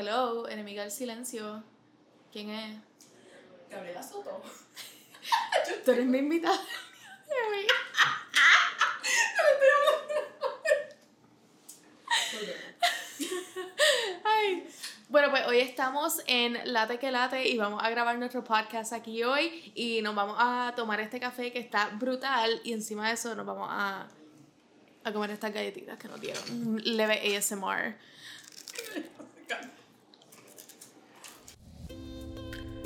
Hello, 0.00 0.48
enemiga 0.48 0.80
del 0.80 0.90
silencio. 0.90 1.62
¿Quién 2.32 2.48
es? 2.48 2.78
Gabriela 3.70 4.02
Soto. 4.02 4.40
Tú 5.84 5.90
eres 5.90 6.06
mi 6.06 6.16
invitada. 6.16 6.58
Ay. 14.24 14.66
Bueno, 15.10 15.28
pues 15.28 15.46
hoy 15.46 15.58
estamos 15.60 16.22
en 16.26 16.58
Late 16.72 16.98
que 16.98 17.10
Late 17.10 17.46
y 17.46 17.58
vamos 17.58 17.82
a 17.82 17.90
grabar 17.90 18.18
nuestro 18.18 18.42
podcast 18.42 18.94
aquí 18.94 19.22
hoy 19.22 19.70
y 19.74 20.00
nos 20.00 20.14
vamos 20.14 20.36
a 20.38 20.72
tomar 20.76 21.00
este 21.00 21.20
café 21.20 21.52
que 21.52 21.58
está 21.58 21.88
brutal 21.88 22.62
y 22.64 22.72
encima 22.72 23.08
de 23.08 23.14
eso 23.16 23.34
nos 23.34 23.44
vamos 23.44 23.68
a, 23.70 24.08
a 25.04 25.12
comer 25.12 25.32
estas 25.32 25.52
galletitas 25.52 25.98
que 25.98 26.08
nos 26.08 26.18
dieron. 26.22 26.80
Leve 26.86 27.36
ASMR. 27.36 27.98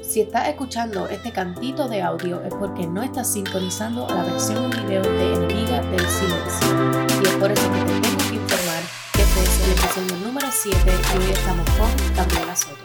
Si 0.07 0.21
estás 0.21 0.49
escuchando 0.49 1.09
este 1.09 1.33
cantito 1.33 1.89
de 1.89 2.03
audio 2.03 2.43
es 2.43 2.55
porque 2.55 2.87
no 2.87 3.03
estás 3.03 3.33
sintonizando 3.33 4.07
la 4.07 4.23
versión 4.23 4.65
en 4.65 4.87
video 4.87 5.03
de 5.03 5.35
Enemiga 5.35 5.81
del 5.81 6.07
Silencio. 6.09 7.23
Y 7.23 7.27
es 7.27 7.35
por 7.37 7.51
eso 7.51 7.73
que 7.73 7.79
te 7.81 8.01
tengo 8.01 8.19
que 8.29 8.35
informar 8.35 8.83
que 9.15 9.23
este 9.23 9.43
es 9.43 9.65
el 9.65 9.73
episodio 9.73 10.17
número 10.27 10.47
7 10.51 10.79
y 10.79 11.19
hoy 11.19 11.31
estamos 11.31 11.71
con 11.71 12.15
Gabriela 12.15 12.55
Soto. 12.55 12.85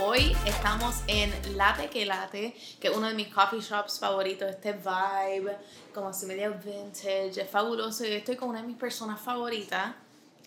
Hoy 0.00 0.36
estamos 0.44 0.96
en 1.06 1.32
Late 1.56 1.88
que 1.88 2.04
Late, 2.04 2.54
que 2.78 2.88
es 2.88 2.96
uno 2.96 3.08
de 3.08 3.14
mis 3.14 3.28
coffee 3.28 3.60
shops 3.60 3.98
favoritos, 3.98 4.50
este 4.50 4.72
vibe, 4.72 5.56
como 5.94 6.08
así 6.08 6.26
medio 6.26 6.54
vintage, 6.62 7.40
es 7.40 7.50
fabuloso 7.50 8.04
y 8.04 8.12
estoy 8.12 8.36
con 8.36 8.50
una 8.50 8.60
de 8.60 8.68
mis 8.68 8.76
personas 8.76 9.18
favoritas, 9.20 9.94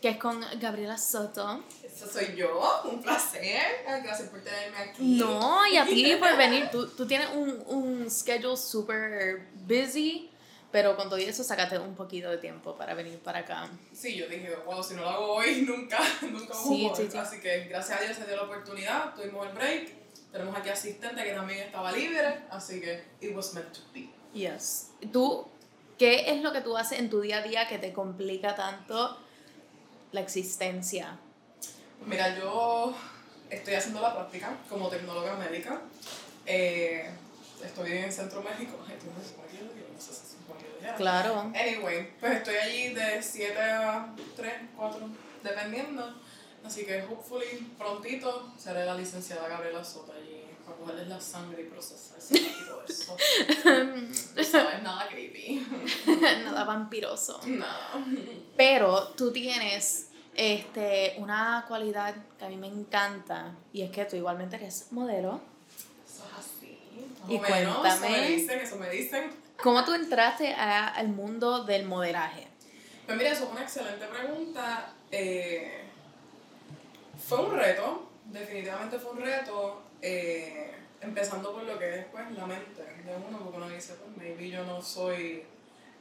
que 0.01 0.09
es 0.09 0.17
con 0.17 0.43
Gabriela 0.59 0.97
Soto. 0.97 1.63
Esa 1.83 2.07
soy 2.07 2.35
yo, 2.35 2.83
un 2.85 3.01
placer. 3.01 3.83
Gracias 4.03 4.29
por 4.29 4.41
tenerme 4.41 4.77
aquí. 4.77 5.17
No, 5.17 5.65
y 5.67 5.77
a 5.77 5.85
ti 5.85 6.15
por 6.19 6.37
venir, 6.37 6.69
tú, 6.71 6.87
tú 6.89 7.07
tienes 7.07 7.29
un, 7.33 7.63
un 7.67 8.11
schedule 8.11 8.57
super 8.57 9.47
busy, 9.55 10.29
pero 10.71 10.95
con 10.95 11.09
todo 11.09 11.17
eso 11.17 11.43
sacaste 11.43 11.79
un 11.79 11.95
poquito 11.95 12.29
de 12.29 12.37
tiempo 12.37 12.75
para 12.75 12.93
venir 12.93 13.17
para 13.19 13.39
acá. 13.39 13.69
Sí, 13.91 14.15
yo 14.15 14.27
dije, 14.27 14.55
wow, 14.65 14.83
si 14.83 14.93
no 14.93 15.01
lo 15.01 15.09
hago 15.09 15.33
hoy, 15.33 15.61
nunca, 15.67 15.99
nunca 16.21 16.53
Sí, 16.53 16.89
sí, 16.95 17.07
sí. 17.11 17.17
Así 17.17 17.39
que 17.39 17.65
gracias 17.65 17.99
a 17.99 18.03
Dios 18.03 18.17
se 18.17 18.25
dio 18.25 18.35
la 18.35 18.43
oportunidad, 18.43 19.15
tuvimos 19.15 19.47
el 19.47 19.53
break. 19.53 19.97
Tenemos 20.31 20.55
aquí 20.55 20.69
asistente 20.69 21.23
que 21.23 21.31
también 21.31 21.59
estaba 21.59 21.91
libre, 21.91 22.43
así 22.51 22.79
que 22.81 23.03
it 23.21 23.35
was 23.35 23.53
meant 23.53 23.71
to 23.71 23.79
be. 23.93 24.09
Yes. 24.33 24.91
¿Tú 25.11 25.47
qué 25.97 26.29
es 26.31 26.43
lo 26.43 26.51
que 26.51 26.61
tú 26.61 26.77
haces 26.77 26.99
en 26.99 27.09
tu 27.09 27.21
día 27.21 27.37
a 27.37 27.41
día 27.41 27.67
que 27.67 27.79
te 27.79 27.93
complica 27.93 28.55
tanto 28.55 29.17
la 30.17 30.23
existencia? 30.23 31.19
Mira, 32.05 32.35
yo 32.37 32.95
estoy 33.49 33.75
haciendo 33.75 34.01
la 34.01 34.15
práctica 34.15 34.57
como 34.67 34.89
tecnóloga 34.89 35.35
médica. 35.35 35.81
Eh, 36.45 37.07
estoy 37.63 37.91
en 37.91 38.11
Centro 38.11 38.41
México. 38.41 38.77
Ay, 38.87 38.95
¿tú 38.99 39.07
no? 39.07 39.13
No. 39.13 40.97
Claro. 40.97 41.51
Anyway, 41.53 42.13
pues 42.19 42.37
estoy 42.37 42.55
allí 42.55 42.93
de 42.93 43.21
7 43.21 43.59
a 43.61 44.15
3, 44.35 44.53
4, 44.75 45.09
dependiendo. 45.43 46.15
Así 46.63 46.85
que, 46.85 47.03
hopefully, 47.03 47.73
prontito 47.77 48.51
seré 48.57 48.85
la 48.85 48.95
licenciada 48.95 49.47
Gabriela 49.47 49.83
Soto 49.83 50.13
allí 50.13 50.37
para 50.65 50.77
cogerles 50.77 51.07
la 51.07 51.21
sangre 51.21 51.61
y 51.61 51.65
procesarse 51.65 52.37
y 52.37 52.65
todo 52.67 52.83
eso. 52.87 53.15
Tú 54.35 54.43
sabes, 54.43 54.81
nada 54.83 55.07
creepy. 55.07 55.65
Nada 56.43 56.63
vampiroso. 56.63 57.39
Nada. 57.45 57.91
Pero 58.57 59.09
tú 59.09 59.31
tienes 59.31 60.06
este, 60.37 61.15
una 61.17 61.65
cualidad 61.67 62.15
que 62.37 62.45
a 62.45 62.49
mí 62.49 62.55
me 62.57 62.67
encanta 62.67 63.55
y 63.73 63.81
es 63.81 63.91
que 63.91 64.05
tú 64.05 64.15
igualmente 64.15 64.55
eres 64.55 64.91
modelo. 64.91 65.41
Eso 66.07 66.23
es 66.25 66.37
así. 66.37 66.79
Más 67.23 67.29
Y 67.31 67.35
o 67.37 67.41
menos, 67.41 67.77
cuéntame. 67.79 68.07
Eso 68.07 68.21
me 68.21 68.27
dicen, 68.29 68.59
eso 68.59 68.75
me 68.77 68.89
dicen. 68.89 69.29
¿Cómo 69.61 69.83
tú 69.83 69.93
entraste 69.93 70.53
a- 70.53 70.87
al 70.89 71.09
mundo 71.09 71.63
del 71.63 71.85
modelaje? 71.85 72.47
Pues 73.05 73.17
mira, 73.17 73.31
eso 73.31 73.45
es 73.45 73.51
una 73.51 73.63
excelente 73.63 74.05
pregunta. 74.05 74.93
Eh, 75.11 75.81
fue 77.27 77.39
un 77.43 77.55
reto, 77.57 78.09
definitivamente 78.25 78.99
fue 78.99 79.11
un 79.13 79.21
reto, 79.21 79.81
eh, 80.01 80.71
empezando 81.01 81.53
por 81.53 81.63
lo 81.63 81.79
que 81.79 81.99
es 81.99 82.05
pues, 82.11 82.29
la 82.31 82.45
mente 82.45 82.81
de 82.83 83.15
uno, 83.15 83.39
porque 83.39 83.57
uno 83.57 83.69
dice, 83.69 83.95
pues 83.95 84.15
maybe 84.17 84.49
yo 84.49 84.63
no 84.65 84.81
soy 84.81 85.43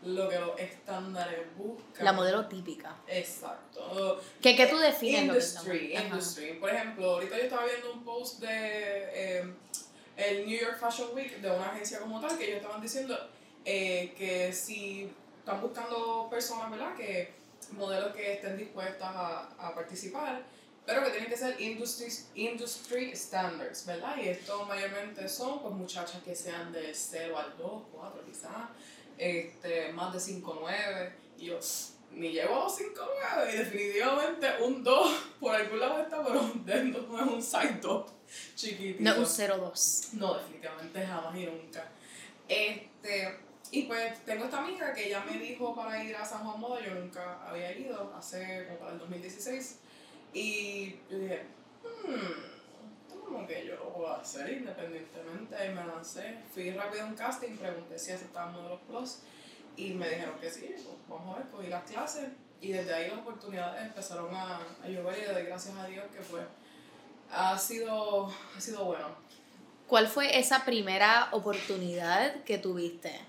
lo 0.07 0.29
que 0.29 0.39
los 0.39 0.59
estándares 0.59 1.41
buscan. 1.57 2.05
La 2.05 2.13
modelo 2.13 2.47
típica. 2.47 2.97
Exacto. 3.09 4.21
¿Qué, 4.41 4.55
qué 4.55 4.67
tú 4.67 4.79
defines 4.79 5.27
lo 5.27 5.33
que 5.33 5.39
Industry, 5.39 5.97
industry. 5.97 6.53
Por 6.55 6.71
ejemplo, 6.71 7.11
ahorita 7.15 7.37
yo 7.37 7.43
estaba 7.45 7.65
viendo 7.67 7.93
un 7.93 8.05
post 8.05 8.41
de 8.41 8.49
eh, 8.51 9.55
el 10.17 10.47
New 10.47 10.59
York 10.59 10.79
Fashion 10.79 11.09
Week 11.15 11.41
de 11.41 11.51
una 11.51 11.71
agencia 11.71 11.99
como 11.99 12.21
tal, 12.21 12.39
que 12.39 12.45
ellos 12.45 12.57
estaban 12.59 12.81
diciendo 12.81 13.19
eh, 13.65 14.15
que 14.17 14.53
si 14.53 15.11
están 15.39 15.61
buscando 15.61 16.29
personas, 16.31 16.71
¿verdad? 16.71 16.95
Que 16.97 17.35
modelos 17.73 18.15
que 18.15 18.35
estén 18.35 18.57
dispuestas 18.57 19.09
a, 19.09 19.49
a 19.59 19.75
participar, 19.75 20.43
pero 20.87 21.03
que 21.03 21.11
tienen 21.11 21.29
que 21.29 21.37
ser 21.37 21.61
industry, 21.61 22.07
industry 22.37 23.17
standards, 23.17 23.85
¿verdad? 23.87 24.17
Y 24.23 24.29
esto 24.29 24.65
mayormente 24.67 25.29
son 25.29 25.61
pues 25.61 25.75
muchachas 25.75 26.23
que 26.23 26.35
sean 26.35 26.73
de 26.73 26.95
0 26.95 27.37
al 27.37 27.59
2, 27.59 27.83
4 27.93 28.25
quizás, 28.25 28.53
este, 29.19 29.93
más 29.93 30.13
de 30.13 30.21
5, 30.21 30.59
9, 30.61 31.13
y 31.39 31.47
yo 31.47 31.59
ni 32.13 32.31
llego 32.31 32.57
a 32.57 32.65
los 32.65 32.77
5, 32.77 32.93
9, 33.37 33.53
y 33.53 33.57
definitivamente 33.59 34.47
un 34.63 34.83
2 34.83 35.11
por 35.41 35.55
algún 35.55 35.81
lado 35.81 36.03
está, 36.03 36.25
pero 36.25 36.43
no 36.65 37.39
es 37.39 37.55
un 37.55 37.81
2 37.81 38.07
chiquitito. 38.55 39.03
No, 39.03 39.19
un 39.19 39.25
02. 39.25 40.09
No, 40.15 40.35
definitivamente 40.35 41.07
jamás 41.07 41.37
y 41.37 41.47
nunca. 41.47 41.89
Este, 42.49 43.39
y 43.71 43.83
pues 43.83 44.25
tengo 44.25 44.45
esta 44.45 44.63
amiga 44.63 44.95
que 44.95 45.11
ya 45.11 45.25
me 45.25 45.39
dijo 45.39 45.75
para 45.75 46.03
ir 46.03 46.15
a 46.17 46.25
San 46.25 46.45
Juan 46.45 46.61
Moda, 46.61 46.81
yo 46.81 46.95
nunca 46.95 47.47
había 47.47 47.77
ido, 47.77 48.15
hace 48.17 48.67
como 48.67 48.79
para 48.79 48.93
el 48.93 48.99
2016. 49.01 49.81
Y 50.33 50.97
yo 51.11 51.19
dije, 51.19 51.43
hmm, 51.83 53.25
como 53.25 53.47
que 53.47 53.67
yo 53.67 53.77
lo 53.77 53.93
puedo 53.93 54.06
hacer 54.27 54.53
independientemente. 54.53 55.57
Y 55.67 55.69
me 55.71 55.87
lancé, 55.87 56.39
fui 56.53 56.71
rápido 56.73 57.05
a 57.05 57.07
un 57.07 57.15
casting, 57.15 57.57
pregunté 57.57 57.99
si 57.99 58.13
aceptaban 58.13 58.53
modelos 58.53 58.81
plus. 58.89 59.19
Y 59.77 59.91
me 59.93 60.09
dijeron 60.09 60.39
que 60.41 60.51
sí, 60.51 60.67
pues 60.75 60.97
vamos 61.09 61.35
a 61.37 61.39
ver, 61.39 61.49
cogí 61.51 61.69
las 61.69 61.85
clases. 61.85 62.29
Y 62.61 62.73
desde 62.73 62.95
ahí 62.95 63.09
las 63.11 63.19
oportunidades 63.19 63.83
empezaron 63.83 64.35
a, 64.35 64.59
a 64.83 64.89
llover 64.89 65.19
y 65.19 65.21
le 65.23 65.33
doy 65.33 65.43
gracias 65.45 65.77
a 65.77 65.87
Dios 65.87 66.05
que 66.13 66.21
pues 66.21 66.43
ha 67.31 67.59
sido, 67.59 68.33
ha 68.57 68.61
sido 68.61 68.85
bueno. 68.85 69.09
¿Cuál 69.87 70.09
fue 70.09 70.39
esa 70.39 70.65
primera 70.65 71.29
oportunidad 71.33 72.43
que 72.45 72.59
tuviste? 72.59 73.21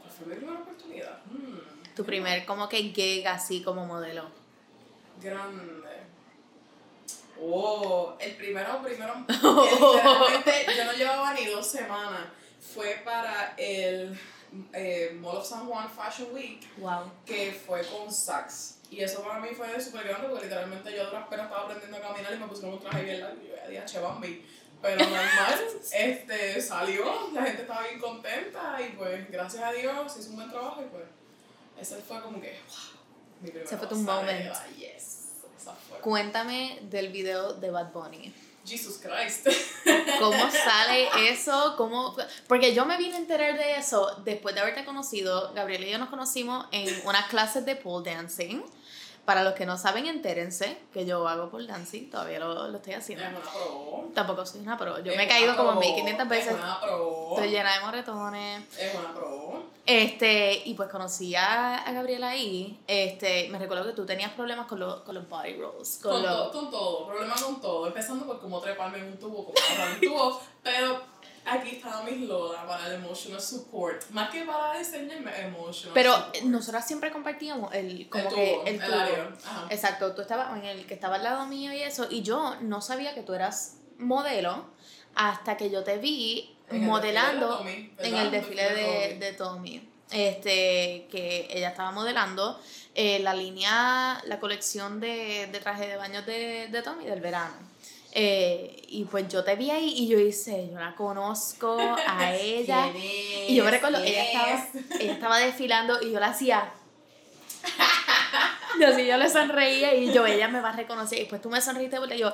¿Cuál 0.00 0.10
fue 0.10 0.26
mi 0.26 0.34
primera 0.36 0.60
oportunidad? 0.60 1.18
Hmm, 1.26 1.58
Tu 1.94 2.04
primer 2.04 2.46
como 2.46 2.68
que 2.68 2.78
gig 2.78 3.28
así 3.28 3.62
como 3.62 3.86
modelo. 3.86 4.24
Grande. 5.22 5.87
Oh, 7.40 8.16
el 8.18 8.34
primero, 8.36 8.82
primero, 8.82 9.14
literalmente 9.28 10.66
yo 10.76 10.84
no 10.84 10.92
llevaba 10.92 11.34
ni 11.34 11.46
dos 11.46 11.66
semanas. 11.66 12.22
Fue 12.74 13.00
para 13.04 13.54
el 13.56 14.18
eh, 14.72 15.16
Mall 15.20 15.36
of 15.36 15.46
San 15.46 15.66
Juan 15.66 15.88
Fashion 15.90 16.28
Week, 16.32 16.60
Wow. 16.78 17.10
que 17.24 17.52
fue 17.52 17.82
con 17.86 18.12
Saks. 18.12 18.78
Y 18.90 19.00
eso 19.02 19.22
para 19.22 19.38
mí 19.38 19.48
fue 19.54 19.80
súper 19.80 20.08
grande 20.08 20.28
porque 20.28 20.44
literalmente 20.44 20.94
yo 20.94 21.02
a 21.02 21.06
duras 21.06 21.28
penas 21.28 21.44
estaba 21.46 21.64
aprendiendo 21.64 21.96
a 21.98 22.00
caminar 22.00 22.32
y 22.32 22.38
me 22.38 22.46
pusieron 22.46 22.74
un 22.74 22.80
traje 22.80 23.02
bien 23.04 23.20
largo 23.20 23.36
y 23.42 23.48
yo 23.48 23.54
ya 23.56 23.68
dije, 23.68 23.84
che, 23.84 23.98
Bambi. 24.00 24.46
Pero 24.80 25.04
normal, 25.04 25.60
este, 25.92 26.62
salió, 26.62 27.30
la 27.34 27.42
gente 27.42 27.62
estaba 27.62 27.82
bien 27.82 28.00
contenta 28.00 28.78
y 28.80 28.92
pues 28.96 29.30
gracias 29.30 29.62
a 29.62 29.72
Dios 29.72 30.12
se 30.12 30.20
hizo 30.20 30.30
un 30.30 30.36
buen 30.36 30.50
trabajo 30.50 30.80
y 30.82 30.86
pues 30.86 31.04
ese 31.80 31.96
fue 32.02 32.20
como 32.22 32.40
que, 32.40 32.58
wow, 32.68 33.00
mi 33.40 33.48
primera 33.50 33.66
Ese 33.66 33.76
fue 33.76 33.86
tu 33.88 33.96
moment. 33.96 34.54
Fue. 34.54 34.97
Cuéntame 36.00 36.78
del 36.82 37.08
video 37.08 37.54
de 37.54 37.70
Bad 37.70 37.92
Bunny. 37.92 38.32
Jesus 38.64 38.98
Christ. 38.98 39.48
¿Cómo 40.20 40.50
sale 40.50 41.08
eso? 41.30 41.74
¿Cómo? 41.76 42.14
Porque 42.46 42.74
yo 42.74 42.84
me 42.84 42.98
vine 42.98 43.14
a 43.14 43.18
enterar 43.18 43.56
de 43.56 43.76
eso 43.76 44.20
después 44.24 44.54
de 44.54 44.60
haberte 44.60 44.84
conocido. 44.84 45.52
Gabriela 45.54 45.86
y 45.86 45.90
yo 45.92 45.98
nos 45.98 46.10
conocimos 46.10 46.66
en 46.70 46.86
unas 47.06 47.26
clases 47.28 47.64
de 47.64 47.76
pole 47.76 48.10
dancing. 48.10 48.62
Para 49.24 49.42
los 49.44 49.52
que 49.54 49.66
no 49.66 49.76
saben, 49.76 50.06
entérense 50.06 50.78
que 50.92 51.04
yo 51.04 51.26
hago 51.28 51.50
pole 51.50 51.66
dancing. 51.66 52.10
Todavía 52.10 52.38
lo, 52.40 52.68
lo 52.68 52.76
estoy 52.78 52.94
haciendo. 52.94 53.24
Es 53.24 53.30
una 53.30 53.40
pro. 53.40 54.10
Tampoco 54.14 54.46
soy 54.46 54.60
una 54.60 54.78
pro. 54.78 55.02
Yo 55.02 55.12
Es 55.12 55.18
me 55.18 55.24
he 55.24 55.28
caído 55.28 55.48
una 55.50 55.56
como 55.56 55.70
pro. 55.72 55.80
1500 55.80 56.28
veces. 56.28 56.52
Es 56.52 56.58
una 56.58 56.80
pro. 56.80 57.30
Estoy 57.32 57.50
llena 57.50 57.74
de 57.74 57.80
moretones. 57.80 58.62
Es 58.78 58.94
una 58.94 59.14
pro. 59.14 59.57
Este, 59.90 60.62
y 60.66 60.74
pues 60.74 60.90
conocí 60.90 61.34
a, 61.34 61.76
a 61.78 61.92
Gabriela 61.92 62.28
ahí. 62.28 62.78
Este, 62.86 63.48
me 63.48 63.58
recuerdo 63.58 63.86
que 63.86 63.92
tú 63.92 64.04
tenías 64.04 64.30
problemas 64.32 64.66
con, 64.66 64.78
los 64.80 65.00
con 65.00 65.14
los 65.14 65.26
body 65.26 65.54
rolls. 65.56 66.00
Con 66.02 66.22
Con, 66.22 66.50
con 66.52 66.70
todo, 66.70 67.06
problema 67.06 67.34
con 67.34 67.58
todo. 67.58 67.86
Empezando 67.86 68.26
por 68.26 68.38
como 68.38 68.60
treparme 68.60 68.98
en 68.98 69.04
un 69.06 69.18
tubo, 69.18 69.46
como 69.46 69.56
agarrar 69.66 69.94
un 69.94 70.00
tubo. 70.00 70.40
Pero 70.62 71.00
aquí 71.46 71.76
está 71.76 72.02
Miss 72.02 72.20
Lola 72.28 72.66
para 72.66 72.86
el 72.88 72.96
emotional 72.96 73.40
support. 73.40 74.04
Más 74.10 74.28
que 74.28 74.44
para 74.44 74.78
enseñarme 74.78 75.32
emotional 75.40 75.94
Pero 75.94 76.14
support. 76.16 76.36
nosotras 76.42 76.86
siempre 76.86 77.10
compartíamos 77.10 77.72
el, 77.72 78.10
como 78.10 78.24
El 78.28 78.34
que 78.34 78.52
tubo, 78.56 78.66
el 78.66 78.74
el 78.74 78.80
tubo. 78.84 78.98
ajá. 79.46 79.66
Exacto, 79.70 80.14
tú 80.14 80.20
estabas 80.20 80.54
en 80.58 80.66
el 80.66 80.86
que 80.86 80.92
estaba 80.92 81.14
al 81.16 81.24
lado 81.24 81.46
mío 81.46 81.72
y 81.72 81.80
eso, 81.80 82.06
y 82.10 82.20
yo 82.20 82.56
no 82.60 82.82
sabía 82.82 83.14
que 83.14 83.22
tú 83.22 83.32
eras 83.32 83.78
modelo 83.96 84.66
hasta 85.14 85.56
que 85.56 85.70
yo 85.70 85.82
te 85.82 85.96
vi 85.96 86.54
En 86.70 86.84
modelando 86.84 87.64
desfile 87.64 87.72
de 87.72 87.88
Tommy, 87.88 88.08
en 88.08 88.14
el 88.14 88.30
desfile 88.30 88.62
de, 88.62 89.08
Tommy. 89.08 89.18
de 89.18 89.32
Tommy. 89.32 89.88
Este, 90.10 91.06
que 91.10 91.48
ella 91.50 91.68
estaba 91.68 91.90
modelando 91.90 92.58
eh, 92.94 93.18
la 93.20 93.34
línea, 93.34 94.22
la 94.24 94.40
colección 94.40 95.00
de, 95.00 95.48
de 95.52 95.60
trajes 95.60 95.88
de 95.88 95.96
baño 95.96 96.22
de, 96.22 96.68
de 96.68 96.82
Tommy 96.82 97.04
del 97.04 97.20
verano. 97.20 97.54
Eh, 98.12 98.82
y 98.88 99.04
pues 99.04 99.28
yo 99.28 99.44
te 99.44 99.54
vi 99.54 99.70
ahí 99.70 99.92
y 99.96 100.08
yo 100.08 100.18
hice, 100.18 100.70
yo 100.72 100.78
la 100.78 100.94
conozco 100.94 101.78
a 101.78 102.34
ella. 102.34 102.90
Y 103.46 103.54
yo 103.54 103.64
me 103.64 103.70
recuerdo, 103.70 103.98
ella 103.98 104.24
estaba, 104.24 104.66
ella 105.00 105.12
estaba 105.12 105.38
desfilando 105.38 106.00
y 106.02 106.12
yo 106.12 106.20
la 106.20 106.28
hacía. 106.28 106.72
Y 108.78 108.84
así 108.84 109.06
yo 109.06 109.16
le 109.16 109.28
sonreía 109.28 109.94
y 109.94 110.12
yo, 110.12 110.24
ella 110.26 110.48
me 110.48 110.60
va 110.60 110.70
a 110.70 110.76
reconocer. 110.76 111.18
Y 111.18 111.20
después 111.22 111.42
tú 111.42 111.50
me 111.50 111.60
sonriste 111.60 111.98
porque 111.98 112.18
yo, 112.18 112.32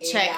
check. 0.00 0.30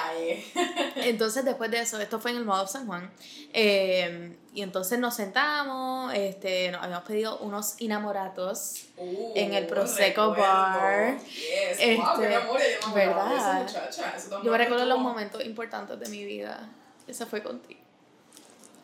Entonces, 0.97 1.43
después 1.45 1.71
de 1.71 1.79
eso, 1.79 1.99
esto 1.99 2.19
fue 2.19 2.31
en 2.31 2.37
el 2.37 2.45
Modo 2.45 2.67
San 2.67 2.85
Juan. 2.87 3.11
eh, 3.53 4.37
y 4.55 4.61
entonces 4.61 4.99
nos 4.99 5.15
sentamos, 5.15 6.13
este, 6.13 6.69
nos 6.69 6.83
habíamos 6.83 7.07
pedido 7.07 7.39
unos 7.39 7.73
enamoratos. 7.79 8.83
Uh, 8.97 9.31
En 9.33 9.51
el 9.55 9.65
Prosecco. 9.65 10.35
Bar. 10.35 11.17
Yes. 11.23 11.31
Este, 11.71 11.95
wow, 11.95 12.05
qué 12.19 12.27
memoria, 12.27 12.65
yo 12.79 12.93
me 12.93 13.01
acordaba 13.01 13.29
de 13.31 13.35
esa 13.35 13.47
¿verdad? 13.47 13.61
muchacha. 13.63 14.13
Eso 14.15 14.29
también 14.29 14.45
Yo 14.45 14.51
me 14.51 14.57
recuerdo 14.59 14.85
los 14.85 14.99
momentos 14.99 15.43
importantes 15.43 15.99
de 15.99 16.07
mi 16.09 16.23
vida. 16.23 16.69
Ese 17.07 17.25
fue 17.25 17.41
contigo. 17.41 17.79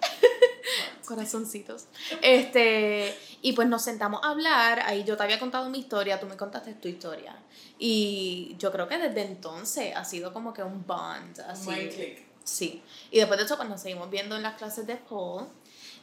Corazoncitos. 1.06 1.86
Este, 2.24 3.16
y 3.42 3.54
pues 3.54 3.68
nos 3.68 3.84
sentamos 3.84 4.22
a 4.24 4.30
hablar. 4.30 4.82
Ahí 4.82 5.04
yo 5.04 5.16
te 5.18 5.24
había 5.24 5.40
contado 5.40 5.70
mi 5.70 5.80
historia, 5.80 6.20
tú 6.20 6.26
me 6.26 6.36
contaste 6.36 6.74
tu 6.74 6.88
historia. 6.88 7.36
Y 7.78 8.56
yo 8.60 8.72
creo 8.72 8.88
que 8.88 8.98
desde 8.98 9.22
entonces 9.22 9.96
ha 9.96 10.04
sido 10.04 10.34
como 10.34 10.54
que 10.54 10.64
un 10.64 10.86
bond. 10.86 11.40
Así. 11.42 11.70
Mind 11.70 11.94
click. 11.94 12.26
Sí. 12.44 12.84
Y 13.12 13.20
después 13.20 13.40
de 13.40 13.46
eso, 13.46 13.58
pues 13.58 13.70
nos 13.70 13.82
seguimos 13.82 14.10
viendo 14.10 14.36
en 14.36 14.44
las 14.44 14.56
clases 14.56 14.86
de 14.88 14.96
Paul. 14.98 15.48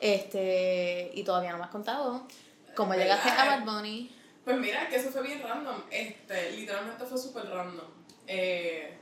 Este, 0.01 1.11
y 1.15 1.23
todavía 1.25 1.53
no 1.53 1.59
me 1.59 1.65
has 1.65 1.71
contado 1.71 2.27
cómo 2.75 2.91
¿Verdad? 2.91 3.05
llegaste 3.05 3.29
a 3.31 3.45
Bad 3.45 3.65
Bunny. 3.65 4.15
Pues 4.45 4.59
mira, 4.59 4.89
que 4.89 4.97
eso 4.97 5.11
fue 5.11 5.23
bien 5.23 5.43
random. 5.43 5.83
Este, 5.91 6.53
literalmente 6.53 7.05
fue 7.05 7.19
súper 7.19 7.49
random. 7.49 7.87
Eh, 8.27 8.97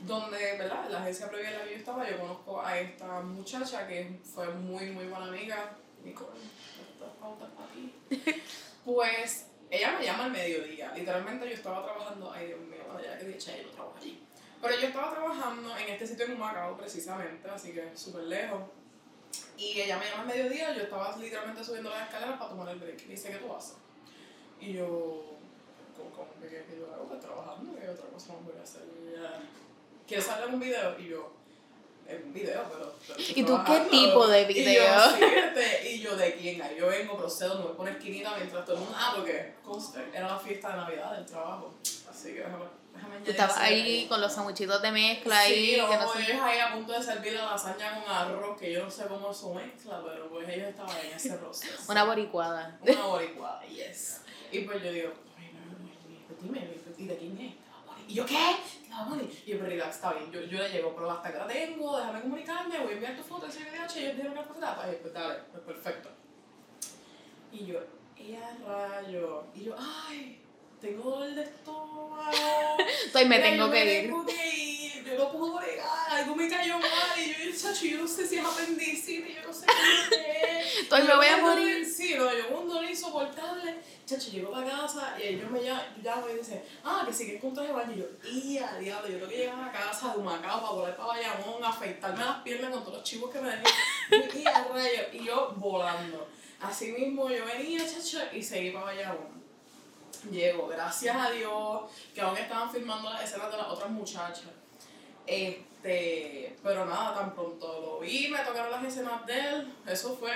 donde, 0.00 0.56
¿verdad? 0.56 0.88
La 0.90 1.00
agencia 1.00 1.28
previa 1.28 1.50
en 1.50 1.58
la 1.58 1.64
que 1.64 1.70
yo 1.72 1.76
estaba, 1.76 2.08
yo 2.08 2.18
conozco 2.18 2.62
a 2.62 2.78
esta 2.78 3.20
muchacha 3.20 3.86
que 3.86 4.18
fue 4.22 4.48
muy, 4.48 4.90
muy 4.90 5.06
buena 5.06 5.26
amiga. 5.26 5.76
Nicole, 6.04 6.30
pautas. 7.36 7.48
Pues 8.84 9.46
ella 9.70 9.98
me 9.98 10.04
llama 10.04 10.24
al 10.24 10.30
mediodía. 10.30 10.92
Literalmente 10.94 11.46
yo 11.46 11.54
estaba 11.54 11.84
trabajando, 11.84 12.32
ay 12.32 12.46
Dios 12.46 12.60
mío, 12.60 12.78
ya 13.02 13.18
que 13.18 13.26
dicha, 13.26 13.54
yo 13.56 13.68
trabajo 13.68 13.96
allí. 13.98 14.22
Pero 14.62 14.74
yo 14.80 14.88
estaba 14.88 15.10
trabajando 15.12 15.76
en 15.76 15.88
este 15.90 16.06
sitio 16.06 16.24
en 16.24 16.32
Humacao 16.32 16.76
precisamente, 16.76 17.48
así 17.50 17.72
que 17.72 17.96
súper 17.96 18.24
lejos. 18.24 18.62
Y 19.58 19.80
ella 19.80 19.98
me 19.98 20.06
llama 20.06 20.22
al 20.22 20.28
mediodía, 20.28 20.74
yo 20.74 20.84
estaba 20.84 21.16
literalmente 21.16 21.62
subiendo 21.62 21.90
las 21.90 22.04
escaleras 22.04 22.38
para 22.38 22.50
tomar 22.50 22.68
el 22.70 22.78
break. 22.78 23.02
Y 23.06 23.08
dice, 23.08 23.30
¿qué 23.30 23.36
tú 23.36 23.54
haces? 23.54 23.76
Y 24.60 24.72
yo, 24.72 25.36
¿cómo, 25.96 26.10
cómo 26.10 26.28
que 26.40 26.48
que 26.48 26.78
yo 26.78 26.92
hago? 26.92 27.06
Pues 27.06 27.20
trabajando, 27.20 27.78
¿qué 27.78 27.88
otra 27.88 28.06
cosa 28.06 28.32
más 28.34 28.44
voy 28.44 28.58
a 28.58 28.62
hacer? 28.62 28.82
Y 29.04 29.08
ella, 29.14 29.40
¿quieres 30.06 30.24
salir 30.24 30.54
un 30.54 30.60
video? 30.60 30.98
Y 30.98 31.08
yo, 31.08 31.32
video, 32.32 32.62
pero... 32.70 32.94
¿Y 33.18 33.24
tú 33.24 33.34
qué 33.34 33.42
trabajando". 33.44 33.90
tipo 33.90 34.26
de 34.28 34.42
Y 34.42 34.44
video? 34.46 34.94
yo, 34.94 35.00
sí, 35.16 35.24
este, 35.24 35.90
y 35.92 36.00
yo, 36.00 36.16
¿de 36.16 36.34
quién? 36.34 36.62
Yo 36.78 36.86
vengo, 36.88 37.16
procedo, 37.16 37.56
me 37.56 37.62
voy 37.64 37.72
a 37.72 37.76
poner 37.76 37.94
esquinita 37.96 38.34
mientras 38.36 38.64
todo 38.64 38.76
el 38.76 38.82
mundo... 38.82 38.96
Ah, 38.98 39.12
porque, 39.16 39.54
conste, 39.64 40.00
era 40.14 40.28
la 40.28 40.38
fiesta 40.38 40.70
de 40.70 40.76
Navidad 40.76 41.12
del 41.16 41.26
trabajo. 41.26 41.74
Así 42.10 42.28
que 42.34 42.40
déjame, 42.40 42.64
déjame 42.94 43.18
Tú 43.20 43.30
estabas 43.30 43.56
ahí 43.58 44.06
con 44.08 44.20
los 44.20 44.32
sandwichitos 44.32 44.80
de 44.82 44.90
mezcla 44.92 45.42
Sí, 45.44 45.52
ahí. 45.52 45.76
no, 45.78 45.88
que 45.90 45.96
no 45.96 46.12
sé- 46.12 46.22
ellos 46.22 46.42
ahí 46.42 46.58
a 46.58 46.72
punto 46.72 46.92
de 46.92 47.02
servir 47.02 47.32
la 47.34 47.44
lasaña 47.44 47.94
con 48.02 48.10
arroz, 48.12 48.58
que 48.58 48.72
yo 48.72 48.82
no 48.84 48.90
sé 48.90 49.06
cómo 49.06 49.30
es 49.30 49.36
su 49.36 49.52
mezcla, 49.54 50.02
pero 50.04 50.28
pues 50.30 50.48
ellos 50.48 50.68
estaban 50.68 50.96
en 50.96 51.16
ese 51.16 51.32
proceso. 51.38 51.82
Una 51.88 52.04
boricuada. 52.04 52.78
Una 52.82 53.02
boricuada, 53.06 53.62
yes. 53.66 54.22
Y 54.50 54.60
pues 54.60 54.82
yo 54.82 54.90
digo, 54.92 55.12
ay, 55.38 55.50
no, 55.52 55.60
no, 55.60 55.78
no, 55.78 56.42
dime, 56.42 56.68
¿y 56.96 57.06
de 57.06 57.16
quién 57.16 57.38
es? 57.40 57.54
Y 58.08 58.14
yo, 58.14 58.24
¿qué? 58.24 58.56
Y 59.46 59.50
yo, 59.50 59.58
pero 59.58 59.66
relax, 59.70 59.96
está 59.96 60.12
bien, 60.12 60.30
yo, 60.32 60.40
yo 60.42 60.58
le 60.58 60.68
llego, 60.70 60.94
pero 60.94 61.10
hasta 61.10 61.32
que 61.32 61.38
la 61.38 61.46
tengo, 61.46 61.96
déjame 61.96 62.20
comunicarme, 62.22 62.78
voy 62.80 62.90
a 62.90 62.94
enviar 62.94 63.16
tu 63.16 63.22
foto, 63.22 63.46
VDH, 63.46 63.96
y 63.96 63.98
ellos 64.00 64.16
dijeron 64.16 64.32
que 64.32 64.40
la 64.40 64.42
foto 64.42 64.60
pues, 64.82 64.96
pues 64.96 65.14
dale, 65.14 65.38
pues 65.52 65.62
perfecto. 65.64 66.08
Y 67.52 67.66
yo, 67.66 67.80
ella 68.16 68.56
rayo, 68.66 69.44
y 69.54 69.64
yo, 69.64 69.76
ay, 69.78 70.40
tengo 70.80 71.10
dolor 71.10 71.34
de 71.34 71.42
estómago. 71.42 72.26
Estoy, 73.06 73.24
me 73.28 73.38
tengo 73.38 73.70
que 73.70 73.84
me 73.84 73.94
ir. 73.94 74.02
tengo 74.02 74.26
que 74.26 74.56
ir, 74.56 74.77
yo 75.08 75.18
no 75.18 75.32
puedo 75.32 75.58
bregar, 75.58 76.10
algo 76.10 76.36
me 76.36 76.48
cayó 76.48 76.78
mal, 76.78 77.18
y 77.18 77.30
yo, 77.30 77.58
chacho, 77.58 77.84
yo 77.84 77.98
no 77.98 78.08
sé 78.08 78.26
si 78.26 78.38
es 78.38 78.44
apendicitis, 78.44 79.36
yo 79.36 79.46
no 79.46 79.52
sé 79.52 79.66
qué 80.10 80.60
es. 80.60 80.68
Y 80.88 81.02
me 81.02 81.16
voy 81.16 81.26
a 81.26 81.36
morir. 81.38 81.86
Sí, 81.86 82.14
no, 82.16 82.32
yo 82.32 82.58
un 82.58 82.68
dolor 82.68 82.84
insoportable. 82.84 83.76
Chacho, 84.06 84.30
llego 84.30 84.54
a 84.54 84.64
casa 84.64 85.16
y 85.18 85.22
ellos 85.22 85.50
me 85.50 85.62
llaman, 85.62 85.84
y 86.32 86.38
dicen, 86.38 86.62
ah, 86.84 87.04
que 87.06 87.12
sí 87.12 87.26
que 87.26 87.36
es 87.36 87.40
con 87.40 87.52
traje 87.52 87.68
de 87.68 87.74
baño. 87.74 87.92
Y 87.94 87.98
yo, 87.98 88.06
y 88.30 88.58
a 88.58 88.74
diablo, 88.78 89.08
yo 89.08 89.16
tengo 89.16 89.28
que 89.28 89.36
llegar 89.36 89.58
a 89.58 89.66
la 89.66 89.72
casa 89.72 90.12
de 90.12 90.18
Humacao 90.18 90.60
para 90.60 90.72
volar 90.72 90.96
para 90.96 91.08
Bayamón, 91.08 91.64
afeitarme 91.64 92.24
las 92.24 92.42
piernas 92.42 92.70
con 92.70 92.84
todos 92.84 92.98
los 92.98 93.04
chivos 93.04 93.30
que 93.30 93.40
me 93.40 93.50
dejé. 93.50 93.68
Y 94.38 94.46
a 94.46 94.64
rayo, 94.64 95.02
y 95.12 95.24
yo 95.24 95.52
volando. 95.56 96.26
Así 96.60 96.92
mismo 96.92 97.28
yo 97.28 97.44
venía, 97.44 97.80
chacho, 97.86 98.20
y 98.32 98.42
seguí 98.42 98.70
para 98.70 98.86
Bayamón. 98.86 99.38
Llego, 100.30 100.66
gracias 100.66 101.16
a 101.16 101.30
Dios, 101.30 101.82
que 102.14 102.20
aún 102.20 102.36
estaban 102.36 102.70
filmando 102.70 103.10
las 103.10 103.24
escenas 103.24 103.50
de 103.50 103.56
las 103.58 103.68
otras 103.68 103.90
muchachas. 103.90 104.48
Este, 105.28 106.56
pero 106.62 106.84
nada, 106.86 107.14
tan 107.14 107.34
pronto 107.34 107.80
lo 107.80 107.98
vi, 108.00 108.28
me 108.28 108.38
tocaron 108.40 108.70
las 108.70 108.84
escenas 108.84 109.24
de 109.26 109.38
él, 109.38 109.74
eso 109.86 110.16
fue... 110.16 110.32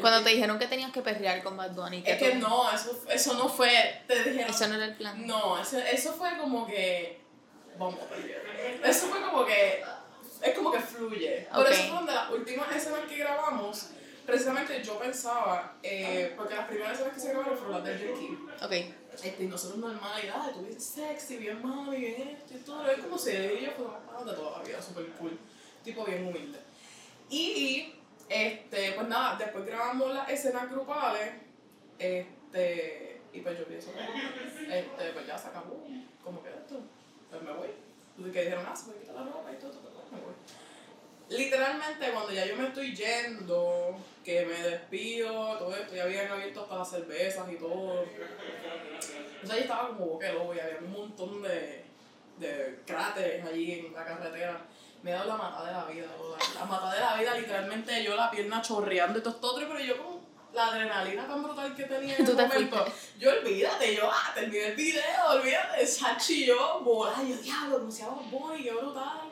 Cuando 0.00 0.22
te 0.24 0.30
dijeron 0.30 0.58
que 0.58 0.66
tenías 0.66 0.90
que 0.92 1.02
perrear 1.02 1.42
con 1.42 1.56
Bad 1.56 1.70
Bunny. 1.72 2.02
Es 2.04 2.18
tú- 2.18 2.24
que 2.24 2.34
no, 2.34 2.70
eso, 2.70 3.00
eso 3.08 3.34
no 3.34 3.48
fue, 3.48 4.02
te 4.08 4.24
dijeron... 4.24 4.50
Eso 4.50 4.68
no 4.68 4.74
era 4.74 4.84
el 4.86 4.96
plan. 4.96 5.26
No, 5.26 5.60
eso, 5.60 5.78
eso 5.78 6.12
fue 6.12 6.36
como 6.36 6.66
que... 6.66 7.20
Vamos 7.78 8.00
a 8.00 8.04
pelear. 8.06 8.40
Eso 8.84 9.06
fue 9.06 9.20
como 9.22 9.44
que... 9.46 9.82
Es 10.42 10.54
como 10.54 10.70
que 10.72 10.80
fluye. 10.80 11.46
Pero 11.50 11.62
Ok. 11.62 11.68
eso 11.70 11.96
fue 11.96 12.06
de 12.06 12.12
las 12.12 12.30
últimas 12.30 12.76
escenas 12.76 13.00
que 13.08 13.16
grabamos. 13.16 13.88
Precisamente 14.26 14.82
yo 14.82 14.98
pensaba, 14.98 15.76
eh, 15.82 16.32
porque 16.36 16.54
las 16.54 16.66
primeras 16.66 16.94
escenas 16.94 17.14
que 17.14 17.20
se 17.20 17.28
grabaron 17.30 17.56
fueron 17.56 17.74
las 17.76 17.84
de 17.84 17.96
Ricky. 17.98 18.38
Ok. 18.62 18.72
Este, 19.22 19.44
y 19.44 19.46
nosotros 19.46 19.78
normal, 19.78 20.20
y 20.24 20.28
ah, 20.28 20.50
tú 20.52 20.62
bien 20.62 20.80
sexy, 20.80 21.36
bien 21.36 21.62
mami, 21.62 21.96
bien 21.96 22.28
esto 22.28 22.54
y 22.54 22.58
todo. 22.58 22.86
Es 22.90 22.98
como 22.98 23.16
si 23.16 23.32
yo 23.32 23.70
fuéramos 23.72 24.26
de 24.26 24.32
toda 24.32 24.62
la 24.62 24.82
súper 24.82 25.06
cool. 25.12 25.38
Tipo 25.82 26.04
bien 26.04 26.26
humilde. 26.26 26.58
Y, 27.30 27.94
este, 28.28 28.92
pues 28.92 29.08
nada, 29.08 29.36
después 29.36 29.64
grabamos 29.66 30.12
las 30.14 30.28
escenas 30.28 30.70
grupales. 30.70 31.34
Este, 31.98 33.20
y 33.32 33.40
pues 33.40 33.58
yo 33.58 33.64
pienso 33.66 33.92
que, 33.92 34.78
este, 34.78 35.12
pues 35.12 35.26
ya 35.26 35.38
se 35.38 35.48
acabó. 35.48 35.84
Como 36.22 36.42
que 36.42 36.48
esto, 36.50 36.80
pues 37.30 37.42
me 37.42 37.52
voy. 37.52 37.68
Y 38.16 38.30
que 38.30 38.42
dijeron, 38.42 38.64
ah, 38.68 38.76
se 38.76 38.90
me 38.90 38.96
quita 38.96 39.12
la 39.12 39.24
ropa 39.24 39.52
y 39.52 39.56
todo, 39.56 39.70
todo, 39.70 39.90
todo, 39.90 40.04
me 40.12 40.20
voy. 40.20 40.34
Literalmente, 41.28 42.10
cuando 42.10 42.32
ya 42.32 42.44
yo 42.44 42.56
me 42.56 42.68
estoy 42.68 42.94
yendo, 42.94 43.96
que 44.24 44.44
me 44.44 44.68
despido, 44.68 45.58
todo 45.58 45.74
esto, 45.74 45.94
ya 45.94 46.04
habían 46.04 46.30
abierto 46.30 46.62
hasta 46.62 46.76
las 46.76 46.90
cervezas 46.90 47.50
y 47.50 47.56
todo. 47.56 48.02
O 48.02 49.46
sea, 49.46 49.56
yo 49.56 49.62
estaba 49.62 49.88
como 49.88 50.06
boque 50.06 50.32
loco 50.32 50.54
y 50.54 50.60
había 50.60 50.78
un 50.80 50.92
montón 50.92 51.42
de, 51.42 51.84
de 52.38 52.80
cráteres 52.86 53.44
allí 53.44 53.72
en 53.72 53.94
la 53.94 54.04
carretera. 54.04 54.66
Me 55.02 55.12
ha 55.12 55.16
dado 55.16 55.28
la 55.28 55.36
mata 55.36 55.64
de 55.66 55.72
la 55.72 55.84
vida, 55.84 56.06
toda. 56.16 56.38
La 56.54 56.64
mata 56.64 56.94
de 56.94 57.00
la 57.00 57.16
vida, 57.16 57.38
literalmente 57.38 58.02
yo 58.02 58.16
la 58.16 58.30
pierna 58.30 58.62
chorreando 58.62 59.18
y 59.18 59.22
todo 59.22 59.34
esto 59.34 59.54
pero 59.68 59.80
yo 59.80 59.98
como 59.98 60.24
la 60.54 60.68
adrenalina 60.68 61.26
tan 61.26 61.42
brutal 61.42 61.74
que 61.74 61.84
tenía 61.84 62.16
en 62.18 62.24
Tú 62.24 62.34
te 62.34 62.46
momento. 62.46 62.86
Yo 63.18 63.30
olvídate, 63.30 63.94
yo, 63.94 64.08
ah, 64.10 64.32
terminé 64.34 64.68
el 64.68 64.76
video, 64.76 65.30
olvídate, 65.30 65.86
chachi, 65.86 66.46
yo, 66.46 66.80
volá, 66.80 67.22
yo, 67.22 67.36
diablo, 67.36 67.76
anunciaba 67.76 68.14
boy, 68.30 68.62
qué 68.62 68.72
brutal. 68.72 69.30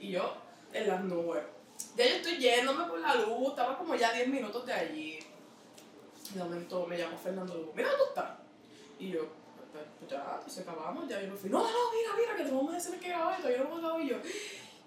Y 0.00 0.10
yo, 0.10 0.36
en 0.76 0.88
las 0.88 1.02
nubes. 1.04 1.42
Ya 1.96 2.06
yo 2.06 2.16
estoy 2.16 2.38
yéndome 2.38 2.84
por 2.84 3.00
la 3.00 3.14
luz, 3.14 3.48
estaba 3.50 3.78
como 3.78 3.94
ya 3.94 4.12
10 4.12 4.28
minutos 4.28 4.66
de 4.66 4.72
allí. 4.72 5.18
De 6.34 6.42
momento 6.42 6.86
me 6.86 6.98
llamó 6.98 7.16
Fernando 7.16 7.54
Lugo, 7.54 7.72
mira, 7.74 7.90
¿dónde 7.90 8.04
estás? 8.08 8.30
Y 8.98 9.10
yo, 9.10 9.20
pues, 9.72 9.84
pues 9.98 10.10
ya, 10.10 10.40
pues 10.40 10.58
acabamos, 10.58 11.08
ya 11.08 11.20
yo 11.20 11.28
me 11.28 11.36
fui, 11.36 11.50
no, 11.50 11.58
no, 11.58 11.92
mira, 11.92 12.10
mira, 12.18 12.36
que 12.36 12.44
tenemos 12.44 12.64
más 12.64 12.76
escenas 12.76 13.00
que 13.00 13.08
grabar, 13.08 13.36
todavía 13.36 13.58
no 13.58 13.64
hemos 13.64 13.78
acabado. 13.78 14.00
Y 14.00 14.08
yo, 14.08 14.16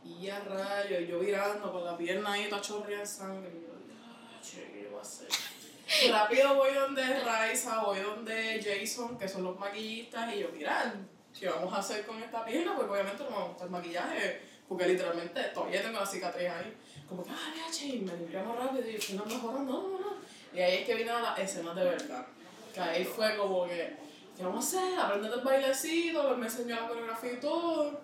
y 0.03 0.21
ya 0.23 0.39
rayo, 0.39 0.99
y 0.99 1.07
yo 1.07 1.19
virando 1.19 1.71
con 1.71 1.85
la 1.85 1.97
pierna 1.97 2.33
ahí, 2.33 2.49
toda 2.49 2.61
chorreada 2.61 3.01
de 3.01 3.07
sangre. 3.07 3.49
Y 3.49 3.61
yo, 3.61 4.41
che, 4.41 4.71
¿qué 4.71 4.83
yo 4.83 4.89
voy 4.89 4.99
a 4.99 5.01
hacer? 5.01 5.29
Rápido 6.11 6.55
voy 6.55 6.73
donde 6.73 7.19
Raiza, 7.21 7.83
voy 7.83 7.99
donde 7.99 8.61
Jason, 8.61 9.17
que 9.17 9.27
son 9.27 9.43
los 9.43 9.57
maquillistas, 9.57 10.35
y 10.35 10.39
yo, 10.39 10.49
mira, 10.51 10.93
¿qué 11.37 11.47
vamos 11.47 11.73
a 11.73 11.77
hacer 11.77 12.05
con 12.05 12.21
esta 12.21 12.43
pierna? 12.43 12.75
Porque 12.75 12.91
obviamente 12.91 13.23
no 13.23 13.29
me 13.29 13.47
gusta 13.47 13.63
el 13.63 13.69
maquillaje 13.69 14.49
porque 14.69 14.87
literalmente 14.87 15.41
todavía 15.45 15.81
tengo 15.81 15.99
la 15.99 16.05
cicatriz 16.05 16.47
ahí. 16.47 16.77
Como 17.09 17.23
que, 17.23 17.31
ah, 17.31 17.71
y 17.81 17.99
me 17.99 18.15
limpiamos 18.15 18.55
rápido 18.55 18.87
y 18.87 18.97
fui 18.99 19.15
mejorando, 19.15 19.73
no, 19.73 19.89
no, 19.89 19.99
no. 19.99 20.15
Y 20.53 20.59
ahí 20.59 20.77
es 20.77 20.85
que 20.85 20.93
vino 20.93 21.19
la 21.19 21.33
escena 21.35 21.73
de 21.73 21.83
verdad. 21.83 22.25
Que 22.71 22.79
ahí 22.79 23.03
fue 23.03 23.35
como 23.35 23.65
que, 23.65 23.97
¿qué 24.37 24.43
vamos 24.43 24.63
a 24.63 24.67
hacer? 24.77 24.99
Aprender 24.99 25.33
el 25.33 25.41
bailecito, 25.41 26.37
me 26.37 26.45
enseñó 26.45 26.75
la 26.75 26.87
coreografía 26.87 27.33
y 27.33 27.39
todo. 27.39 27.99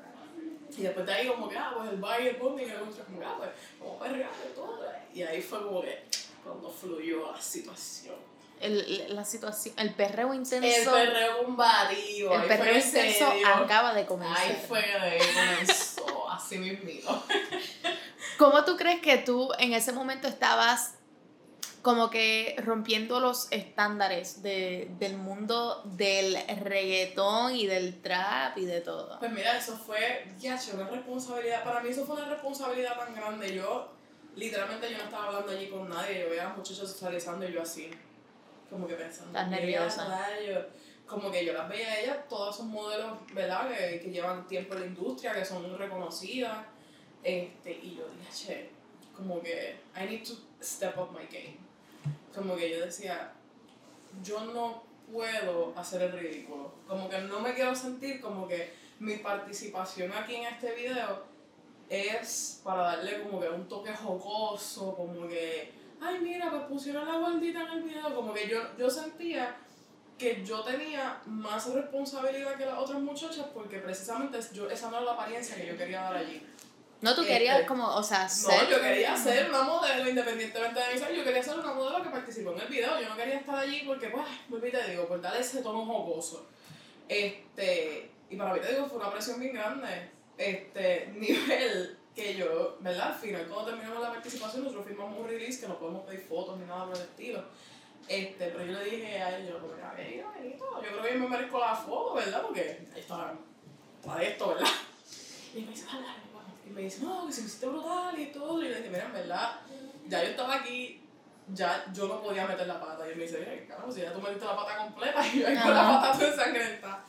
Y 0.75 0.81
después 0.81 1.05
de 1.05 1.13
ahí 1.13 1.27
como 1.27 1.47
que, 1.47 1.55
ah, 1.55 1.71
pues 1.77 1.91
el 1.91 1.97
baile, 1.97 2.31
el 2.31 2.35
bombing, 2.37 2.67
el 2.67 2.81
otro, 2.81 3.05
como 3.05 3.19
que, 3.19 3.25
ah, 3.25 3.35
pues 3.37 3.49
vamos 3.79 4.01
a 4.01 4.03
perrear 4.03 4.31
y 4.51 4.55
todo. 4.55 4.79
Y 5.13 5.21
ahí 5.21 5.41
fue 5.43 5.63
como 5.63 5.81
que, 5.81 6.03
cuando 6.43 6.69
fluyó 6.71 7.31
la 7.31 7.39
situación. 7.39 8.15
El, 8.59 9.13
la 9.13 9.25
situación, 9.25 9.75
el 9.77 9.93
perreo 9.93 10.33
intenso. 10.33 10.97
El 10.97 11.09
perreo 11.09 11.43
combativo. 11.43 12.33
El 12.33 12.45
perreo 12.45 12.77
intenso 12.77 13.31
acaba 13.53 13.93
de 13.93 14.05
comenzar. 14.05 14.37
Ahí 14.37 14.65
fue 14.67 14.81
que 14.81 15.19
comenzó, 15.33 15.84
así 16.45 16.57
mismo. 16.57 17.23
¿Cómo 18.37 18.63
tú 18.65 18.75
crees 18.77 19.01
que 19.01 19.17
tú 19.17 19.49
en 19.57 19.73
ese 19.73 19.91
momento 19.91 20.27
estabas 20.27 20.95
como 21.81 22.09
que 22.09 22.55
rompiendo 22.65 23.19
los 23.19 23.47
estándares 23.51 24.41
de, 24.41 24.89
del 24.97 25.17
mundo 25.17 25.83
del 25.85 26.35
reggaetón 26.63 27.55
y 27.55 27.67
del 27.67 28.01
trap 28.01 28.57
y 28.57 28.65
de 28.65 28.81
todo? 28.81 29.19
Pues 29.19 29.31
mira, 29.31 29.57
eso 29.57 29.77
fue, 29.77 30.25
ya, 30.39 30.59
una 30.73 30.89
responsabilidad, 30.89 31.63
para 31.63 31.81
mí 31.81 31.89
eso 31.89 32.05
fue 32.05 32.15
una 32.15 32.25
responsabilidad 32.27 32.97
tan 32.97 33.13
grande. 33.13 33.53
Yo, 33.53 33.91
literalmente 34.35 34.91
yo 34.91 34.97
no 34.97 35.03
estaba 35.03 35.27
hablando 35.27 35.51
allí 35.51 35.67
con 35.67 35.87
nadie, 35.87 36.21
yo 36.21 36.29
veía 36.29 36.49
a 36.49 36.55
muchachos 36.55 36.89
socializando 36.89 37.47
y 37.47 37.53
yo 37.53 37.61
así, 37.61 37.91
como 38.69 38.87
que 38.87 38.95
pensando. 38.95 39.37
Estás 39.37 39.49
nerviosa. 39.49 40.27
Como 41.07 41.31
que 41.31 41.45
yo 41.45 41.53
las 41.53 41.69
veía 41.69 41.87
a 41.87 41.99
ellas, 41.99 42.17
todos 42.29 42.55
esos 42.55 42.67
modelos, 42.67 43.11
¿verdad? 43.33 43.69
Que, 43.69 43.99
que 43.99 44.11
llevan 44.11 44.47
tiempo 44.47 44.73
en 44.73 44.79
la 44.81 44.85
industria, 44.87 45.33
que 45.33 45.45
son 45.45 45.77
reconocidas 45.77 46.65
este, 47.25 47.71
y 47.71 47.95
yo 47.97 48.07
dije, 48.07 48.31
che, 48.31 48.69
como 49.15 49.41
que 49.41 49.75
I 49.95 50.05
need 50.05 50.23
to 50.23 50.35
step 50.61 50.95
up 50.97 51.09
my 51.11 51.25
game. 51.25 51.57
Como 52.33 52.55
que 52.55 52.69
yo 52.69 52.85
decía, 52.85 53.33
yo 54.23 54.41
no 54.45 54.83
puedo 55.11 55.73
hacer 55.75 56.03
el 56.03 56.11
ridículo. 56.11 56.71
Como 56.87 57.09
que 57.09 57.19
no 57.21 57.39
me 57.39 57.55
quiero 57.55 57.75
sentir 57.75 58.21
como 58.21 58.47
que 58.47 58.73
mi 58.99 59.17
participación 59.17 60.13
aquí 60.13 60.35
en 60.35 60.45
este 60.45 60.75
video 60.75 61.23
es 61.89 62.61
para 62.63 62.81
darle 62.83 63.23
como 63.23 63.39
que 63.39 63.49
un 63.49 63.67
toque 63.67 63.91
jocoso, 63.91 64.95
como 64.95 65.27
que, 65.27 65.71
ay 65.99 66.19
mira, 66.19 66.51
pues 66.51 66.63
pusieron 66.63 67.07
la 67.07 67.17
gordita 67.17 67.63
en 67.63 67.69
el 67.69 67.83
video, 67.83 68.15
como 68.15 68.33
que 68.33 68.47
yo, 68.47 68.59
yo 68.77 68.87
sentía 68.87 69.55
que 70.17 70.43
yo 70.45 70.61
tenía 70.61 71.21
más 71.25 71.67
responsabilidad 71.73 72.55
que 72.55 72.65
las 72.65 72.77
otras 72.77 72.99
muchachas 73.01 73.47
porque 73.53 73.79
precisamente 73.79 74.39
yo, 74.53 74.69
esa 74.69 74.89
no 74.89 74.97
era 74.97 75.05
la 75.05 75.11
apariencia 75.13 75.55
que 75.55 75.67
yo 75.67 75.77
quería 75.77 76.01
dar 76.01 76.15
allí. 76.15 76.41
No, 77.01 77.13
tú 77.13 77.25
querías 77.25 77.57
este, 77.57 77.67
como, 77.67 77.87
o 77.87 78.01
sea, 78.01 78.27
ser... 78.27 78.63
No, 78.63 78.69
yo 78.69 78.81
quería 78.81 79.15
ser 79.17 79.49
una 79.49 79.63
modelo, 79.63 80.09
independientemente 80.09 80.79
de 80.79 80.93
mi 80.93 80.99
ser, 80.99 81.13
yo 81.13 81.23
quería 81.23 81.43
ser 81.43 81.59
una 81.59 81.73
modelo 81.73 82.01
que 82.01 82.09
participó 82.09 82.53
en 82.53 82.61
el 82.61 82.67
video, 82.67 82.99
yo 82.99 83.09
no 83.09 83.17
quería 83.17 83.37
estar 83.39 83.55
allí 83.55 83.83
porque, 83.85 84.07
pues, 84.07 84.25
muy 84.47 84.71
te 84.71 84.89
digo, 84.89 85.07
por 85.07 85.21
darle 85.21 85.41
ese 85.41 85.61
tono 85.61 85.85
jocoso. 85.85 86.47
Este, 87.07 88.09
y 88.29 88.35
para 88.37 88.53
mí 88.53 88.59
te 88.61 88.73
digo, 88.73 88.87
fue 88.87 88.97
una 88.97 89.11
presión 89.11 89.39
bien 89.39 89.53
grande, 89.53 90.09
este, 90.37 91.07
nivel 91.15 91.97
que 92.15 92.35
yo, 92.35 92.77
¿verdad? 92.79 93.09
Al 93.09 93.15
final, 93.15 93.45
cuando 93.47 93.65
terminamos 93.65 94.01
la 94.01 94.09
participación, 94.11 94.63
nosotros 94.63 94.87
firmamos 94.87 95.19
un 95.19 95.27
release 95.27 95.59
que 95.59 95.67
no 95.67 95.77
podemos 95.77 96.05
pedir 96.05 96.21
fotos 96.21 96.57
ni 96.57 96.65
nada 96.65 96.85
por 96.85 96.95
el 96.95 97.03
estilo. 97.03 97.43
Este, 98.07 98.47
pero 98.47 98.65
yo 98.65 98.79
le 98.79 98.85
dije 98.85 99.21
a 99.21 99.37
él, 99.37 99.47
yo, 99.47 99.59
como, 99.59 99.73
a 99.73 99.93
ver, 99.93 100.17
yo 100.17 100.25
creo 100.79 101.01
que 101.01 101.13
yo 101.13 101.19
me 101.19 101.27
merezco 101.27 101.59
la 101.59 101.75
foto, 101.75 102.13
¿verdad? 102.13 102.41
Porque 102.43 102.85
ahí 102.93 102.99
está, 102.99 103.33
está 103.99 104.23
esto, 104.23 104.47
¿verdad? 104.49 104.67
Y 105.55 105.61
me 105.61 105.71
dice, 105.71 105.85
vale, 105.85 106.05
y 106.67 106.69
me 106.69 106.81
dice, 106.81 107.03
no, 107.03 107.25
que 107.27 107.33
se 107.33 107.41
me 107.41 107.47
hiciste 107.47 107.67
brutal 107.67 108.19
y 108.19 108.27
todo. 108.27 108.61
Y 108.61 108.67
le 108.67 108.75
dije, 108.75 108.89
mira, 108.89 109.05
en 109.05 109.13
verdad, 109.13 109.59
ya 110.07 110.23
yo 110.23 110.29
estaba 110.29 110.55
aquí, 110.55 111.01
ya 111.53 111.85
yo 111.93 112.07
no 112.07 112.21
podía 112.21 112.45
meter 112.45 112.67
la 112.67 112.79
pata. 112.79 113.07
Y 113.07 113.11
él 113.11 113.17
me 113.17 113.23
dice, 113.23 113.39
mira, 113.39 113.67
carajo, 113.67 113.91
si 113.91 114.01
ya 114.01 114.13
tú 114.13 114.21
metiste 114.21 114.45
la 114.45 114.55
pata 114.55 114.77
completa 114.77 115.27
y 115.33 115.39
yo 115.39 115.47
ahí 115.47 115.57
con 115.57 115.73
la 115.73 115.83
pata 115.83 116.13
toda 116.13 116.31
ensangrentada. 116.31 117.05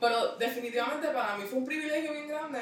Pero 0.00 0.36
definitivamente 0.36 1.08
para 1.08 1.36
mí 1.36 1.44
fue 1.44 1.58
un 1.58 1.66
privilegio 1.66 2.12
bien 2.12 2.28
grande 2.28 2.60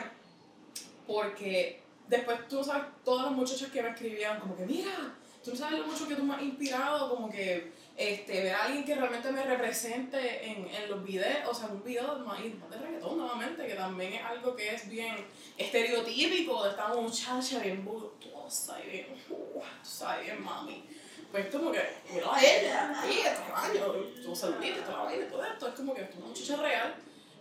porque 1.09 1.81
después 2.07 2.47
tú 2.49 2.63
sabes, 2.63 2.85
todas 3.05 3.27
las 3.27 3.35
muchachas 3.35 3.71
que 3.71 3.83
me 3.83 3.91
escribían, 3.91 4.39
como 4.39 4.55
que, 4.57 4.67
mira, 4.67 5.15
tú 5.43 5.51
no 5.51 5.57
sabes 5.57 5.81
lo 5.81 5.87
mucho 5.87 6.07
que 6.07 6.15
tú 6.15 6.23
me 6.23 6.35
has 6.35 6.43
inspirado, 6.43 7.09
como 7.09 7.31
que 7.31 7.73
este, 7.99 8.45
ver 8.45 8.55
a 8.55 8.65
alguien 8.67 8.85
que 8.85 8.95
realmente 8.95 9.33
me 9.33 9.43
represente 9.43 10.49
en, 10.49 10.69
en 10.69 10.89
los 10.89 11.03
videos, 11.03 11.49
o 11.49 11.53
sea, 11.53 11.67
un 11.67 11.83
video 11.83 12.21
más, 12.21 12.39
de 12.41 12.79
reggaetón 12.79 13.19
nuevamente, 13.19 13.67
que 13.67 13.75
también 13.75 14.13
es 14.13 14.25
algo 14.25 14.55
que 14.55 14.73
es 14.73 14.89
bien 14.89 15.17
estereotípico 15.57 16.63
de 16.63 16.71
esta 16.71 16.95
muchacha 16.95 17.59
bien 17.59 17.85
voluptuosa 17.85 18.79
y 18.85 18.89
bien, 18.89 19.07
uh, 19.31 19.61
sabes, 19.83 20.27
bien 20.27 20.45
mami. 20.45 20.85
Pues 21.33 21.49
como 21.49 21.73
que, 21.73 21.83
mira 22.15 22.33
a 22.33 22.41
ella, 22.41 23.03
ahí, 23.03 23.19
este 23.19 24.23
tu 24.23 24.35
saludito, 24.35 24.81
toda 24.83 24.99
la 24.99 25.05
vaina 25.05 25.25
y 25.25 25.29
todo 25.29 25.45
esto, 25.45 25.69
es 25.69 25.75
como 25.75 25.93
que 25.93 26.03
es 26.03 26.15
una 26.17 26.27
muchacha 26.27 26.57
real. 26.57 26.95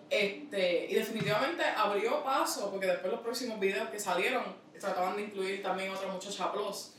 Este, 0.10 0.88
y 0.90 0.96
definitivamente 0.96 1.64
abrió 1.64 2.24
paso, 2.24 2.72
porque 2.72 2.88
después 2.88 3.14
los 3.14 3.22
próximos 3.22 3.60
videos 3.60 3.90
que 3.90 4.00
salieron 4.00 4.56
trataban 4.80 5.18
de 5.18 5.24
incluir 5.24 5.62
también 5.62 5.92
otra 5.92 6.12
muchacha 6.12 6.52
plus. 6.52 6.94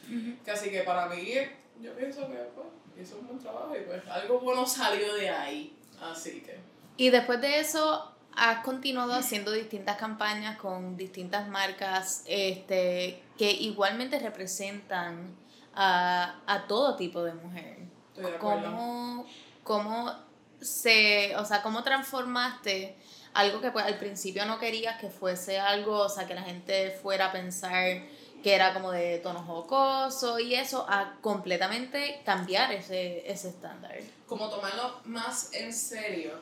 Que 0.44 0.50
así 0.52 0.70
que 0.70 0.82
para 0.82 1.08
mí, 1.08 1.34
yo 1.80 1.92
pienso 1.94 2.28
que 2.28 2.36
pues, 2.54 2.66
hizo 3.02 3.18
un 3.18 3.26
buen 3.26 3.38
trabajo 3.38 3.74
y 3.76 3.84
pues 3.84 4.06
algo 4.08 4.40
bueno 4.40 4.66
salió 4.66 5.14
de 5.14 5.30
ahí. 5.30 5.76
Así 6.00 6.40
que. 6.40 6.58
Y 6.96 7.10
después 7.10 7.40
de 7.40 7.60
eso, 7.60 8.12
has 8.36 8.64
continuado 8.64 9.14
haciendo 9.14 9.52
distintas 9.52 9.96
campañas 9.96 10.58
con 10.58 10.96
distintas 10.96 11.48
marcas 11.48 12.22
este, 12.26 13.22
que 13.36 13.50
igualmente 13.50 14.18
representan 14.18 15.36
a, 15.74 16.40
a 16.46 16.66
todo 16.66 16.96
tipo 16.96 17.22
de 17.22 17.34
mujer. 17.34 17.78
Estoy 18.16 18.32
de 18.32 18.38
¿Cómo, 18.38 19.26
¿Cómo 19.64 20.12
se, 20.60 21.36
o 21.36 21.44
sea, 21.44 21.62
cómo 21.62 21.82
transformaste 21.82 22.96
algo 23.34 23.60
que 23.60 23.70
pues, 23.70 23.84
al 23.84 23.98
principio 23.98 24.44
no 24.46 24.58
querías 24.58 25.00
que 25.00 25.10
fuese 25.10 25.58
algo, 25.58 25.98
o 26.00 26.08
sea, 26.08 26.26
que 26.26 26.34
la 26.34 26.42
gente 26.42 26.90
fuera 27.02 27.26
a 27.26 27.32
pensar 27.32 28.02
que 28.42 28.54
era 28.54 28.72
como 28.72 28.90
de 28.92 29.18
tono 29.18 29.42
jocoso 29.42 30.38
y 30.38 30.54
eso, 30.54 30.86
a 30.88 31.16
completamente 31.20 32.20
cambiar 32.24 32.72
ese, 32.72 33.30
ese 33.30 33.48
estándar. 33.48 33.96
Como 34.26 34.48
tomarlo 34.48 35.00
más 35.04 35.52
en 35.52 35.72
serio. 35.72 36.32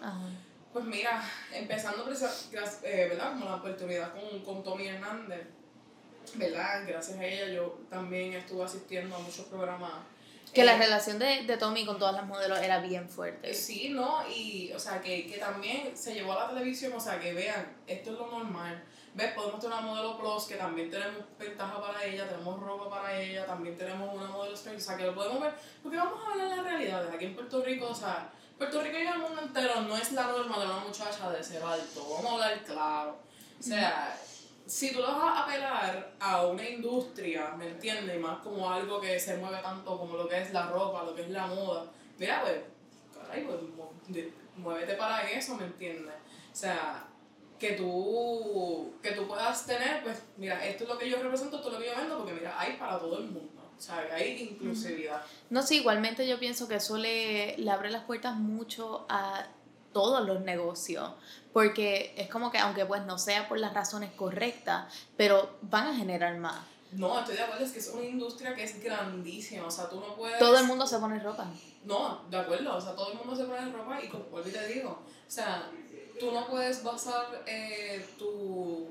Pues 0.73 0.85
mira, 0.85 1.23
empezando, 1.53 2.05
eh, 2.11 3.07
¿verdad? 3.09 3.33
Como 3.33 3.47
la 3.47 3.55
oportunidad 3.57 4.13
con, 4.13 4.41
con 4.41 4.63
Tommy 4.63 4.89
Hernández, 4.89 5.47
¿verdad? 6.35 6.85
Gracias 6.87 7.19
a 7.19 7.25
ella 7.25 7.49
yo 7.49 7.79
también 7.89 8.35
estuve 8.35 8.65
asistiendo 8.65 9.17
a 9.17 9.19
muchos 9.19 9.47
programas. 9.47 9.93
Que 10.57 10.65
la 10.65 10.75
eh, 10.75 10.79
relación 10.79 11.19
de, 11.19 11.45
de 11.45 11.57
Tommy 11.57 11.85
con 11.87 11.99
todas 11.99 12.15
las 12.15 12.27
modelos 12.27 12.59
era 12.59 12.81
bien 12.81 13.09
fuerte. 13.09 13.55
Sí, 13.55 13.91
¿no? 13.91 14.29
Y, 14.29 14.73
o 14.73 14.79
sea, 14.79 15.01
que, 15.01 15.27
que 15.27 15.39
también 15.39 15.97
se 15.97 16.15
llevó 16.15 16.33
a 16.33 16.45
la 16.45 16.49
televisión, 16.49 16.93
o 16.95 17.01
sea, 17.01 17.21
que 17.21 17.33
vean, 17.33 17.77
esto 17.87 18.13
es 18.13 18.19
lo 18.19 18.27
normal 18.27 18.83
¿Ves? 19.17 19.33
Podemos 19.33 19.59
tener 19.59 19.79
una 19.79 19.87
modelo 19.87 20.19
plus 20.19 20.45
que 20.45 20.57
también 20.57 20.91
tenemos 20.91 21.25
ventaja 21.39 21.81
para 21.81 22.05
ella, 22.05 22.29
tenemos 22.29 22.61
ropa 22.61 22.91
para 22.91 23.19
ella, 23.19 23.47
también 23.47 23.75
tenemos 23.75 24.15
una 24.15 24.27
modelo 24.27 24.55
straight, 24.55 24.79
o 24.79 24.83
sea, 24.83 24.95
que 24.95 25.05
lo 25.05 25.15
podemos 25.15 25.41
ver, 25.41 25.55
porque 25.83 25.97
vamos 25.97 26.21
a 26.23 26.33
hablar 26.33 26.59
la 26.59 26.63
realidad, 26.63 27.09
aquí 27.09 27.25
en 27.25 27.35
Puerto 27.35 27.63
Rico, 27.65 27.89
o 27.89 27.95
sea, 27.95 28.31
Puerto 28.59 28.83
Rico 28.83 28.99
y 28.99 29.07
el 29.07 29.19
mundo 29.19 29.41
entero 29.41 29.81
no 29.81 29.97
es 29.97 30.13
la 30.13 30.27
norma 30.27 30.59
de 30.59 30.67
una 30.67 30.81
muchacha 30.81 31.31
de 31.31 31.43
ser 31.43 31.63
alto, 31.63 32.07
vamos 32.11 32.27
a 32.27 32.35
hablar 32.35 32.63
claro. 32.65 33.19
O 33.59 33.63
sea, 33.63 34.21
si 34.67 34.93
tú 34.93 35.01
lo 35.01 35.07
vas 35.07 35.17
a 35.17 35.45
apelar 35.45 36.15
a 36.19 36.47
una 36.47 36.69
industria, 36.69 37.55
¿me 37.57 37.69
entiendes? 37.69 38.21
Más 38.21 38.39
como 38.39 38.69
algo 38.71 39.01
que 39.01 39.19
se 39.19 39.37
mueve 39.37 39.59
tanto 39.63 39.97
como 39.97 40.17
lo 40.17 40.29
que 40.29 40.43
es 40.43 40.53
la 40.53 40.67
ropa, 40.67 41.05
lo 41.05 41.15
que 41.15 41.23
es 41.23 41.31
la 41.31 41.47
moda, 41.47 41.87
mira, 42.19 42.43
pues, 42.43 42.57
caray, 43.15 43.45
pues, 43.45 44.27
muévete 44.57 44.95
para 44.95 45.31
eso, 45.31 45.55
¿me 45.57 45.65
entiendes? 45.65 46.15
O 46.53 46.57
sea, 46.57 47.07
que 47.59 47.73
tú, 47.73 48.95
que 49.03 49.13
tú 49.13 49.27
puedas 49.27 49.65
tener, 49.67 50.03
pues, 50.03 50.23
mira, 50.37 50.65
esto 50.67 50.85
es 50.85 50.91
lo 50.91 50.99
que 50.99 51.09
yo 51.09 51.23
represento, 51.23 51.57
esto 51.57 51.69
es 51.69 51.75
lo 51.75 51.81
que 51.81 51.87
yo 51.87 51.97
vendo, 51.97 52.19
porque 52.19 52.33
mira, 52.33 52.59
hay 52.59 52.77
para 52.77 52.99
todo 52.99 53.19
el 53.19 53.25
mundo. 53.27 53.53
Sea, 53.79 54.09
hay 54.11 54.51
inclusividad. 54.51 55.23
No, 55.51 55.63
sí, 55.63 55.77
igualmente 55.77 56.27
yo 56.27 56.39
pienso 56.39 56.67
que 56.67 56.77
eso 56.77 56.97
le, 56.97 57.59
le 57.59 57.71
abre 57.71 57.91
las 57.91 58.05
puertas 58.05 58.35
mucho 58.35 59.05
a 59.11 59.47
todos 59.93 60.27
los 60.27 60.41
negocios, 60.41 61.13
porque 61.57 62.13
es 62.19 62.29
como 62.29 62.51
que 62.51 62.59
aunque 62.59 62.85
pues 62.85 63.07
no 63.07 63.17
sea 63.17 63.49
por 63.49 63.59
las 63.59 63.73
razones 63.73 64.11
correctas, 64.13 64.93
pero 65.17 65.57
van 65.63 65.87
a 65.87 65.95
generar 65.95 66.37
más. 66.37 66.61
No, 66.93 67.19
estoy 67.19 67.35
de 67.35 67.45
acuerdo, 67.45 67.65
es 67.65 67.73
que 67.73 67.79
es 67.79 67.89
una 67.95 68.05
industria 68.05 68.55
que 68.55 68.63
es 68.63 68.85
grandísima, 68.85 69.67
o 69.67 69.71
sea, 69.71 69.89
tú 69.89 69.99
no 69.99 70.15
puedes... 70.17 70.39
Todo 70.39 70.59
el 70.59 70.67
mundo 70.67 70.87
se 70.87 70.99
pone 70.99 71.19
ropa. 71.19 71.47
No, 71.87 72.25
de 72.29 72.37
acuerdo, 72.37 72.77
o 72.77 72.81
sea, 72.83 72.95
todo 72.95 73.13
el 73.13 73.17
mundo 73.17 73.35
se 73.35 73.45
pone 73.45 73.73
ropa 73.73 73.99
y 74.05 74.09
como 74.09 74.25
vuelvo 74.25 74.51
y 74.51 74.53
te 74.53 74.67
digo, 74.69 74.91
o 74.91 75.31
sea, 75.31 75.71
tú 76.21 76.31
no 76.31 76.47
puedes 76.47 76.83
basar 76.83 77.43
eh, 77.47 78.07
tu 78.19 78.89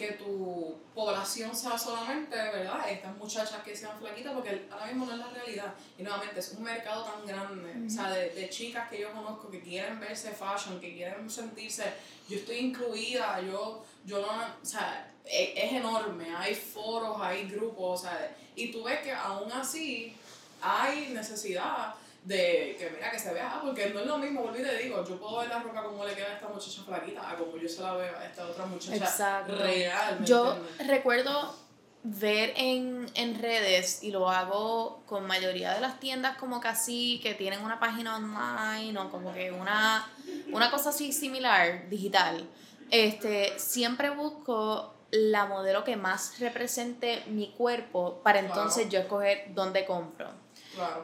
que 0.00 0.12
tu 0.12 0.78
población 0.94 1.54
sea 1.54 1.76
solamente, 1.76 2.34
¿verdad? 2.34 2.90
Estas 2.90 3.14
muchachas 3.18 3.62
que 3.62 3.76
sean 3.76 3.98
flaquitas, 3.98 4.32
porque 4.32 4.66
ahora 4.70 4.86
mismo 4.86 5.04
no 5.04 5.12
es 5.12 5.18
la 5.18 5.28
realidad. 5.28 5.74
Y 5.98 6.02
nuevamente, 6.02 6.40
es 6.40 6.54
un 6.56 6.62
mercado 6.62 7.04
tan 7.04 7.26
grande, 7.26 7.86
o 7.86 7.90
sea, 7.90 8.10
de, 8.10 8.30
de, 8.30 8.48
chicas 8.48 8.88
que 8.88 8.98
yo 8.98 9.12
conozco 9.12 9.50
que 9.50 9.60
quieren 9.60 10.00
verse 10.00 10.30
fashion, 10.30 10.80
que 10.80 10.94
quieren 10.94 11.28
sentirse, 11.28 11.84
yo 12.30 12.38
estoy 12.38 12.56
incluida, 12.56 13.42
yo, 13.42 13.84
yo 14.06 14.22
no, 14.22 14.28
o 14.62 14.64
sea, 14.64 15.12
es, 15.26 15.50
es 15.54 15.72
enorme, 15.74 16.34
hay 16.34 16.54
foros, 16.54 17.18
hay 17.20 17.46
grupos, 17.50 18.00
o 18.00 18.02
sea, 18.02 18.34
y 18.56 18.72
tú 18.72 18.84
ves 18.84 19.00
que 19.00 19.12
aún 19.12 19.52
así 19.52 20.16
hay 20.62 21.10
necesidad 21.10 21.94
de 22.24 22.76
que 22.78 22.90
mira 22.90 23.10
que 23.10 23.18
se 23.18 23.32
vea, 23.32 23.60
porque 23.64 23.90
no 23.90 24.00
es 24.00 24.06
lo 24.06 24.18
mismo, 24.18 24.42
volví 24.42 24.62
te 24.62 24.76
digo, 24.76 25.04
yo 25.04 25.18
puedo 25.18 25.38
ver 25.38 25.48
la 25.48 25.60
ropa 25.60 25.82
como 25.82 26.04
le 26.04 26.14
queda 26.14 26.26
a 26.26 26.34
esta 26.34 26.48
muchacha 26.48 26.82
flaquita, 26.82 27.30
a 27.30 27.36
como 27.36 27.56
yo 27.56 27.68
se 27.68 27.82
la 27.82 27.94
veo 27.94 28.16
a 28.16 28.24
esta 28.24 28.46
otra 28.46 28.66
muchacha 28.66 28.96
Exacto. 28.96 29.56
real. 29.56 30.24
yo 30.24 30.56
recuerdo 30.86 31.54
ver 32.02 32.54
en, 32.56 33.06
en 33.14 33.40
redes, 33.40 34.02
y 34.02 34.10
lo 34.10 34.28
hago 34.30 35.02
con 35.06 35.26
mayoría 35.26 35.74
de 35.74 35.80
las 35.80 36.00
tiendas 36.00 36.36
como 36.38 36.60
casi 36.60 37.20
que 37.22 37.34
tienen 37.34 37.62
una 37.62 37.78
página 37.78 38.16
online 38.16 38.98
o 38.98 39.10
como 39.10 39.32
que 39.34 39.50
una, 39.50 40.10
una 40.52 40.70
cosa 40.70 40.90
así 40.90 41.12
similar, 41.12 41.88
digital. 41.88 42.46
Este, 42.90 43.58
siempre 43.58 44.10
busco 44.10 44.94
la 45.10 45.46
modelo 45.46 45.84
que 45.84 45.96
más 45.96 46.38
represente 46.38 47.22
mi 47.26 47.50
cuerpo 47.52 48.20
para 48.22 48.38
entonces 48.40 48.88
yo 48.88 49.00
escoger 49.00 49.54
dónde 49.54 49.84
compro. 49.84 50.30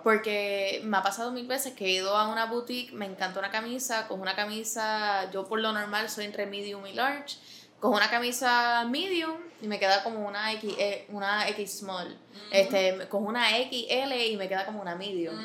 Porque 0.02 0.80
me 0.84 0.96
ha 0.96 1.02
pasado 1.02 1.32
mil 1.32 1.46
veces 1.46 1.74
que 1.74 1.86
he 1.86 1.90
ido 1.90 2.16
a 2.16 2.28
una 2.28 2.46
boutique, 2.46 2.92
me 2.92 3.06
encanta 3.06 3.38
una 3.38 3.50
camisa, 3.50 4.06
con 4.06 4.20
una 4.20 4.36
camisa, 4.36 5.30
yo 5.32 5.46
por 5.46 5.60
lo 5.60 5.72
normal 5.72 6.08
soy 6.08 6.24
entre 6.24 6.46
medium 6.46 6.86
y 6.86 6.92
large, 6.92 7.36
con 7.80 7.92
una 7.92 8.08
camisa 8.08 8.86
medium 8.88 9.34
y 9.60 9.66
me 9.66 9.78
queda 9.78 10.02
como 10.02 10.26
una 10.26 10.52
X, 10.52 10.74
eh, 10.78 11.06
una 11.10 11.48
X 11.48 11.80
small, 11.80 12.16
este, 12.50 13.06
con 13.08 13.26
una 13.26 13.48
XL 13.48 14.12
y 14.30 14.36
me 14.36 14.48
queda 14.48 14.64
como 14.66 14.80
una 14.80 14.94
medium. 14.94 15.36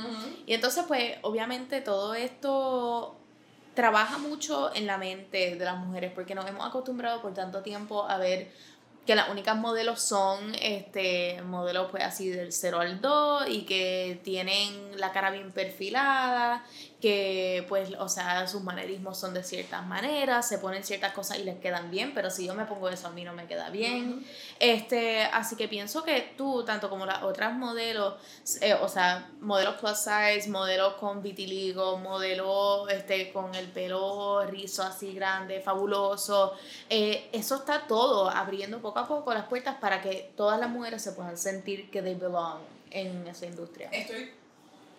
Y 0.45 0.53
entonces 0.53 0.85
pues 0.87 1.17
obviamente 1.23 1.81
todo 1.81 2.13
esto 2.13 3.15
trabaja 3.73 4.17
mucho 4.17 4.73
en 4.75 4.85
la 4.85 4.97
mente 4.97 5.55
de 5.55 5.65
las 5.65 5.77
mujeres 5.77 6.11
porque 6.13 6.35
nos 6.35 6.47
hemos 6.47 6.67
acostumbrado 6.67 7.21
por 7.21 7.33
tanto 7.33 7.61
tiempo 7.61 8.07
a 8.07 8.17
ver 8.17 8.51
que 9.11 9.15
las 9.15 9.27
únicas 9.27 9.57
modelos 9.57 10.01
son 10.01 10.55
este 10.61 11.41
modelos 11.41 11.91
pues 11.91 12.01
así 12.01 12.29
del 12.29 12.53
0 12.53 12.79
al 12.79 13.01
2 13.01 13.49
y 13.49 13.63
que 13.63 14.21
tienen 14.23 14.97
la 14.97 15.11
cara 15.11 15.31
bien 15.31 15.51
perfilada 15.51 16.63
que 17.01 17.65
pues, 17.67 17.89
o 17.99 18.07
sea, 18.07 18.47
sus 18.47 18.61
manerismos 18.61 19.19
son 19.19 19.33
de 19.33 19.43
ciertas 19.43 19.85
maneras, 19.85 20.47
se 20.47 20.59
ponen 20.59 20.83
ciertas 20.83 21.11
cosas 21.13 21.39
y 21.39 21.43
les 21.43 21.59
quedan 21.59 21.89
bien, 21.89 22.13
pero 22.13 22.29
si 22.29 22.45
yo 22.45 22.53
me 22.53 22.65
pongo 22.65 22.87
eso 22.89 23.07
a 23.07 23.11
mí 23.11 23.23
no 23.23 23.33
me 23.33 23.47
queda 23.47 23.69
bien. 23.69 24.23
Este, 24.59 25.23
así 25.23 25.55
que 25.55 25.67
pienso 25.67 26.03
que 26.03 26.33
tú, 26.37 26.63
tanto 26.63 26.89
como 26.89 27.05
las 27.05 27.23
otras 27.23 27.53
modelos, 27.53 28.15
eh, 28.61 28.75
o 28.75 28.87
sea, 28.87 29.31
modelos 29.41 29.75
plus 29.75 29.97
size, 29.97 30.47
modelos 30.49 30.93
con 30.93 31.23
vitiligo, 31.23 31.97
modelos 31.97 32.87
este, 32.89 33.33
con 33.33 33.55
el 33.55 33.67
pelo 33.67 34.45
rizo 34.45 34.83
así 34.83 35.13
grande, 35.13 35.59
fabuloso, 35.59 36.53
eh, 36.87 37.29
eso 37.33 37.55
está 37.55 37.87
todo 37.87 38.29
abriendo 38.29 38.79
poco 38.79 38.99
a 39.01 39.07
poco 39.07 39.33
las 39.33 39.45
puertas 39.47 39.75
para 39.75 40.01
que 40.01 40.31
todas 40.35 40.59
las 40.59 40.69
mujeres 40.69 41.01
se 41.01 41.11
puedan 41.11 41.37
sentir 41.37 41.89
que 41.89 42.01
they 42.01 42.15
belong 42.15 42.59
en 42.91 43.27
esa 43.27 43.45
industria. 43.45 43.89
Estoy 43.91 44.31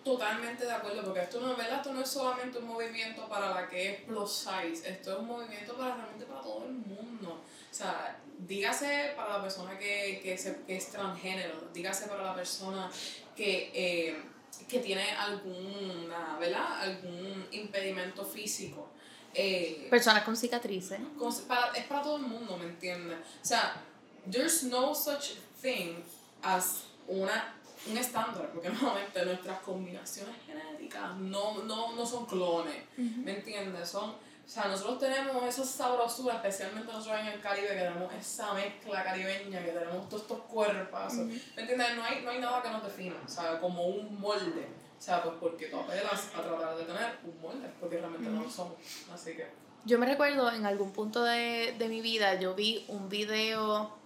totalmente 0.03 0.65
de 0.65 0.71
acuerdo, 0.71 1.03
porque 1.03 1.21
esto 1.21 1.39
no, 1.39 1.55
¿verdad? 1.55 1.77
esto 1.77 1.93
no 1.93 2.01
es 2.01 2.09
solamente 2.09 2.57
un 2.57 2.67
movimiento 2.67 3.27
para 3.29 3.53
la 3.53 3.67
que 3.67 3.91
es 3.91 4.01
plus 4.01 4.31
size, 4.31 4.89
esto 4.89 5.13
es 5.13 5.19
un 5.19 5.27
movimiento 5.27 5.75
para 5.77 5.95
realmente 5.95 6.25
para 6.25 6.41
todo 6.41 6.65
el 6.65 6.73
mundo. 6.73 7.41
O 7.71 7.73
sea, 7.73 8.17
dígase 8.39 9.13
para 9.15 9.37
la 9.37 9.41
persona 9.41 9.77
que, 9.79 10.19
que, 10.21 10.55
que 10.67 10.75
es 10.75 10.89
transgénero, 10.89 11.69
dígase 11.73 12.07
para 12.07 12.23
la 12.23 12.35
persona 12.35 12.91
que, 13.35 13.71
eh, 13.73 14.21
que 14.67 14.79
tiene 14.79 15.09
alguna, 15.11 16.37
¿verdad? 16.39 16.81
algún 16.81 17.47
impedimento 17.51 18.25
físico. 18.25 18.89
Eh, 19.33 19.87
Personas 19.89 20.23
con 20.23 20.37
cicatrices. 20.37 20.99
para, 21.47 21.71
es 21.73 21.85
para 21.85 22.03
todo 22.03 22.17
el 22.17 22.23
mundo, 22.23 22.57
¿me 22.57 22.65
entiendes? 22.65 23.17
O 23.41 23.45
sea, 23.45 23.81
there's 24.29 24.63
no 24.63 24.93
such 24.93 25.35
thing 25.61 26.03
as 26.41 26.83
una 27.07 27.53
un 27.89 27.97
estándar, 27.97 28.49
porque 28.53 28.69
nuevamente 28.81 29.25
nuestras 29.25 29.59
combinaciones 29.59 30.35
genéticas 30.45 31.15
no, 31.17 31.63
no, 31.63 31.93
no 31.93 32.05
son 32.05 32.25
clones, 32.25 32.83
¿me 32.97 33.37
entiendes? 33.37 33.89
Son, 33.89 34.11
o 34.11 34.49
sea, 34.49 34.67
nosotros 34.67 34.99
tenemos 34.99 35.43
esa 35.43 35.65
sabrosura, 35.65 36.35
especialmente 36.35 36.91
nosotros 36.91 37.19
en 37.21 37.27
el 37.27 37.41
Caribe, 37.41 37.69
que 37.69 37.75
tenemos 37.75 38.13
esa 38.13 38.53
mezcla 38.53 39.03
caribeña, 39.03 39.63
que 39.63 39.71
tenemos 39.71 40.07
todos 40.09 40.23
estos 40.23 40.39
cuerpos, 40.41 41.13
¿me 41.13 41.61
entiendes? 41.61 41.95
No 41.95 42.03
hay, 42.03 42.21
no 42.23 42.29
hay 42.29 42.39
nada 42.39 42.61
que 42.61 42.69
nos 42.69 42.83
defina, 42.83 43.15
o 43.25 43.29
sea, 43.29 43.59
como 43.59 43.85
un 43.87 44.19
molde, 44.19 44.67
o 44.97 45.01
sea, 45.01 45.21
pues 45.21 45.35
porque 45.39 45.67
tú 45.67 45.79
apelas 45.79 46.29
a 46.35 46.41
tratar 46.41 46.77
de 46.77 46.85
tener 46.85 47.17
un 47.25 47.41
molde, 47.41 47.69
porque 47.79 47.97
realmente 47.97 48.29
no 48.29 48.43
lo 48.43 48.49
somos, 48.49 48.75
así 49.13 49.35
que... 49.35 49.47
Yo 49.85 49.99
me 49.99 50.05
recuerdo 50.05 50.49
en 50.49 50.65
algún 50.65 50.93
punto 50.93 51.25
de, 51.25 51.75
de 51.77 51.89
mi 51.89 51.99
vida, 51.99 52.39
yo 52.39 52.55
vi 52.55 52.85
un 52.87 53.09
video 53.09 54.02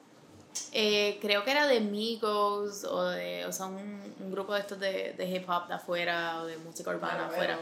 eh, 0.72 1.18
creo 1.22 1.44
que 1.44 1.52
era 1.52 1.68
de 1.68 1.80
Migos 1.80 2.84
o 2.84 3.06
de, 3.06 3.46
o 3.46 3.52
sea, 3.52 3.68
un, 3.68 4.16
un 4.20 4.32
grupo 4.32 4.54
de 4.54 4.60
estos 4.62 4.80
de, 4.80 5.14
de, 5.14 5.30
hip 5.30 5.50
hop 5.50 5.68
de 5.68 5.76
afuera 5.76 6.42
o 6.42 6.46
de 6.46 6.58
música 6.58 6.90
urbana 6.90 7.28
afuera. 7.28 7.58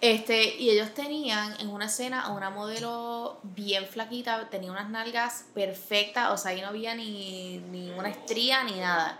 Este, 0.00 0.56
y 0.56 0.68
ellos 0.68 0.92
tenían 0.92 1.58
en 1.60 1.68
una 1.68 1.86
escena 1.86 2.22
a 2.22 2.32
una 2.32 2.50
modelo 2.50 3.38
bien 3.42 3.86
flaquita, 3.86 4.50
tenía 4.50 4.70
unas 4.70 4.90
nalgas 4.90 5.46
perfectas, 5.54 6.30
o 6.30 6.36
sea, 6.36 6.50
ahí 6.50 6.60
no 6.60 6.68
había 6.68 6.94
ni, 6.94 7.58
ni 7.70 7.90
una 7.90 8.10
estría 8.10 8.64
ni 8.64 8.78
nada. 8.78 9.18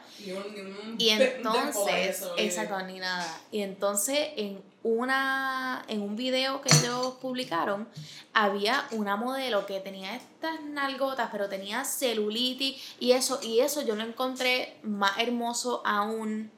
y 0.99 1.09
entonces, 1.09 2.29
exacto, 2.37 2.79
ni 2.83 2.99
nada. 2.99 3.40
Y 3.51 3.62
entonces 3.62 4.31
en 4.37 4.62
una 4.85 5.83
en 5.88 6.03
un 6.03 6.14
video 6.14 6.61
que 6.61 6.68
ellos 6.77 7.14
publicaron 7.20 7.88
había 8.35 8.87
una 8.92 9.16
modelo 9.16 9.66
que 9.66 9.81
tenía 9.81 10.14
estas 10.14 10.62
nalgotas, 10.62 11.31
pero 11.33 11.49
tenía 11.49 11.85
celulitis 11.85 12.94
y 13.01 13.12
eso 13.12 13.40
y 13.42 13.61
eso 13.61 13.83
yo 13.83 13.97
lo 13.97 14.05
encontré 14.05 14.77
más 14.83 15.18
hermoso 15.18 15.83
aún 15.85 16.53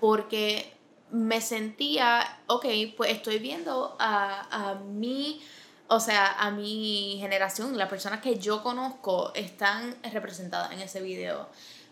porque 0.00 0.72
me 1.10 1.40
sentía, 1.40 2.40
ok, 2.46 2.64
pues 2.96 3.10
estoy 3.10 3.38
viendo 3.38 3.96
a, 3.98 4.70
a 4.70 4.74
mí, 4.76 5.42
o 5.88 6.00
sea, 6.00 6.32
a 6.38 6.50
mi 6.50 7.18
generación, 7.20 7.76
las 7.76 7.88
personas 7.88 8.20
que 8.20 8.38
yo 8.38 8.62
conozco 8.62 9.32
están 9.34 9.96
representadas 10.12 10.72
en 10.72 10.80
ese 10.80 11.02
video. 11.02 11.48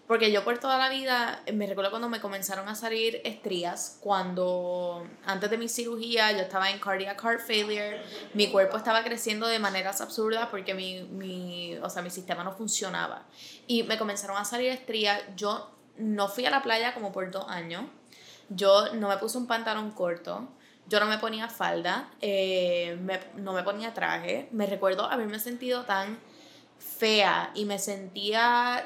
Porque 0.08 0.32
yo 0.32 0.42
por 0.42 0.56
toda 0.58 0.78
la 0.78 0.88
vida, 0.88 1.42
me 1.52 1.66
recuerdo 1.66 1.90
cuando 1.90 2.08
me 2.08 2.18
comenzaron 2.18 2.66
a 2.66 2.74
salir 2.74 3.20
estrías, 3.24 3.98
cuando 4.00 5.06
antes 5.26 5.50
de 5.50 5.58
mi 5.58 5.68
cirugía 5.68 6.32
yo 6.32 6.38
estaba 6.38 6.70
en 6.70 6.80
cardiac 6.80 7.22
heart 7.22 7.40
failure, 7.40 8.02
mi 8.32 8.48
cuerpo 8.50 8.78
estaba 8.78 9.04
creciendo 9.04 9.46
de 9.46 9.58
maneras 9.58 10.00
absurdas 10.00 10.48
porque 10.50 10.72
mi, 10.72 11.02
mi, 11.02 11.76
o 11.76 11.90
sea, 11.90 12.00
mi 12.00 12.08
sistema 12.08 12.42
no 12.42 12.52
funcionaba. 12.52 13.26
Y 13.66 13.82
me 13.82 13.98
comenzaron 13.98 14.38
a 14.38 14.46
salir 14.46 14.70
estrías, 14.70 15.20
yo 15.36 15.70
no 15.98 16.28
fui 16.28 16.46
a 16.46 16.50
la 16.50 16.62
playa 16.62 16.94
como 16.94 17.12
por 17.12 17.30
dos 17.30 17.44
años, 17.46 17.84
yo 18.48 18.94
no 18.94 19.08
me 19.08 19.18
puse 19.18 19.36
un 19.36 19.46
pantalón 19.46 19.90
corto, 19.90 20.48
yo 20.88 21.00
no 21.00 21.06
me 21.06 21.18
ponía 21.18 21.48
falda, 21.48 22.08
eh, 22.22 22.98
no 23.36 23.52
me 23.52 23.62
ponía 23.62 23.92
traje. 23.92 24.48
Me 24.52 24.64
recuerdo 24.64 25.04
haberme 25.04 25.38
sentido 25.38 25.84
tan 25.84 26.18
fea 26.78 27.50
y 27.54 27.64
me 27.64 27.78
sentía 27.78 28.84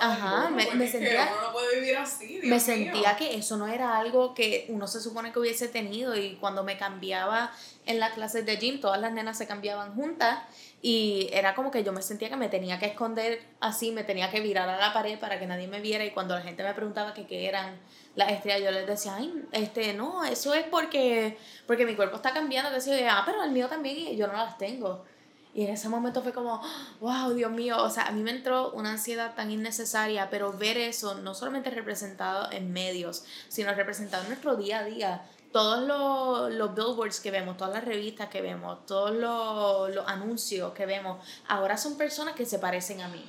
ajá 0.00 0.50
me, 0.50 0.70
me 0.74 0.88
sentía 0.88 1.28
uno 1.32 1.46
no 1.46 1.52
puede 1.52 1.80
vivir 1.80 1.96
así, 1.96 2.40
me 2.44 2.60
sentía 2.60 3.16
que 3.16 3.36
eso 3.36 3.56
no 3.56 3.68
era 3.68 3.98
algo 3.98 4.34
que 4.34 4.66
uno 4.68 4.86
se 4.86 5.00
supone 5.00 5.32
que 5.32 5.38
hubiese 5.38 5.68
tenido 5.68 6.16
y 6.16 6.36
cuando 6.36 6.64
me 6.64 6.76
cambiaba 6.76 7.52
en 7.84 8.00
las 8.00 8.12
clases 8.12 8.44
de 8.44 8.56
gym 8.56 8.80
todas 8.80 9.00
las 9.00 9.12
nenas 9.12 9.38
se 9.38 9.46
cambiaban 9.46 9.94
juntas 9.94 10.40
y 10.82 11.28
era 11.32 11.54
como 11.54 11.70
que 11.70 11.84
yo 11.84 11.92
me 11.92 12.02
sentía 12.02 12.28
que 12.28 12.36
me 12.36 12.48
tenía 12.48 12.78
que 12.78 12.86
esconder 12.86 13.42
así 13.60 13.92
me 13.92 14.04
tenía 14.04 14.30
que 14.30 14.40
virar 14.40 14.68
a 14.68 14.78
la 14.78 14.92
pared 14.92 15.18
para 15.18 15.38
que 15.38 15.46
nadie 15.46 15.68
me 15.68 15.80
viera 15.80 16.04
y 16.04 16.10
cuando 16.10 16.34
la 16.34 16.42
gente 16.42 16.62
me 16.62 16.74
preguntaba 16.74 17.14
que 17.14 17.26
qué 17.26 17.48
eran 17.48 17.78
las 18.14 18.30
estrellas 18.30 18.62
yo 18.62 18.70
les 18.70 18.86
decía 18.86 19.14
ay 19.16 19.32
este 19.52 19.94
no 19.94 20.24
eso 20.24 20.54
es 20.54 20.64
porque 20.64 21.38
porque 21.66 21.86
mi 21.86 21.96
cuerpo 21.96 22.16
está 22.16 22.32
cambiando 22.32 22.70
que 22.70 22.76
decía 22.76 23.18
ah 23.18 23.22
pero 23.24 23.42
el 23.42 23.52
mío 23.52 23.68
también 23.68 23.98
y 23.98 24.16
yo 24.16 24.26
no 24.26 24.34
las 24.34 24.58
tengo 24.58 25.04
y 25.56 25.64
en 25.64 25.70
ese 25.70 25.88
momento 25.88 26.20
fue 26.20 26.34
como, 26.34 26.60
wow, 27.00 27.32
Dios 27.32 27.50
mío, 27.50 27.82
o 27.82 27.88
sea, 27.88 28.08
a 28.08 28.12
mí 28.12 28.22
me 28.22 28.30
entró 28.30 28.72
una 28.72 28.90
ansiedad 28.90 29.34
tan 29.34 29.50
innecesaria, 29.50 30.28
pero 30.28 30.52
ver 30.52 30.76
eso 30.76 31.14
no 31.14 31.34
solamente 31.34 31.70
representado 31.70 32.52
en 32.52 32.74
medios, 32.74 33.24
sino 33.48 33.72
representado 33.72 34.24
en 34.24 34.28
nuestro 34.28 34.56
día 34.56 34.80
a 34.80 34.84
día. 34.84 35.26
Todos 35.52 35.80
los, 35.80 36.52
los 36.52 36.74
billboards 36.74 37.20
que 37.20 37.30
vemos, 37.30 37.56
todas 37.56 37.72
las 37.72 37.86
revistas 37.86 38.28
que 38.28 38.42
vemos, 38.42 38.84
todos 38.84 39.12
los, 39.12 39.94
los 39.94 40.06
anuncios 40.06 40.74
que 40.74 40.84
vemos, 40.84 41.26
ahora 41.48 41.78
son 41.78 41.96
personas 41.96 42.34
que 42.34 42.44
se 42.44 42.58
parecen 42.58 43.00
a 43.00 43.08
mí. 43.08 43.24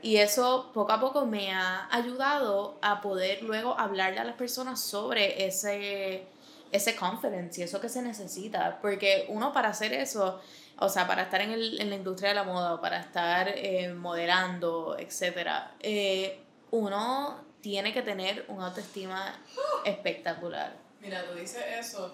Y 0.00 0.16
eso 0.16 0.70
poco 0.72 0.92
a 0.92 1.00
poco 1.00 1.26
me 1.26 1.52
ha 1.52 1.94
ayudado 1.94 2.78
a 2.80 3.02
poder 3.02 3.42
luego 3.42 3.78
hablarle 3.78 4.18
a 4.18 4.24
las 4.24 4.36
personas 4.36 4.80
sobre 4.80 5.46
ese, 5.46 6.24
ese 6.72 6.96
confidence 6.96 7.60
y 7.60 7.64
eso 7.64 7.82
que 7.82 7.90
se 7.90 8.00
necesita. 8.00 8.78
Porque 8.80 9.26
uno 9.28 9.52
para 9.52 9.68
hacer 9.68 9.92
eso, 9.92 10.40
o 10.78 10.88
sea, 10.88 11.06
para 11.06 11.22
estar 11.22 11.40
en, 11.40 11.52
el, 11.52 11.80
en 11.80 11.90
la 11.90 11.96
industria 11.96 12.30
de 12.30 12.34
la 12.34 12.44
moda 12.44 12.74
o 12.74 12.80
para 12.80 13.00
estar 13.00 13.48
eh, 13.48 13.92
modelando, 13.92 14.96
etc., 14.98 15.48
eh, 15.80 16.40
uno 16.70 17.44
tiene 17.60 17.92
que 17.92 18.02
tener 18.02 18.44
una 18.48 18.66
autoestima 18.66 19.40
espectacular. 19.84 20.76
Mira, 21.00 21.24
tú 21.24 21.38
dices 21.38 21.62
eso. 21.78 22.12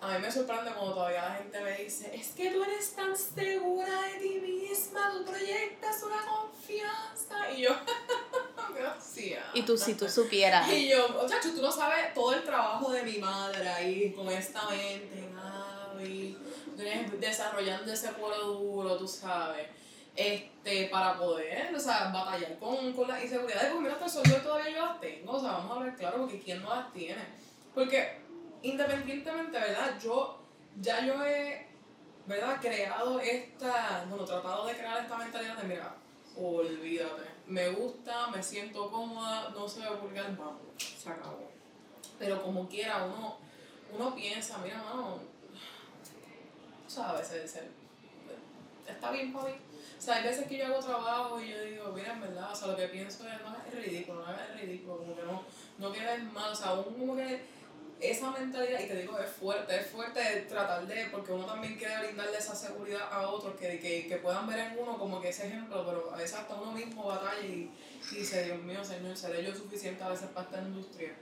A 0.00 0.12
mí 0.12 0.18
me 0.20 0.30
sorprende 0.30 0.70
cuando 0.70 0.94
todavía 0.94 1.28
la 1.28 1.34
gente 1.34 1.60
me 1.60 1.76
dice, 1.76 2.14
es 2.14 2.28
que 2.28 2.52
tú 2.52 2.62
eres 2.62 2.94
tan 2.94 3.16
segura 3.16 4.02
de 4.02 4.20
ti 4.20 4.38
misma, 4.38 5.12
tú 5.12 5.24
proyectas 5.24 6.04
una 6.04 6.24
confianza. 6.24 7.50
Y 7.50 7.62
yo, 7.62 7.70
gracias. 8.78 9.44
Y 9.54 9.62
tú, 9.62 9.76
si 9.76 9.94
tú 9.94 10.08
supieras. 10.08 10.70
Y 10.70 10.90
yo, 10.90 11.08
muchacho, 11.08 11.52
tú 11.52 11.60
no 11.60 11.72
sabes 11.72 12.14
todo 12.14 12.32
el 12.32 12.44
trabajo 12.44 12.92
de 12.92 13.02
mi 13.02 13.18
madre 13.18 13.68
ahí 13.68 14.12
con 14.12 14.28
esta 14.28 14.68
mente, 14.68 15.28
Gaby. 15.34 16.38
Desarrollando 16.78 17.92
ese 17.92 18.12
cuero 18.12 18.52
duro, 18.52 18.96
tú 18.96 19.08
sabes. 19.08 19.66
Este, 20.14 20.88
para 20.88 21.16
poder, 21.16 21.72
o 21.74 21.78
sea, 21.78 22.10
batallar 22.12 22.58
con, 22.58 22.92
con 22.92 23.06
las 23.06 23.22
inseguridades, 23.22 23.70
porque 23.72 23.88
mira, 23.88 24.04
hasta 24.04 24.22
yo 24.24 24.36
todavía 24.42 24.70
yo 24.70 24.84
las 24.84 25.00
tengo, 25.00 25.32
o 25.32 25.40
sea, 25.40 25.52
vamos 25.52 25.76
a 25.78 25.84
ver 25.84 25.94
claro, 25.94 26.18
porque 26.18 26.40
¿quién 26.40 26.60
no 26.60 26.74
las 26.74 26.92
tiene? 26.92 27.22
Porque 27.72 28.18
independientemente, 28.62 29.58
¿verdad? 29.58 29.96
Yo, 30.02 30.40
ya 30.80 31.06
yo 31.06 31.24
he, 31.24 31.68
¿verdad? 32.26 32.60
Creado 32.60 33.20
esta, 33.20 34.04
bueno, 34.08 34.24
tratado 34.24 34.66
de 34.66 34.74
crear 34.74 35.02
esta 35.02 35.16
mentalidad 35.18 35.56
de, 35.56 35.68
mira, 35.68 35.94
olvídate, 36.36 37.22
me 37.46 37.68
gusta, 37.68 38.26
me 38.28 38.42
siento 38.42 38.90
cómoda, 38.90 39.50
no 39.50 39.68
se 39.68 39.80
ve 39.80 39.90
vulgar, 40.02 40.36
vamos, 40.36 40.62
se 40.78 41.08
acabó. 41.08 41.48
Pero 42.18 42.42
como 42.42 42.68
quiera, 42.68 43.04
uno, 43.04 43.38
uno 43.94 44.14
piensa, 44.16 44.58
mira, 44.58 44.82
mano, 44.82 45.20
sabes, 46.88 47.30
el, 47.32 47.70
está 48.88 49.10
bien 49.10 49.32
para 49.32 49.50
mí. 49.50 49.54
O 49.98 50.00
sea, 50.00 50.16
hay 50.16 50.24
veces 50.24 50.46
que 50.46 50.58
yo 50.58 50.66
hago 50.66 50.78
trabajo 50.78 51.40
y 51.40 51.50
yo 51.50 51.62
digo, 51.62 51.92
mira, 51.92 52.12
en 52.12 52.20
verdad, 52.20 52.52
o 52.52 52.54
sea, 52.54 52.68
lo 52.68 52.76
que 52.76 52.88
pienso 52.88 53.26
es, 53.26 53.40
no 53.42 53.56
es 53.56 53.74
ridículo, 53.74 54.24
no 54.24 54.32
es 54.32 54.60
ridículo, 54.60 54.98
como 54.98 55.16
que 55.16 55.22
no, 55.22 55.42
no 55.78 55.92
quedes 55.92 56.22
mal, 56.32 56.52
o 56.52 56.54
sea, 56.54 56.74
uno 56.74 56.96
como 56.96 57.16
que 57.16 57.40
esa 58.00 58.30
mentalidad, 58.30 58.78
y 58.80 58.86
te 58.86 58.94
digo, 58.94 59.18
es 59.18 59.28
fuerte, 59.28 59.76
es 59.76 59.86
fuerte 59.88 60.20
tratar 60.48 60.86
de, 60.86 61.06
porque 61.10 61.32
uno 61.32 61.44
también 61.46 61.76
quiere 61.76 61.98
brindarle 61.98 62.38
esa 62.38 62.54
seguridad 62.54 63.12
a 63.12 63.28
otros, 63.28 63.56
que, 63.56 63.80
que, 63.80 64.06
que 64.06 64.16
puedan 64.18 64.46
ver 64.46 64.60
en 64.60 64.78
uno 64.78 64.96
como 64.96 65.20
que 65.20 65.30
ese 65.30 65.48
ejemplo, 65.48 65.84
pero 65.84 66.12
a 66.14 66.16
veces 66.16 66.38
hasta 66.38 66.54
uno 66.54 66.70
mismo 66.70 67.04
batalla 67.04 67.40
y, 67.40 67.70
y 68.12 68.14
dice, 68.14 68.44
Dios 68.44 68.58
mío, 68.58 68.84
Señor, 68.84 69.16
seré 69.16 69.44
yo 69.44 69.52
suficiente 69.52 70.04
a 70.04 70.10
veces 70.10 70.28
para 70.28 70.46
esta 70.46 70.62
industria. 70.62 71.12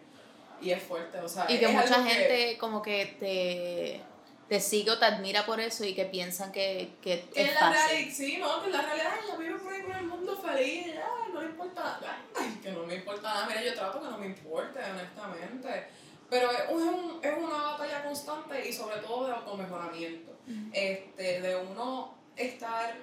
Y 0.60 0.70
es 0.70 0.82
fuerte, 0.82 1.18
o 1.18 1.28
sea, 1.28 1.46
Y 1.50 1.58
que 1.58 1.68
mucha 1.68 2.02
gente 2.02 2.56
como 2.58 2.82
que 2.82 3.16
te, 3.20 4.00
te 4.48 4.60
sigue 4.60 4.90
o 4.90 4.98
te 4.98 5.04
admira 5.04 5.44
por 5.44 5.60
eso 5.60 5.84
y 5.84 5.94
que 5.94 6.04
piensan 6.04 6.52
que, 6.52 6.92
que, 7.02 7.28
que 7.34 7.42
es 7.42 7.54
la 7.54 7.60
fácil. 7.60 8.12
sí, 8.12 8.36
no, 8.38 8.62
que 8.62 8.70
la 8.70 8.82
realidad 8.82 9.12
ella 9.24 9.36
vive 9.36 9.58
por 9.58 9.72
ahí 9.72 9.82
por 9.82 9.96
el 9.96 10.06
mundo 10.06 10.36
feliz, 10.36 10.86
ya, 10.94 11.08
no 11.32 11.40
le 11.40 11.48
importa 11.48 11.80
nada, 11.82 12.18
ay, 12.36 12.60
que 12.62 12.70
no 12.70 12.84
me 12.84 12.94
importa 12.94 13.22
nada, 13.22 13.46
mira, 13.46 13.62
yo 13.62 13.74
trato 13.74 14.00
que 14.00 14.06
no 14.06 14.18
me 14.18 14.26
importe, 14.26 14.78
honestamente 14.78 15.86
pero 16.28 16.50
es, 16.50 16.68
un, 16.70 17.20
es 17.22 17.38
una 17.38 17.62
batalla 17.62 18.04
constante 18.04 18.68
y 18.68 18.72
sobre 18.72 18.98
todo 18.98 19.26
de 19.26 19.32
automejoramiento. 19.32 20.32
este, 20.72 21.40
de 21.40 21.56
uno 21.56 22.14
estar, 22.36 22.94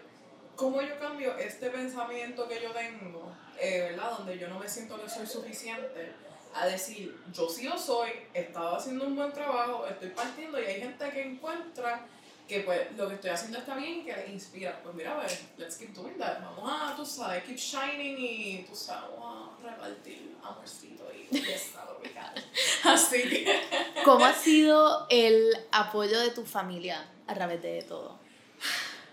¿cómo 0.56 0.82
yo 0.82 0.98
cambio 1.00 1.38
este 1.38 1.70
pensamiento 1.70 2.48
que 2.48 2.62
yo 2.62 2.72
tengo, 2.72 3.32
eh, 3.60 3.90
¿verdad? 3.92 4.18
Donde 4.18 4.38
yo 4.38 4.48
no 4.48 4.60
me 4.60 4.68
siento 4.68 5.02
que 5.02 5.10
soy 5.10 5.26
suficiente, 5.26 6.14
a 6.54 6.68
decir, 6.68 7.18
yo 7.34 7.50
sí 7.50 7.64
lo 7.64 7.78
soy, 7.78 8.12
he 8.34 8.42
estado 8.42 8.76
haciendo 8.76 9.06
un 9.06 9.16
buen 9.16 9.32
trabajo, 9.32 9.86
estoy 9.88 10.10
partiendo 10.10 10.62
y 10.62 10.66
hay 10.66 10.82
gente 10.82 11.10
que 11.10 11.22
encuentra 11.22 12.06
que 12.48 12.60
pues 12.62 12.92
lo 12.98 13.08
que 13.08 13.16
estoy 13.16 13.30
haciendo 13.30 13.58
está 13.58 13.76
bien 13.76 14.02
y 14.02 14.04
que 14.04 14.16
les 14.16 14.30
inspira. 14.30 14.80
Pues 14.84 14.94
mira, 14.96 15.20
pues, 15.20 15.42
let's 15.58 15.78
keep 15.78 15.94
doing 15.94 16.18
that. 16.18 16.42
Vamos 16.42 16.70
a, 16.72 16.96
tú 16.96 17.06
sabes, 17.06 17.44
keep 17.44 17.58
shining 17.58 18.18
y 18.20 18.66
tú 18.70 18.76
sabes, 18.76 19.10
vamos 19.12 19.50
a 19.64 19.70
repartir 19.70 20.36
amorcito 20.44 21.06
y 21.14 21.38
fiesta 21.38 21.86
tropical. 21.86 22.34
Así 22.84 23.24
que. 23.24 23.62
¿Cómo 24.06 24.26
ha 24.26 24.34
sido 24.34 25.08
el 25.10 25.56
apoyo 25.72 26.20
de 26.20 26.32
tu 26.32 26.46
familia 26.46 27.10
a 27.28 27.34
través 27.34 27.62
de 27.62 27.82
todo? 27.84 28.20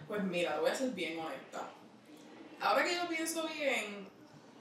Pues 0.08 0.22
mira, 0.24 0.58
voy 0.58 0.70
a 0.70 0.74
ser 0.74 0.90
bien 0.90 1.18
honesta. 1.20 1.68
Ahora 2.60 2.84
que 2.84 2.96
yo 2.96 3.08
pienso 3.08 3.48
bien, 3.48 4.08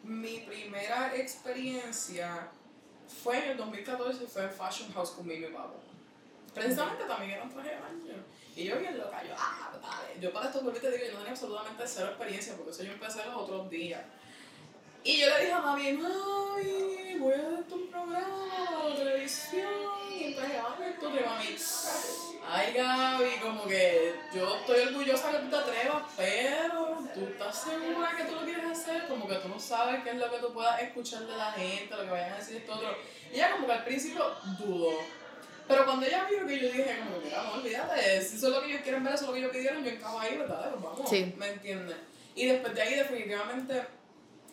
mi 0.04 0.40
primera 0.42 1.16
experiencia 1.16 2.50
fue 3.10 3.44
en 3.44 3.52
el 3.52 3.58
2014, 3.58 4.28
fue 4.28 4.44
en 4.44 4.52
Fashion 4.52 4.94
House 4.94 5.12
con 5.12 5.28
mi 5.28 5.38
papá. 5.42 5.74
Precisamente 6.54 7.04
también 7.06 7.32
era 7.32 7.44
un 7.44 7.50
traje 7.50 7.70
de 7.70 7.80
baño. 7.80 8.24
Y 8.56 8.66
yo 8.66 8.78
bien 8.78 8.98
loca, 8.98 9.24
yo, 9.24 9.34
ah, 9.38 9.72
dale. 9.82 10.20
Yo 10.20 10.34
para 10.34 10.48
esto, 10.48 10.62
porque 10.62 10.80
te 10.80 10.92
digo, 10.92 11.06
yo 11.06 11.12
no 11.14 11.18
tenía 11.20 11.32
absolutamente 11.32 11.84
cero 11.86 12.08
experiencia, 12.10 12.56
porque 12.56 12.72
eso 12.72 12.84
yo 12.84 12.92
empecé 12.92 13.26
los 13.26 13.36
otros 13.36 13.70
días. 13.70 14.02
Y 15.04 15.18
yo 15.20 15.28
le 15.28 15.40
dije 15.40 15.54
a 15.54 15.62
mami, 15.62 15.94
mami, 15.94 17.16
voy 17.20 17.34
a 17.34 17.38
hacer 17.38 17.74
un 17.74 17.88
programa 17.88 18.86
de 18.90 18.96
televisión, 18.96 19.68
y 20.20 20.24
entonces, 20.26 20.54
ay, 20.56 20.90
esto 20.90 21.10
de 21.10 21.22
mami. 21.22 21.56
Ay, 22.52 22.74
Gaby, 22.74 23.30
como 23.42 23.66
que 23.68 24.16
yo 24.34 24.56
estoy 24.58 24.80
orgullosa 24.88 25.32
que 25.32 25.38
tú 25.38 25.50
te 25.50 25.56
atrevas, 25.56 26.04
pero 26.18 26.98
tú 27.14 27.26
estás 27.28 27.64
segura 27.64 28.12
que 28.18 28.24
tú 28.24 28.36
lo 28.36 28.42
quieres 28.44 28.66
hacer, 28.66 29.08
como 29.08 29.28
que 29.28 29.36
tú 29.36 29.50
no 29.50 29.60
sabes 29.60 30.04
qué 30.04 30.10
es 30.12 30.16
lo 30.16 30.32
que 30.32 30.40
tú 30.40 30.52
puedas 30.54 30.82
escuchar 30.82 31.28
de 31.28 31.38
la 31.38 31.52
gente, 31.52 31.96
lo 31.96 32.04
que 32.04 32.10
vayan 32.10 32.34
a 32.34 32.38
decir 32.38 32.58
esto 32.58 32.74
otro. 32.74 32.96
Y 33.32 33.36
ella 33.36 33.52
como 33.52 33.68
que 33.68 33.74
al 33.74 33.84
principio 33.86 34.36
dudó. 34.58 34.98
Pero 35.68 35.86
cuando 35.86 36.06
ella 36.08 36.26
vio 36.28 36.48
que 36.48 36.60
yo 36.60 36.68
dije, 36.72 37.00
como, 37.06 37.22
mira, 37.24 37.44
no 37.44 37.54
olvídate, 37.54 38.22
si 38.24 38.38
eso 38.38 38.48
es 38.48 38.54
lo 38.54 38.62
que 38.62 38.70
ellos 38.70 38.82
quieren 38.82 39.04
ver, 39.04 39.14
eso 39.14 39.24
es 39.26 39.28
lo 39.28 39.34
que 39.34 39.40
ellos 39.42 39.52
pidieron, 39.52 39.84
yo 39.84 39.92
encajo 39.92 40.20
ahí, 40.20 40.38
¿verdad? 40.38 40.72
Pues 40.72 40.84
vamos, 40.84 41.10
Sí. 41.10 41.34
¿me 41.38 41.48
entiendes? 41.50 41.98
Y 42.34 42.48
después 42.48 42.74
de 42.74 42.82
ahí, 42.82 42.96
definitivamente, 42.96 43.84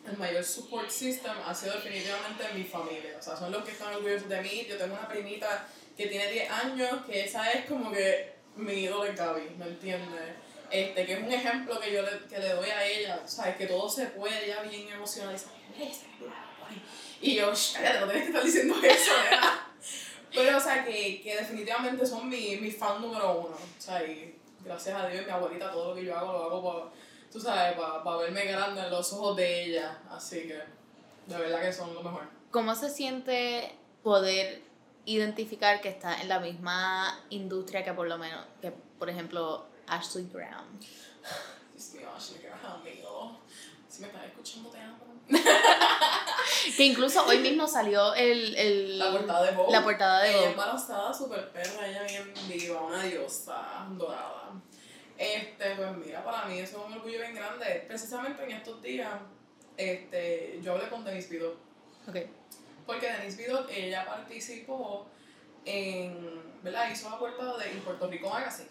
el 0.09 0.17
mayor 0.17 0.45
support 0.45 0.91
system 0.91 1.33
ha 1.45 1.55
sido 1.55 1.75
definitivamente 1.75 2.45
mi 2.55 2.65
familia. 2.65 3.17
O 3.19 3.23
sea, 3.23 3.37
son 3.37 3.51
los 3.53 3.65
que 3.65 3.73
están 3.73 3.95
orgullosos 3.95 4.29
de 4.29 4.41
mí. 4.41 4.67
Yo 4.69 4.77
tengo 4.77 4.95
una 4.95 5.09
primita 5.09 5.67
que 5.97 6.07
tiene 6.07 6.31
10 6.31 6.51
años, 6.51 7.05
que 7.07 7.25
esa 7.25 7.51
es 7.53 7.67
como 7.67 7.91
que 7.91 8.35
mi 8.57 8.73
ídolo 8.73 9.07
en 9.07 9.17
Gaby, 9.17 9.51
¿me 9.59 9.67
entiendes? 9.67 10.35
Este, 10.71 11.07
que 11.07 11.13
es 11.13 11.19
un 11.21 11.33
ejemplo 11.33 11.79
que 11.81 11.93
yo 11.93 12.03
le, 12.03 12.27
que 12.29 12.39
le 12.39 12.49
doy 12.55 12.71
a 12.71 12.85
ella, 12.85 13.23
¿sabes? 13.27 13.57
Que 13.57 13.67
todo 13.67 13.89
se 13.89 14.07
puede, 14.07 14.47
ella 14.47 14.63
bien 14.63 14.89
emocionada, 14.89 15.33
y 15.33 15.85
dice. 15.87 16.07
Y 17.21 17.35
yo, 17.37 17.55
"Shh, 17.55 17.75
cállate, 17.75 18.01
no 18.01 18.07
tienes 18.07 18.23
que 18.25 18.29
estar 18.29 18.45
diciendo 18.45 18.75
eso, 18.83 19.13
¿verdad? 19.31 19.55
Pero, 20.35 20.57
o 20.59 20.61
sea, 20.61 20.85
que, 20.85 21.23
que 21.23 21.37
definitivamente 21.37 22.05
son 22.05 22.29
mi, 22.29 22.57
mi 22.57 22.71
fan 22.71 23.01
número 23.01 23.39
uno. 23.39 23.57
O 23.57 23.81
sea, 23.81 24.03
y 24.05 24.35
gracias 24.65 24.95
a 25.01 25.09
Dios 25.09 25.23
y 25.23 25.27
mi 25.27 25.31
abuelita, 25.31 25.71
todo 25.71 25.91
lo 25.91 25.95
que 25.95 26.05
yo 26.05 26.17
hago 26.17 26.33
lo 26.33 26.45
hago 26.45 26.63
para, 26.63 26.91
tú 27.33 27.41
sabes, 27.41 27.77
para, 27.79 28.03
para 28.03 28.17
verme 28.19 28.45
grande 28.45 28.81
en 28.83 28.91
los 28.91 29.13
ojos 29.13 29.37
de 29.37 29.65
ella. 29.65 29.99
Así 30.11 30.43
que, 30.49 30.61
de 31.27 31.37
verdad 31.39 31.61
que 31.63 31.73
son 31.73 31.93
lo 31.95 32.03
mejor. 32.03 32.23
¿Cómo 32.51 32.75
se 32.75 32.89
siente 32.91 33.75
poder 34.03 34.63
identificar 35.05 35.81
que 35.81 35.89
está 35.89 36.21
en 36.21 36.29
la 36.29 36.41
misma 36.41 37.21
industria 37.31 37.85
que 37.85 37.93
por 37.93 38.07
lo 38.09 38.19
menos, 38.19 38.45
que 38.61 38.73
por 38.99 39.09
ejemplo 39.11 39.67
Ashley 39.87 40.25
Brown? 40.25 40.79
Dios 41.75 41.95
mío, 41.95 42.09
Ashley, 42.17 42.41
que 42.41 42.49
amigo. 42.49 43.41
Si 43.89 44.01
me 44.03 44.09
estás 44.09 44.25
escuchando, 44.27 44.71
te 44.71 44.81
amo. 44.81 44.97
Que 46.77 46.85
incluso 46.85 47.25
hoy 47.27 47.39
mismo 47.39 47.67
salió 47.67 48.15
el, 48.15 48.55
el 48.57 48.99
La 48.99 49.11
portada 49.13 49.43
de 49.45 49.53
Vogue. 49.57 49.73
la 49.73 49.83
portada 49.83 50.23
de 50.23 50.29
Ella 50.31 50.39
Vogue. 50.39 50.51
embarazada, 50.51 51.13
super 51.15 51.51
perra, 51.53 51.87
ella 51.89 52.03
bien 52.03 52.33
viva, 52.49 52.83
una 52.83 53.03
diosa 53.03 53.87
dorada. 53.93 54.51
Este, 55.19 55.75
pues 55.77 55.97
mira, 55.97 56.23
para 56.25 56.47
mí 56.47 56.59
eso 56.59 56.79
es 56.79 56.87
un 56.87 56.93
orgullo 56.93 57.21
bien 57.21 57.35
grande. 57.35 57.85
Precisamente 57.87 58.43
en 58.45 58.51
estos 58.51 58.83
días, 58.83 59.11
este, 59.77 60.61
yo 60.63 60.73
hablé 60.73 60.89
con 60.89 61.05
Denise 61.05 61.29
Bidot. 61.31 61.55
Ok. 62.09 62.17
Porque 62.87 63.11
Denise 63.11 63.43
Bidot, 63.43 63.71
ella 63.71 64.05
participó 64.05 65.07
en, 65.65 66.63
¿verdad? 66.63 66.91
Hizo 66.91 67.11
la 67.11 67.19
portada 67.19 67.59
de 67.59 67.71
En 67.71 67.81
Puerto 67.81 68.09
Rico 68.09 68.29
Magazine. 68.29 68.69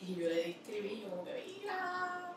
Y 0.00 0.14
yo 0.14 0.28
le 0.28 0.50
escribí, 0.50 1.02
yo 1.02 1.10
como 1.10 1.24
que, 1.24 1.58
mira, 1.60 2.32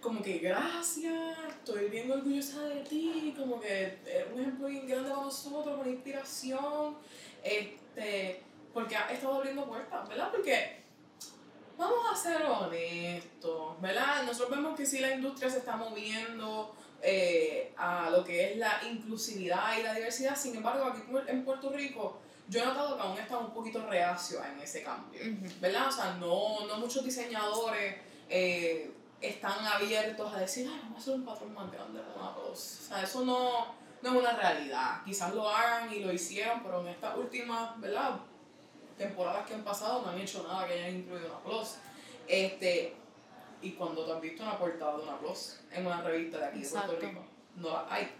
como 0.00 0.22
que 0.22 0.38
gracias, 0.38 1.38
estoy 1.48 1.88
bien 1.88 2.10
orgullosa 2.10 2.62
de 2.62 2.82
ti, 2.82 3.34
como 3.38 3.60
que 3.60 3.98
eres 4.04 4.26
un 4.32 4.40
ejemplo 4.40 4.66
bien 4.68 4.86
grande 4.86 5.10
para 5.10 5.22
nosotros, 5.22 5.80
una 5.80 5.88
inspiración, 5.88 6.98
este, 7.42 8.42
porque 8.74 8.96
ha 8.96 9.10
estado 9.12 9.36
abriendo 9.36 9.64
puertas, 9.66 10.08
¿verdad? 10.08 10.30
Porque 10.32 10.83
vamos 11.76 12.04
a 12.12 12.16
ser 12.16 12.42
honestos, 12.42 13.80
¿verdad? 13.80 14.22
Nosotros 14.24 14.50
vemos 14.50 14.76
que 14.76 14.86
sí 14.86 14.98
la 14.98 15.14
industria 15.14 15.50
se 15.50 15.58
está 15.58 15.76
moviendo 15.76 16.74
eh, 17.02 17.72
a 17.76 18.10
lo 18.10 18.24
que 18.24 18.52
es 18.52 18.56
la 18.56 18.80
inclusividad 18.90 19.78
y 19.78 19.82
la 19.82 19.94
diversidad, 19.94 20.36
sin 20.36 20.56
embargo 20.56 20.86
aquí 20.86 21.02
en 21.28 21.44
Puerto 21.44 21.70
Rico 21.70 22.18
yo 22.48 22.62
he 22.62 22.66
notado 22.66 22.96
que 22.96 23.02
aún 23.02 23.18
está 23.18 23.38
un 23.38 23.50
poquito 23.52 23.86
reacio 23.86 24.44
en 24.44 24.60
ese 24.60 24.82
cambio. 24.82 25.20
¿verdad? 25.60 25.88
O 25.88 25.92
sea, 25.92 26.14
no, 26.14 26.66
no 26.66 26.78
muchos 26.78 27.04
diseñadores 27.04 27.96
eh, 28.28 28.92
están 29.20 29.64
abiertos 29.64 30.32
a 30.32 30.40
decir, 30.40 30.68
ay, 30.70 30.78
vamos 30.82 30.98
a 30.98 31.00
hacer 31.00 31.14
un 31.14 31.24
patrón 31.24 31.54
más 31.54 31.72
grande 31.72 32.00
todos. 32.00 32.80
O 32.82 32.88
sea, 32.88 33.02
eso 33.02 33.24
no, 33.24 33.74
no 34.02 34.10
es 34.10 34.16
una 34.16 34.32
realidad. 34.32 35.02
Quizás 35.04 35.34
lo 35.34 35.48
hagan 35.48 35.92
y 35.92 36.00
lo 36.00 36.12
hicieron, 36.12 36.62
pero 36.62 36.80
en 36.82 36.88
esta 36.88 37.16
última, 37.16 37.74
¿verdad? 37.78 38.20
Temporadas 38.96 39.46
que 39.46 39.54
han 39.54 39.64
pasado 39.64 40.02
no 40.02 40.10
han 40.10 40.20
hecho 40.20 40.42
nada 40.46 40.66
que 40.66 40.74
hayan 40.74 40.96
incluido 40.96 41.26
una 41.26 41.40
plus. 41.40 41.76
Este, 42.26 42.94
y 43.62 43.72
cuando 43.72 44.04
te 44.04 44.12
has 44.12 44.20
visto 44.20 44.42
una 44.42 44.58
portada 44.58 44.96
de 44.96 45.02
una 45.02 45.18
plus 45.18 45.60
en 45.72 45.86
una 45.86 46.02
revista 46.02 46.38
de 46.38 46.44
aquí 46.46 46.60
de 46.60 46.68
Puerto 46.68 46.92
Exacto. 46.92 47.06
Rico, 47.06 47.24
no 47.56 47.70
la 47.70 47.86
hay. 47.90 48.10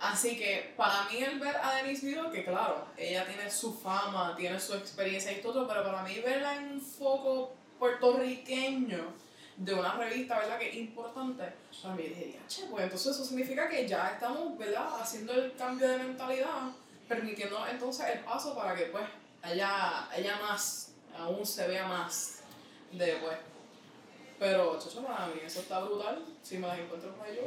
Así 0.00 0.36
que 0.36 0.74
para 0.76 1.04
mí 1.04 1.18
el 1.18 1.38
ver 1.38 1.56
a 1.56 1.76
Denise 1.76 2.04
Vidal, 2.04 2.32
que 2.32 2.44
claro, 2.44 2.86
ella 2.96 3.24
tiene 3.24 3.48
su 3.48 3.72
fama, 3.72 4.34
tiene 4.36 4.58
su 4.58 4.74
experiencia 4.74 5.30
y 5.30 5.40
todo, 5.40 5.68
pero 5.68 5.84
para 5.84 6.02
mí 6.02 6.18
verla 6.18 6.56
en 6.56 6.72
un 6.72 6.80
foco 6.80 7.52
puertorriqueño 7.78 9.12
de 9.56 9.74
una 9.74 9.94
revista, 9.94 10.40
¿verdad? 10.40 10.58
Que 10.58 10.70
es 10.70 10.76
importante, 10.76 11.44
para 11.80 11.94
mí 11.94 12.02
dije, 12.02 12.40
che, 12.48 12.64
pues 12.66 12.82
entonces 12.82 13.14
eso 13.14 13.24
significa 13.24 13.68
que 13.68 13.86
ya 13.86 14.10
estamos, 14.14 14.58
¿verdad? 14.58 15.00
Haciendo 15.00 15.34
el 15.34 15.54
cambio 15.54 15.88
de 15.88 15.98
mentalidad, 15.98 16.72
permitiendo 17.08 17.64
entonces 17.68 18.06
el 18.12 18.20
paso 18.20 18.56
para 18.56 18.74
que 18.74 18.86
pues 18.86 19.04
haya, 19.42 20.08
haya 20.10 20.36
más, 20.40 20.92
aún 21.16 21.44
se 21.44 21.66
vea 21.68 21.86
más 21.86 22.40
de 22.92 23.12
pues. 23.16 23.36
Pero, 24.38 24.76
chocho, 24.78 25.04
para 25.04 25.26
mí 25.28 25.40
eso 25.44 25.60
está 25.60 25.78
brutal. 25.80 26.20
Si 26.42 26.58
me 26.58 26.66
las 26.66 26.78
encuentro 26.78 27.14
por 27.14 27.24
ahí, 27.26 27.36
yo, 27.36 27.42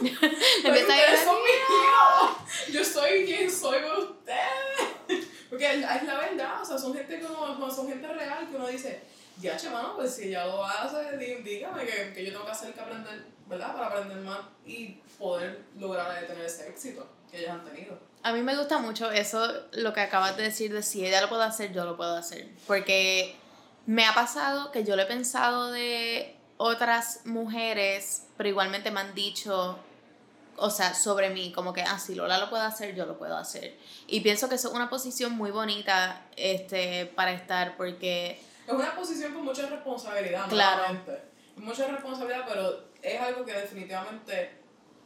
mira. 0.00 0.18
Empieza 0.64 0.94
a 0.94 1.24
son 1.24 1.36
mis. 1.42 2.74
Yo 2.74 2.84
soy 2.84 3.24
quien 3.26 3.50
soy 3.50 3.80
con 3.82 4.04
ustedes. 4.04 5.26
Porque 5.48 5.66
es 5.74 5.80
la 6.04 6.16
verdad, 6.16 6.62
o 6.62 6.64
sea, 6.64 6.78
son 6.78 6.94
gente 6.94 7.20
uno, 7.26 7.70
son 7.74 7.88
gente 7.88 8.06
real 8.06 8.48
que 8.48 8.54
uno 8.54 8.68
dice, 8.68 9.02
ya, 9.40 9.56
che, 9.56 9.68
mano, 9.68 9.96
pues 9.96 10.14
si 10.14 10.28
ella 10.28 10.46
lo 10.46 10.64
hace, 10.64 11.16
dí- 11.18 11.42
dígame 11.42 11.84
que, 11.84 12.12
que 12.12 12.24
yo 12.24 12.30
tengo 12.32 12.44
que 12.44 12.52
hacer 12.52 12.72
que 12.72 12.80
aprender, 12.80 13.24
¿verdad? 13.48 13.72
Para 13.74 13.86
aprender 13.88 14.18
más 14.18 14.38
y 14.64 14.90
poder 15.18 15.60
lograr 15.76 16.24
tener 16.24 16.44
ese 16.44 16.68
éxito 16.68 17.04
que 17.28 17.40
ellas 17.40 17.50
han 17.54 17.64
tenido. 17.64 17.98
A 18.22 18.32
mí 18.32 18.42
me 18.42 18.56
gusta 18.56 18.78
mucho 18.78 19.10
eso, 19.10 19.50
lo 19.72 19.92
que 19.92 20.00
acabas 20.00 20.36
de 20.36 20.44
decir, 20.44 20.72
de 20.72 20.82
si 20.82 21.04
ella 21.04 21.22
lo 21.22 21.28
puede 21.28 21.44
hacer, 21.44 21.72
yo 21.72 21.84
lo 21.84 21.96
puedo 21.96 22.14
hacer. 22.16 22.48
Porque 22.66 23.34
me 23.86 24.04
ha 24.06 24.14
pasado 24.14 24.70
que 24.72 24.84
yo 24.84 24.94
lo 24.94 25.02
he 25.02 25.06
pensado 25.06 25.70
de 25.70 26.36
otras 26.58 27.22
mujeres, 27.24 28.26
pero 28.36 28.50
igualmente 28.50 28.90
me 28.90 29.00
han 29.00 29.14
dicho, 29.14 29.78
o 30.56 30.70
sea, 30.70 30.92
sobre 30.92 31.30
mí, 31.30 31.52
como 31.52 31.72
que, 31.72 31.80
ah, 31.80 31.98
si 31.98 32.14
Lola 32.14 32.36
lo 32.36 32.50
puede 32.50 32.64
hacer, 32.64 32.94
yo 32.94 33.06
lo 33.06 33.18
puedo 33.18 33.36
hacer. 33.36 33.78
Y 34.06 34.20
pienso 34.20 34.50
que 34.50 34.56
eso 34.56 34.68
es 34.68 34.74
una 34.74 34.90
posición 34.90 35.32
muy 35.32 35.50
bonita 35.50 36.26
este, 36.36 37.06
para 37.06 37.32
estar, 37.32 37.78
porque 37.78 38.38
Es 38.66 38.74
una 38.74 38.94
posición 38.94 39.32
con 39.32 39.44
mucha 39.46 39.66
responsabilidad, 39.66 40.46
Claro. 40.48 40.82
Mucha 41.56 41.88
responsabilidad, 41.88 42.44
pero 42.46 42.84
es 43.02 43.20
algo 43.20 43.44
que 43.44 43.52
definitivamente 43.52 44.59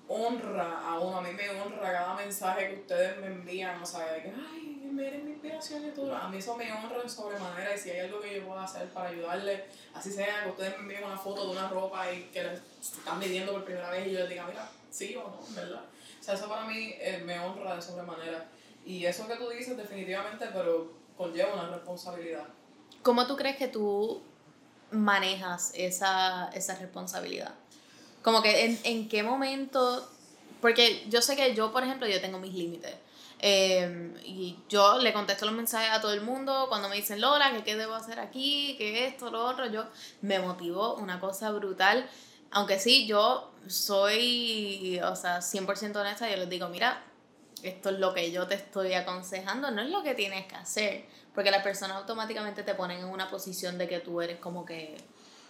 honra 0.08 0.80
a 0.86 0.98
uno. 0.98 1.18
A 1.18 1.22
mí 1.22 1.30
me 1.32 1.50
honra 1.60 1.92
cada 1.92 2.14
mensaje 2.14 2.68
que 2.68 2.80
ustedes 2.80 3.18
me 3.18 3.26
envían, 3.26 3.82
o 3.82 3.86
sea, 3.86 4.12
de 4.12 4.22
que, 4.22 4.28
ay, 4.28 4.74
miren 4.92 5.24
mi 5.24 5.32
inspiración 5.32 5.86
y 5.86 5.90
todo. 5.90 6.14
A 6.14 6.28
mí 6.28 6.38
eso 6.38 6.56
me 6.56 6.72
honra 6.72 7.02
en 7.02 7.10
sobremanera 7.10 7.74
y 7.74 7.78
si 7.78 7.90
hay 7.90 8.00
algo 8.00 8.20
que 8.20 8.36
yo 8.36 8.46
pueda 8.46 8.64
hacer 8.64 8.88
para 8.90 9.10
ayudarle, 9.10 9.64
así 9.94 10.12
sea 10.12 10.44
que 10.44 10.50
ustedes 10.50 10.76
me 10.76 10.82
envíen 10.82 11.04
una 11.04 11.18
foto 11.18 11.46
de 11.46 11.52
una 11.52 11.68
ropa 11.68 12.10
y 12.12 12.24
que 12.32 12.58
están 12.80 13.18
midiendo 13.18 13.52
por 13.52 13.64
primera 13.64 13.90
vez 13.90 14.06
y 14.06 14.12
yo 14.12 14.20
les 14.20 14.28
diga, 14.28 14.46
mira, 14.46 14.68
sí 14.90 15.16
o 15.16 15.22
no, 15.22 15.40
¿verdad? 15.54 15.82
O 16.20 16.22
sea, 16.24 16.34
eso 16.34 16.48
para 16.48 16.64
mí 16.64 16.94
eh, 16.98 17.22
me 17.24 17.38
honra 17.38 17.76
de 17.76 17.82
sobremanera. 17.82 18.46
Y 18.86 19.04
eso 19.06 19.26
que 19.26 19.36
tú 19.36 19.48
dices 19.48 19.76
definitivamente, 19.76 20.46
pero 20.52 20.92
conlleva 21.16 21.54
una 21.54 21.68
responsabilidad. 21.68 22.44
¿Cómo 23.02 23.26
tú 23.26 23.36
crees 23.36 23.56
que 23.56 23.68
tú 23.68 24.22
manejas 24.90 25.72
esa, 25.74 26.48
esa 26.54 26.76
responsabilidad? 26.76 27.54
Como 28.24 28.42
que 28.42 28.64
en, 28.64 28.80
en 28.84 29.08
qué 29.08 29.22
momento, 29.22 30.10
porque 30.62 31.04
yo 31.10 31.20
sé 31.20 31.36
que 31.36 31.54
yo, 31.54 31.72
por 31.72 31.84
ejemplo, 31.84 32.08
yo 32.08 32.20
tengo 32.22 32.38
mis 32.38 32.54
límites. 32.54 32.94
Eh, 33.38 34.14
y 34.24 34.56
yo 34.70 34.98
le 34.98 35.12
contesto 35.12 35.44
los 35.44 35.54
mensajes 35.54 35.90
a 35.90 36.00
todo 36.00 36.14
el 36.14 36.22
mundo 36.22 36.64
cuando 36.70 36.88
me 36.88 36.96
dicen, 36.96 37.20
Lola, 37.20 37.52
que 37.52 37.62
qué 37.62 37.76
debo 37.76 37.92
hacer 37.92 38.18
aquí, 38.18 38.74
que 38.78 39.06
esto, 39.06 39.30
lo 39.30 39.44
otro. 39.44 39.66
Yo 39.66 39.84
me 40.22 40.38
motivo 40.38 40.94
una 40.94 41.20
cosa 41.20 41.50
brutal. 41.52 42.08
Aunque 42.50 42.78
sí, 42.78 43.06
yo 43.06 43.52
soy, 43.66 44.98
o 45.04 45.14
sea, 45.14 45.40
100% 45.40 45.94
honesta, 45.96 46.30
yo 46.30 46.38
les 46.38 46.48
digo, 46.48 46.70
mira, 46.70 47.04
esto 47.62 47.90
es 47.90 47.98
lo 47.98 48.14
que 48.14 48.32
yo 48.32 48.46
te 48.46 48.54
estoy 48.54 48.94
aconsejando, 48.94 49.70
no 49.70 49.82
es 49.82 49.90
lo 49.90 50.02
que 50.02 50.14
tienes 50.14 50.46
que 50.46 50.54
hacer. 50.54 51.04
Porque 51.34 51.50
las 51.50 51.62
personas 51.62 51.98
automáticamente 51.98 52.62
te 52.62 52.74
ponen 52.74 53.00
en 53.00 53.06
una 53.06 53.28
posición 53.28 53.76
de 53.76 53.86
que 53.86 54.00
tú 54.00 54.22
eres 54.22 54.38
como 54.38 54.64
que 54.64 54.96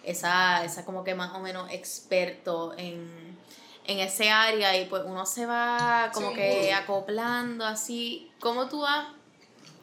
esa, 0.05 0.63
esa 0.63 0.85
como 0.85 1.03
que 1.03 1.15
más 1.15 1.33
o 1.33 1.39
menos 1.39 1.71
experto 1.71 2.73
en, 2.77 3.37
en 3.85 3.99
ese 3.99 4.29
área 4.29 4.77
y 4.79 4.85
pues 4.85 5.03
uno 5.05 5.25
se 5.25 5.45
va 5.45 6.11
como 6.13 6.29
Sí, 6.29 6.35
que 6.35 6.73
acoplando 6.73 7.65
así. 7.65 8.31
¿Cómo 8.39 8.67
tú 8.69 8.85
has, 8.85 9.07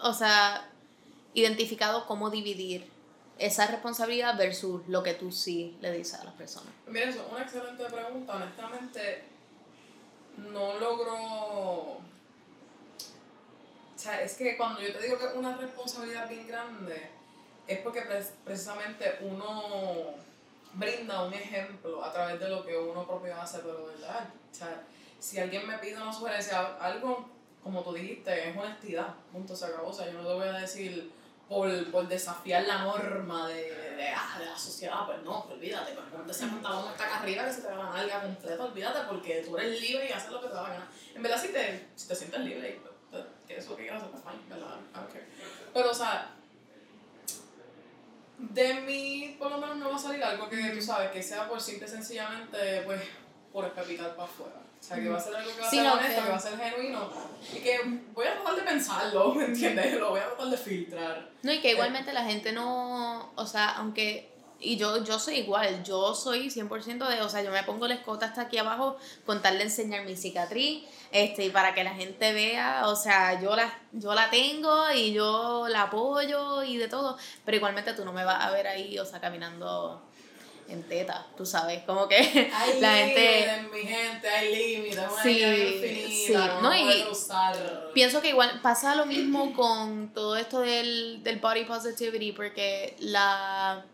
o 0.00 0.14
sea, 0.14 0.68
identificado 1.34 2.06
cómo 2.06 2.30
dividir 2.30 2.90
esa 3.38 3.66
responsabilidad 3.66 4.36
versus 4.36 4.86
lo 4.88 5.02
que 5.02 5.14
tú 5.14 5.32
sí 5.32 5.76
le 5.80 5.90
dices 5.92 6.20
a 6.20 6.24
las 6.24 6.34
personas? 6.34 6.72
Mira, 6.86 7.08
eso 7.08 7.24
es 7.26 7.32
una 7.32 7.42
excelente 7.42 7.84
pregunta. 7.84 8.36
Honestamente, 8.36 9.24
no 10.36 10.78
logro. 10.78 11.14
O 11.14 12.00
sea, 13.96 14.20
es 14.22 14.34
que 14.34 14.56
cuando 14.56 14.80
yo 14.80 14.92
te 14.92 15.02
digo 15.02 15.18
que 15.18 15.26
es 15.26 15.34
una 15.34 15.56
responsabilidad 15.56 16.28
bien 16.28 16.46
grande, 16.46 17.10
es 17.66 17.78
porque 17.80 18.02
pre- 18.02 18.24
precisamente 18.44 19.18
uno 19.20 20.14
brinda 20.74 21.22
un 21.24 21.34
ejemplo 21.34 22.02
a 22.04 22.12
través 22.12 22.40
de 22.40 22.48
lo 22.48 22.64
que 22.64 22.76
uno 22.76 23.06
propio 23.06 23.34
hace, 23.40 23.58
pero 23.58 23.86
verdad. 23.86 24.28
O 24.50 24.54
sea, 24.54 24.82
si 25.18 25.38
alguien 25.38 25.66
me 25.66 25.78
pide 25.78 25.96
una 26.00 26.12
sugerencia, 26.12 26.76
algo, 26.80 27.28
como 27.62 27.82
tú 27.82 27.92
dijiste, 27.92 28.48
es 28.50 28.56
honestidad, 28.56 29.14
punto 29.30 29.54
se 29.54 29.66
acabó. 29.66 29.88
O 29.88 29.92
sea, 29.92 30.06
yo 30.06 30.14
no 30.14 30.26
te 30.26 30.34
voy 30.34 30.48
a 30.48 30.52
decir 30.52 31.12
por, 31.48 31.90
por 31.90 32.08
desafiar 32.08 32.64
la 32.64 32.78
norma 32.84 33.48
de, 33.48 33.54
de, 33.74 33.90
de, 33.96 34.08
ah, 34.08 34.36
de 34.38 34.46
la 34.46 34.58
sociedad, 34.58 35.04
pues 35.06 35.22
no, 35.22 35.42
pues 35.44 35.56
olvídate, 35.56 35.92
pues 35.92 36.06
ponte 36.06 36.32
ese 36.32 36.46
pantalón 36.46 36.88
hasta 36.88 37.04
acá 37.04 37.18
arriba 37.20 37.44
que 37.44 37.52
se 37.52 37.60
te 37.62 37.68
va 37.68 37.76
la 37.76 37.90
nalga 37.90 38.22
completa, 38.22 38.64
olvídate, 38.64 39.00
porque 39.08 39.42
tú 39.46 39.56
eres 39.58 39.78
libre 39.80 40.08
y 40.08 40.12
haces 40.12 40.30
lo 40.32 40.40
que 40.40 40.48
te 40.48 40.54
da 40.54 40.62
la 40.62 40.68
gana. 40.70 40.88
En 41.14 41.22
verdad, 41.22 41.40
si 41.40 41.48
te, 41.48 41.86
si 41.94 42.08
te 42.08 42.14
sientes 42.14 42.40
libre 42.40 42.70
y 42.70 42.80
pues, 42.80 42.94
te- 43.24 43.46
que 43.46 43.60
eso 43.60 43.76
que 43.76 43.82
quieras 43.82 44.02
hacer, 44.02 44.12
pues 44.12 44.24
fine, 44.24 44.54
¿verdad? 44.54 44.76
Care. 44.94 45.26
Pero, 45.74 45.90
o 45.90 45.94
sea, 45.94 46.30
de 48.50 48.74
mí, 48.82 49.36
por 49.38 49.50
lo 49.50 49.58
menos, 49.58 49.76
no 49.76 49.90
va 49.90 49.96
a 49.96 49.98
salir 49.98 50.22
algo 50.22 50.48
que 50.48 50.56
tú 50.70 50.82
sabes, 50.82 51.10
que 51.10 51.22
sea 51.22 51.48
por 51.48 51.60
simple 51.60 51.86
sencillamente, 51.88 52.82
pues, 52.84 53.00
por 53.52 53.64
escapitar 53.66 54.14
para 54.16 54.24
afuera. 54.28 54.56
O 54.80 54.84
sea, 54.84 54.96
que 54.96 55.08
va 55.08 55.16
a 55.16 55.20
ser 55.20 55.36
algo 55.36 55.50
que 55.54 55.60
va 55.60 55.66
a 55.66 55.70
Sí, 55.70 55.76
ser 55.76 55.84
no, 55.86 55.92
honesto, 55.92 56.16
que- 56.16 56.22
que 56.24 56.30
va 56.30 56.36
a 56.36 56.40
ser 56.40 56.58
genuino. 56.58 57.10
Y 57.54 57.58
que 57.60 57.80
voy 58.14 58.26
a 58.26 58.34
tratar 58.34 58.56
de 58.56 58.62
pensarlo, 58.62 59.34
¿me 59.34 59.44
entiendes? 59.44 59.94
Lo 59.94 60.10
voy 60.10 60.20
a 60.20 60.26
tratar 60.26 60.46
de 60.48 60.56
filtrar. 60.56 61.30
No, 61.42 61.52
y 61.52 61.60
que 61.60 61.70
igualmente 61.70 62.12
la 62.12 62.24
gente 62.24 62.52
no, 62.52 63.32
o 63.36 63.46
sea, 63.46 63.70
aunque, 63.76 64.31
y 64.62 64.76
yo, 64.76 65.02
yo 65.04 65.18
soy 65.18 65.36
igual, 65.38 65.82
yo 65.84 66.14
soy 66.14 66.48
100% 66.50 67.08
de, 67.08 67.20
o 67.22 67.28
sea, 67.28 67.42
yo 67.42 67.50
me 67.50 67.62
pongo 67.64 67.86
el 67.86 67.92
escote 67.92 68.24
hasta 68.24 68.42
aquí 68.42 68.58
abajo 68.58 68.96
con 69.26 69.42
tal 69.42 69.58
de 69.58 69.64
enseñar 69.64 70.04
mi 70.04 70.16
cicatriz, 70.16 70.84
este, 71.10 71.44
y 71.44 71.50
para 71.50 71.74
que 71.74 71.84
la 71.84 71.94
gente 71.94 72.32
vea, 72.32 72.82
o 72.86 72.96
sea, 72.96 73.40
yo 73.40 73.54
la, 73.56 73.72
yo 73.92 74.14
la 74.14 74.30
tengo 74.30 74.90
y 74.92 75.12
yo 75.12 75.66
la 75.68 75.82
apoyo 75.82 76.62
y 76.62 76.76
de 76.76 76.88
todo, 76.88 77.16
pero 77.44 77.56
igualmente 77.56 77.92
tú 77.92 78.04
no 78.04 78.12
me 78.12 78.24
vas 78.24 78.44
a 78.44 78.50
ver 78.50 78.66
ahí, 78.66 78.98
o 78.98 79.04
sea, 79.04 79.20
caminando 79.20 80.02
en 80.68 80.82
teta, 80.84 81.26
tú 81.36 81.44
sabes, 81.44 81.82
como 81.84 82.08
que 82.08 82.16
Hay 82.54 82.80
la 82.80 82.94
gente... 82.94 83.46
límites, 83.46 83.72
mi 83.72 83.80
gente, 83.80 84.28
hay 84.28 84.54
límites, 84.54 85.04
Sí, 85.22 85.42
infinita, 85.42 86.56
sí. 86.56 86.62
no, 86.62 86.74
y-. 86.74 87.04
Pienso 87.92 88.22
que 88.22 88.28
igual 88.28 88.60
pasa 88.62 88.94
lo 88.94 89.04
mismo 89.04 89.52
con 89.54 90.14
todo 90.14 90.36
esto 90.36 90.60
del, 90.60 91.22
del 91.22 91.40
body 91.40 91.64
positivity, 91.64 92.32
porque 92.32 92.96
la, 93.00 93.84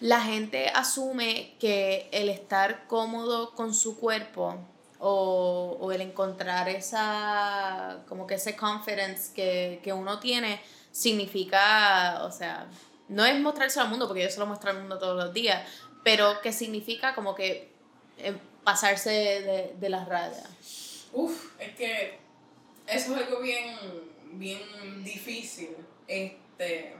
la 0.00 0.20
gente 0.20 0.68
asume 0.68 1.54
que 1.58 2.08
el 2.12 2.28
estar 2.28 2.86
cómodo 2.86 3.54
con 3.54 3.74
su 3.74 3.98
cuerpo 3.98 4.56
o, 4.98 5.76
o 5.80 5.92
el 5.92 6.00
encontrar 6.00 6.68
esa, 6.68 8.04
como 8.08 8.26
que 8.26 8.34
ese 8.34 8.56
confidence 8.56 9.32
que, 9.34 9.80
que 9.82 9.92
uno 9.92 10.20
tiene, 10.20 10.60
significa, 10.92 12.24
o 12.24 12.32
sea, 12.32 12.66
no 13.08 13.24
es 13.24 13.38
mostrarse 13.40 13.80
al 13.80 13.88
mundo, 13.88 14.06
porque 14.06 14.22
yo 14.22 14.30
se 14.30 14.38
lo 14.38 14.46
muestro 14.46 14.70
al 14.70 14.80
mundo 14.80 14.98
todos 14.98 15.16
los 15.16 15.32
días, 15.32 15.62
pero 16.02 16.40
que 16.40 16.52
significa 16.52 17.14
como 17.14 17.34
que 17.34 17.70
eh, 18.18 18.36
pasarse 18.64 19.10
de, 19.10 19.74
de 19.78 19.88
las 19.88 20.08
rayas. 20.08 20.48
Uf, 21.12 21.52
es 21.60 21.74
que 21.74 22.18
eso 22.86 23.16
es 23.16 23.26
algo 23.26 23.40
bien, 23.40 23.76
bien 24.32 25.04
difícil. 25.04 25.76
Este. 26.06 26.95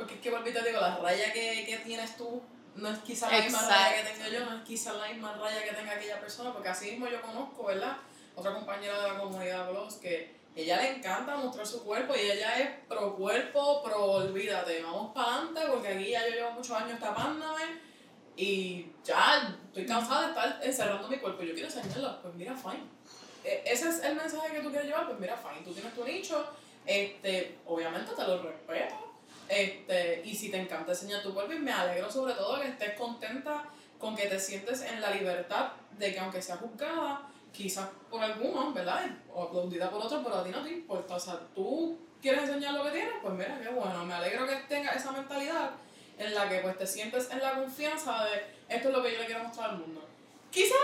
Porque 0.00 0.14
es 0.14 0.20
que, 0.20 0.30
volví 0.30 0.50
te 0.50 0.62
digo, 0.64 0.80
la 0.80 0.96
raya 0.96 1.30
que, 1.30 1.64
que 1.66 1.76
tienes 1.84 2.16
tú 2.16 2.40
no 2.76 2.88
es 2.88 2.98
quizá 3.00 3.26
la 3.30 3.42
misma 3.42 3.58
raya 3.68 4.02
que 4.02 4.08
tengo 4.14 4.30
yo, 4.30 4.46
no 4.46 4.56
es 4.56 4.62
quizá 4.62 4.92
la 4.94 5.08
misma 5.08 5.34
raya 5.34 5.62
que 5.62 5.72
tenga 5.72 5.92
aquella 5.92 6.18
persona, 6.18 6.52
porque 6.54 6.70
así 6.70 6.92
mismo 6.92 7.06
yo 7.08 7.20
conozco, 7.20 7.66
¿verdad? 7.66 7.98
Otra 8.34 8.54
compañera 8.54 9.02
de 9.02 9.08
la 9.12 9.18
comunidad 9.18 9.70
blogs 9.70 9.96
que 9.96 10.34
ella 10.56 10.78
le 10.80 10.96
encanta 10.96 11.36
mostrar 11.36 11.66
su 11.66 11.84
cuerpo 11.84 12.14
y 12.16 12.20
ella 12.30 12.58
es 12.58 12.70
pro 12.88 13.14
cuerpo, 13.14 13.82
pro 13.82 14.02
olvídate, 14.04 14.82
vamos 14.82 15.12
para 15.12 15.34
adelante 15.34 15.60
porque 15.70 15.88
aquí 15.88 16.10
ya 16.10 16.26
yo 16.26 16.34
llevo 16.34 16.52
muchos 16.52 16.70
años 16.76 16.98
tapándome 16.98 17.62
y 18.36 18.86
ya 19.04 19.54
estoy 19.66 19.84
cansada 19.84 20.22
de 20.22 20.28
estar 20.28 20.60
encerrando 20.62 21.08
mi 21.08 21.18
cuerpo 21.18 21.42
yo 21.42 21.52
quiero 21.52 21.68
enseñarlo, 21.68 22.22
pues 22.22 22.34
mira, 22.36 22.54
fine. 22.54 22.84
E- 23.44 23.62
Ese 23.66 23.90
es 23.90 24.02
el 24.02 24.16
mensaje 24.16 24.54
que 24.54 24.60
tú 24.62 24.70
quieres 24.70 24.86
llevar, 24.88 25.06
pues 25.06 25.20
mira, 25.20 25.36
fine, 25.36 25.60
tú 25.62 25.74
tienes 25.74 25.94
tu 25.94 26.04
nicho, 26.04 26.46
Este, 26.86 27.58
obviamente 27.66 28.12
te 28.14 28.22
lo 28.26 28.42
respeto. 28.42 29.09
Este, 29.50 30.22
y 30.24 30.32
si 30.32 30.48
te 30.48 30.60
encanta 30.60 30.92
enseñar 30.92 31.22
tu 31.22 31.34
cuerpo, 31.34 31.52
y 31.52 31.58
me 31.58 31.72
alegro 31.72 32.08
sobre 32.08 32.34
todo 32.34 32.60
que 32.60 32.68
estés 32.68 32.94
contenta 32.94 33.64
con 33.98 34.14
que 34.14 34.28
te 34.28 34.38
sientes 34.38 34.82
en 34.82 35.00
la 35.00 35.10
libertad 35.10 35.72
de 35.98 36.14
que 36.14 36.20
aunque 36.20 36.40
sea 36.40 36.56
juzgada, 36.56 37.28
quizás 37.52 37.88
por 38.08 38.22
algunos, 38.22 38.72
¿verdad? 38.72 39.10
O 39.34 39.42
aplaudida 39.42 39.90
por 39.90 40.02
otros, 40.06 40.22
pero 40.22 40.36
a 40.36 40.44
ti 40.44 40.50
no 40.50 40.62
te 40.62 40.70
importa. 40.70 41.16
O 41.16 41.20
sea, 41.20 41.40
tú 41.52 41.98
quieres 42.22 42.44
enseñar 42.44 42.74
lo 42.74 42.84
que 42.84 42.92
tienes, 42.92 43.14
pues 43.20 43.34
mira, 43.34 43.58
qué 43.60 43.68
bueno. 43.70 44.06
Me 44.06 44.14
alegro 44.14 44.46
que 44.46 44.54
tengas 44.68 44.94
esa 44.94 45.10
mentalidad 45.10 45.70
en 46.16 46.32
la 46.32 46.48
que 46.48 46.60
pues 46.60 46.78
te 46.78 46.86
sientes 46.86 47.28
en 47.32 47.40
la 47.40 47.56
confianza 47.56 48.24
de 48.24 48.44
esto 48.68 48.88
es 48.88 48.94
lo 48.94 49.02
que 49.02 49.12
yo 49.12 49.18
le 49.18 49.26
quiero 49.26 49.42
mostrar 49.42 49.70
al 49.70 49.78
mundo. 49.78 50.06
Quizás 50.52 50.78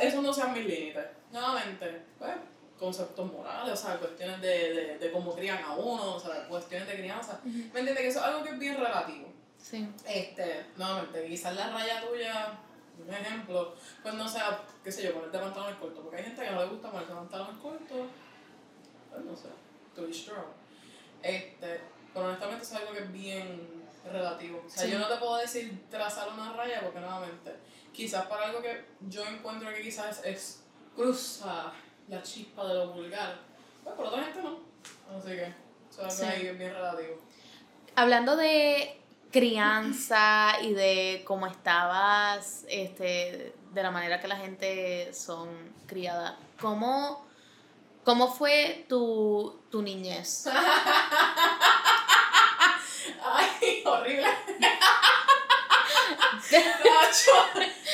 eso 0.00 0.20
no 0.20 0.34
sean 0.34 0.52
mis 0.52 0.66
límites. 0.66 1.06
Nuevamente, 1.30 2.02
pues, 2.18 2.32
conceptos 2.82 3.32
morales, 3.32 3.72
o 3.72 3.76
sea, 3.76 3.96
cuestiones 3.98 4.40
de, 4.40 4.74
de, 4.74 4.98
de 4.98 5.12
cómo 5.12 5.34
crían 5.34 5.62
a 5.62 5.72
uno, 5.74 6.16
o 6.16 6.20
sea, 6.20 6.46
cuestiones 6.48 6.88
de 6.88 6.94
crianza. 6.96 7.40
¿Me 7.44 7.50
entiendes? 7.62 7.96
Que 7.98 8.08
eso 8.08 8.18
es 8.18 8.24
algo 8.26 8.42
que 8.42 8.50
es 8.50 8.58
bien 8.58 8.76
relativo. 8.76 9.28
Sí. 9.56 9.88
Este, 10.06 10.66
nuevamente, 10.76 11.26
quizás 11.28 11.54
la 11.54 11.70
raya 11.70 12.04
tuya, 12.06 12.58
un 13.06 13.14
ejemplo, 13.14 13.74
pues 14.02 14.14
no 14.14 14.28
sea, 14.28 14.60
qué 14.82 14.90
sé 14.92 15.04
yo, 15.04 15.14
ponerte 15.14 15.38
pantalones 15.38 15.76
cortos, 15.78 16.00
porque 16.02 16.16
hay 16.16 16.24
gente 16.24 16.42
que 16.42 16.50
no 16.50 16.60
le 16.62 16.68
gusta 16.70 16.90
ponerse 16.90 17.14
pantalones 17.14 17.56
cortos, 17.62 18.06
pues 19.10 19.24
no 19.24 19.36
sé, 19.36 19.48
to 19.94 20.02
be 20.06 20.12
strong. 20.12 20.46
Este, 21.22 21.80
pero 22.12 22.26
honestamente 22.26 22.64
eso 22.64 22.74
es 22.74 22.80
algo 22.80 22.92
que 22.92 22.98
es 23.04 23.12
bien 23.12 23.82
relativo. 24.10 24.62
O 24.66 24.68
sea, 24.68 24.82
Sí. 24.84 24.90
yo 24.90 24.98
no 24.98 25.06
te 25.08 25.16
puedo 25.16 25.36
decir 25.36 25.86
trazar 25.90 26.28
una 26.30 26.52
raya 26.54 26.80
porque 26.82 26.98
nuevamente, 27.00 27.54
quizás 27.92 28.26
para 28.26 28.46
algo 28.48 28.60
que 28.60 28.84
yo 29.08 29.24
encuentro 29.26 29.72
que 29.72 29.82
quizás 29.82 30.24
es 30.24 30.64
cruza 30.96 31.72
la 32.08 32.22
chispa 32.22 32.66
de 32.66 32.74
lo 32.74 32.88
vulgar, 32.92 33.38
pues 33.84 33.94
por 33.96 34.06
otra 34.06 34.24
gente 34.24 34.42
no. 34.42 34.58
Así 35.16 35.28
que 35.30 35.54
eso 35.90 36.06
es 36.06 36.14
Sí. 36.14 36.24
ahí 36.24 36.46
es 36.46 36.58
bien 36.58 36.72
relativo. 36.72 37.20
Hablando 37.96 38.36
de 38.36 38.98
crianza 39.30 40.56
y 40.62 40.72
de 40.74 41.22
cómo 41.26 41.46
estabas, 41.46 42.64
este, 42.68 43.54
de 43.72 43.82
la 43.82 43.90
manera 43.90 44.20
que 44.20 44.28
la 44.28 44.36
gente 44.36 45.12
son 45.14 45.48
criada, 45.86 46.38
¿cómo, 46.60 47.26
cómo 48.04 48.32
fue 48.32 48.84
tu, 48.88 49.60
tu 49.70 49.82
niñez? 49.82 50.46
Ay, 53.24 53.82
horrible. 53.84 54.26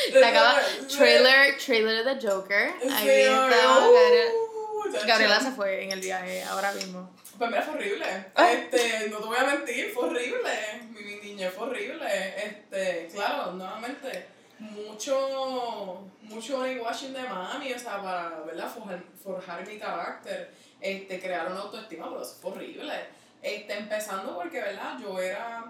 Te 0.12 0.25
acaba, 0.25 0.61
trailer, 0.88 1.57
trailer 1.59 2.05
de 2.05 2.29
Joker. 2.29 2.73
Ahí 2.92 3.09
está. 3.21 3.88
uh, 3.88 5.07
Gabriela- 5.07 5.40
se 5.40 5.51
fue 5.53 5.85
en 5.85 5.92
el 5.92 6.01
viaje 6.01 6.42
ahora 6.44 6.73
mismo. 6.73 7.11
Pues 7.37 7.51
mira, 7.51 7.62
fue 7.62 7.75
horrible. 7.75 8.07
Ah. 8.35 8.51
Este, 8.53 9.09
no 9.11 9.18
te 9.18 9.27
voy 9.27 9.37
a 9.37 9.44
mentir, 9.44 9.92
fue 9.94 10.07
horrible. 10.07 10.51
Mi, 10.90 11.01
mi 11.03 11.14
niñez 11.21 11.53
fue 11.55 11.66
horrible. 11.68 12.07
Este, 12.44 13.09
claro, 13.14 13.53
nuevamente, 13.53 14.27
mucho, 14.59 16.05
mucho 16.23 16.61
washing 16.62 17.12
de 17.12 17.23
mami, 17.23 17.73
o 17.73 17.79
sea, 17.79 18.03
para, 18.03 18.40
¿verdad? 18.40 18.68
Forjar, 18.73 19.03
forjar 19.23 19.66
mi 19.66 19.79
carácter, 19.79 20.53
este, 20.81 21.21
crear 21.21 21.47
una 21.51 21.61
autoestima, 21.61 22.09
pero 22.09 22.23
eso 22.23 22.37
fue 22.40 22.51
horrible. 22.53 22.94
Este, 23.40 23.73
empezando 23.79 24.35
porque, 24.35 24.61
¿verdad? 24.61 24.99
Yo 25.01 25.21
era 25.21 25.64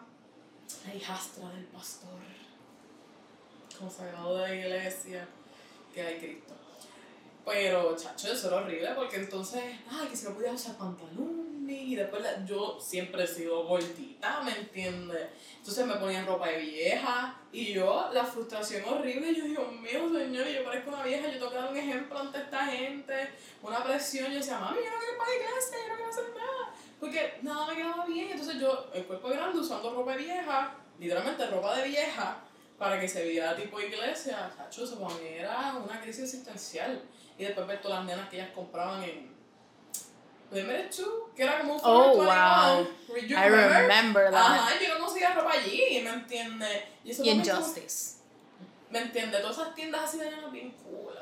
la 0.87 0.94
hijastra 0.94 1.48
del 1.51 1.64
pastor, 1.66 2.18
consagrado 3.79 4.37
de 4.38 4.49
la 4.49 4.55
iglesia, 4.55 5.27
que 5.95 6.03
hay 6.03 6.19
Cristo. 6.19 6.55
Pero, 7.45 7.97
chacho, 7.97 8.31
eso 8.33 8.49
era 8.49 8.59
horrible 8.59 8.91
porque 8.95 9.17
entonces, 9.17 9.62
ay, 9.91 10.09
que 10.09 10.17
si 10.17 10.27
no 10.27 10.35
podía 10.35 10.53
usar 10.53 10.77
pantalones 10.77 11.83
y 11.83 11.97
después 11.97 12.23
la- 12.23 12.45
yo 12.45 12.79
siempre 12.79 13.25
he 13.25 13.27
sido 13.27 13.64
gordita, 13.64 14.43
¿me 14.43 14.53
entiendes? 14.59 15.29
Entonces 15.57 15.87
me 15.87 15.95
ponían 15.95 16.27
ropa 16.27 16.49
de 16.49 16.59
vieja 16.59 17.41
y 17.51 17.73
yo, 17.73 18.11
la 18.12 18.25
frustración 18.25 18.85
horrible, 18.87 19.35
yo, 19.35 19.45
Dios 19.45 19.73
mío, 19.73 20.11
señor, 20.12 20.47
yo 20.47 20.62
parezco 20.64 20.91
una 20.91 21.03
vieja, 21.03 21.27
yo 21.29 21.38
tengo 21.38 21.51
que 21.51 21.57
dar 21.57 21.71
un 21.71 21.77
ejemplo 21.79 22.19
ante 22.19 22.38
esta 22.38 22.67
gente, 22.67 23.14
una 23.62 23.83
presión, 23.83 24.31
yo 24.31 24.38
decía, 24.38 24.59
mami, 24.59 24.79
yo 24.85 24.91
no 24.91 24.99
quiero 24.99 25.12
ir 25.12 25.19
para 25.19 25.31
la 25.31 25.37
iglesia, 25.37 25.79
yo 25.83 25.88
no 25.88 25.95
quiero 25.97 26.11
hacer 26.11 26.25
nada, 26.37 26.75
porque 27.01 27.38
nada 27.43 27.67
me 27.67 27.77
quedaba 27.77 28.05
bien, 28.07 28.31
entonces 28.31 28.61
yo, 28.61 28.91
el 28.93 29.05
cuerpo 29.07 29.29
grande, 29.29 29.59
usando 29.59 29.95
ropa 29.95 30.12
de 30.12 30.19
vieja, 30.19 30.75
literalmente 30.99 31.47
ropa 31.47 31.77
de 31.77 31.88
vieja, 31.88 32.45
para 32.79 33.01
que 33.01 33.09
se 33.09 33.25
viera 33.25 33.57
tipo 33.57 33.81
iglesia, 33.81 34.51
chacho, 34.57 34.85
eso 34.85 35.01
para 35.01 35.14
mí 35.17 35.27
era 35.27 35.75
una 35.75 36.01
crisis 36.01 36.25
existencial. 36.25 37.03
Y 37.37 37.45
después 37.45 37.67
ver 37.67 37.81
todas 37.81 37.99
las 37.99 38.07
nenas 38.07 38.29
que 38.29 38.37
ellas 38.37 38.51
compraban 38.55 39.03
en. 39.05 39.37
Remember 40.51 40.88
Two? 40.91 41.31
Que 41.37 41.43
era 41.43 41.59
como 41.59 41.75
un 41.75 41.81
Oh, 41.85 42.14
Forever 42.14 42.88
21. 43.12 43.41
wow. 43.41 43.45
I 43.45 43.49
remember? 43.51 43.83
remember 43.83 44.31
that. 44.31 44.35
Ajá, 44.59 44.71
yo 44.81 44.95
no 44.99 45.05
conseguía 45.05 45.35
ropa 45.35 45.53
allí, 45.53 46.01
¿me 46.03 46.11
entiendes? 46.11 46.83
Y, 47.05 47.11
eso 47.11 47.23
Y 47.25 47.29
en 47.31 47.43
para 47.43 47.45
mí 47.45 47.61
como- 47.61 47.67
Justice. 47.75 48.19
¿Me 48.91 48.99
entiendes? 49.01 49.43
Todas 49.43 49.59
esas 49.59 49.75
tiendas 49.75 50.03
así 50.05 50.19
de 50.19 50.31
nenas 50.31 50.51
bien 50.51 50.71
cool. 50.83 51.12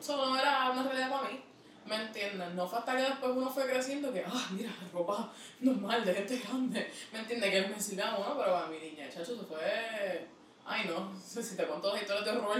Eso 0.00 0.16
no 0.16 0.38
era 0.38 0.70
una 0.70 0.84
realidad 0.84 1.10
para 1.10 1.28
mí. 1.28 1.42
¿Me 1.86 1.96
entiendes? 1.96 2.50
No 2.54 2.68
fue 2.68 2.78
hasta 2.78 2.96
que 2.96 3.02
después 3.02 3.32
uno 3.34 3.50
fue 3.50 3.66
creciendo 3.66 4.12
que, 4.12 4.24
ah, 4.24 4.48
mira, 4.52 4.70
ropa 4.92 5.32
normal 5.58 6.04
de 6.04 6.14
gente 6.14 6.38
grande. 6.46 6.92
¿Me 7.12 7.18
entiendes? 7.18 7.50
Que 7.50 7.62
me 7.68 7.80
sirve 7.80 8.02
a 8.04 8.14
uno, 8.16 8.36
pero 8.38 8.56
a 8.56 8.66
mi 8.68 8.78
niña, 8.78 9.08
chacho, 9.08 9.32
eso 9.32 9.44
fue. 9.46 10.26
Ay, 10.70 10.88
no. 10.88 11.12
Si 11.20 11.56
te 11.56 11.66
cuento 11.66 11.92
las 11.92 12.02
historias 12.02 12.24
de 12.24 12.30
horror, 12.32 12.58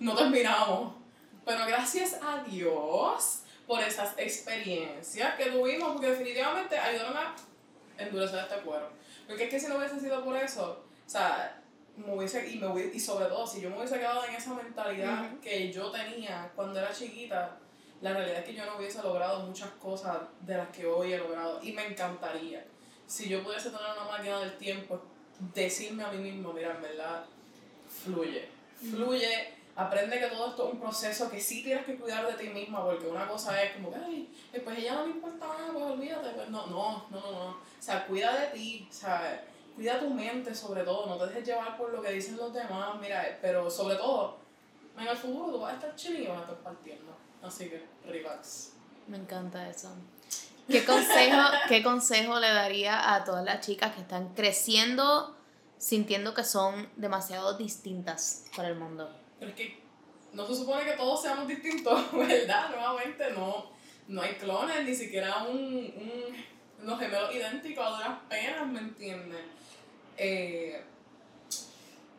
no 0.00 0.14
terminamos. 0.14 0.94
Pero 1.44 1.66
gracias 1.66 2.18
a 2.22 2.42
Dios 2.42 3.40
por 3.66 3.80
esas 3.80 4.14
experiencias 4.18 5.34
que 5.36 5.46
tuvimos, 5.50 5.92
porque 5.92 6.10
definitivamente 6.10 6.76
ayudaron 6.76 7.16
a 7.16 7.34
endurecer 7.98 8.40
este 8.40 8.56
cuero. 8.62 8.90
Porque 9.26 9.44
es 9.44 9.50
que 9.50 9.60
si 9.60 9.66
no 9.68 9.76
hubiese 9.76 10.00
sido 10.00 10.24
por 10.24 10.36
eso, 10.36 10.84
o 11.06 11.08
sea, 11.08 11.60
me 11.96 12.14
hubiese, 12.14 12.48
y, 12.50 12.58
me 12.58 12.66
hubiese- 12.66 12.94
y 12.94 13.00
sobre 13.00 13.26
todo, 13.26 13.46
si 13.46 13.60
yo 13.60 13.70
me 13.70 13.76
hubiese 13.78 13.98
quedado 13.98 14.24
en 14.24 14.34
esa 14.34 14.52
mentalidad 14.54 15.38
que 15.40 15.70
yo 15.72 15.90
tenía 15.90 16.50
cuando 16.56 16.78
era 16.80 16.92
chiquita, 16.92 17.56
la 18.00 18.12
realidad 18.12 18.38
es 18.40 18.44
que 18.44 18.54
yo 18.54 18.66
no 18.66 18.76
hubiese 18.76 19.02
logrado 19.02 19.40
muchas 19.40 19.70
cosas 19.72 20.18
de 20.40 20.56
las 20.56 20.68
que 20.70 20.86
hoy 20.86 21.12
he 21.12 21.18
logrado. 21.18 21.60
Y 21.62 21.72
me 21.72 21.86
encantaría, 21.86 22.64
si 23.06 23.28
yo 23.28 23.42
pudiese 23.42 23.70
tener 23.70 23.86
una 23.98 24.10
máquina 24.10 24.40
del 24.40 24.56
tiempo, 24.58 25.00
decirme 25.54 26.04
a 26.04 26.10
mí 26.10 26.18
mismo, 26.18 26.52
mira, 26.52 26.72
en 26.72 26.82
verdad, 26.82 27.24
fluye, 28.04 28.48
fluye. 28.90 29.54
Aprende 29.76 30.20
que 30.20 30.26
todo 30.26 30.50
esto 30.50 30.68
es 30.68 30.74
un 30.74 30.80
proceso 30.80 31.28
que 31.28 31.40
sí 31.40 31.64
tienes 31.64 31.84
que 31.84 31.96
cuidar 31.96 32.24
de 32.26 32.34
ti 32.34 32.48
misma, 32.48 32.84
porque 32.84 33.08
una 33.08 33.26
cosa 33.26 33.60
es 33.60 33.72
como 33.72 33.90
que, 33.90 33.96
ay, 33.96 34.32
pues 34.62 34.78
ella 34.78 34.94
no 34.94 35.06
le 35.06 35.12
importa 35.12 35.48
nada, 35.48 35.72
pues 35.72 35.84
olvídate. 35.84 36.30
Pues 36.30 36.48
no, 36.48 36.66
no, 36.66 37.06
no, 37.10 37.20
no. 37.20 37.48
O 37.48 37.56
sea, 37.80 38.06
cuida 38.06 38.38
de 38.38 38.46
ti, 38.48 38.86
o 38.88 38.94
sea, 38.94 39.44
cuida 39.74 39.98
tu 39.98 40.10
mente 40.10 40.54
sobre 40.54 40.84
todo, 40.84 41.06
no 41.06 41.16
te 41.16 41.26
dejes 41.26 41.48
llevar 41.48 41.76
por 41.76 41.92
lo 41.92 42.00
que 42.00 42.12
dicen 42.12 42.36
los 42.36 42.54
demás, 42.54 42.96
mira, 43.00 43.36
pero 43.42 43.68
sobre 43.68 43.96
todo, 43.96 44.36
en 44.96 45.08
el 45.08 45.16
futuro 45.16 45.50
tú 45.50 45.60
vas 45.60 45.72
a 45.72 45.74
estar 45.74 45.96
chilling 45.96 46.22
y 46.22 46.26
vas 46.28 46.38
a 46.38 46.42
estar 46.42 46.56
partiendo. 46.58 47.16
Así 47.42 47.68
que, 47.68 47.84
relax. 48.06 48.74
Me 49.08 49.16
encanta 49.16 49.68
eso. 49.68 49.88
¿Qué 50.68 50.84
consejo, 50.84 51.42
¿Qué 51.68 51.82
consejo 51.82 52.40
le 52.40 52.48
daría 52.48 53.14
a 53.14 53.24
todas 53.24 53.44
las 53.44 53.60
chicas 53.60 53.94
que 53.94 54.00
están 54.00 54.34
creciendo 54.34 55.36
sintiendo 55.78 56.34
que 56.34 56.44
son 56.44 56.88
demasiado 56.96 57.56
distintas 57.56 58.44
para 58.56 58.68
el 58.68 58.76
mundo? 58.76 59.10
Pero 59.38 59.50
es 59.50 59.56
que 59.56 59.82
no 60.32 60.46
se 60.46 60.54
supone 60.54 60.84
que 60.84 60.92
todos 60.92 61.22
seamos 61.22 61.46
distintos, 61.48 62.12
¿verdad? 62.12 62.70
Nuevamente 62.70 63.30
no, 63.32 63.70
no 64.08 64.22
hay 64.22 64.34
clones, 64.34 64.84
ni 64.84 64.94
siquiera 64.94 65.44
un, 65.44 65.56
un, 65.58 66.44
unos 66.82 66.98
gemelos 67.00 67.34
idénticos 67.34 67.86
a 67.86 67.90
duras 67.90 68.18
penas, 68.28 68.66
¿me 68.66 68.78
entiendes? 68.80 69.40
Eh, 70.16 70.82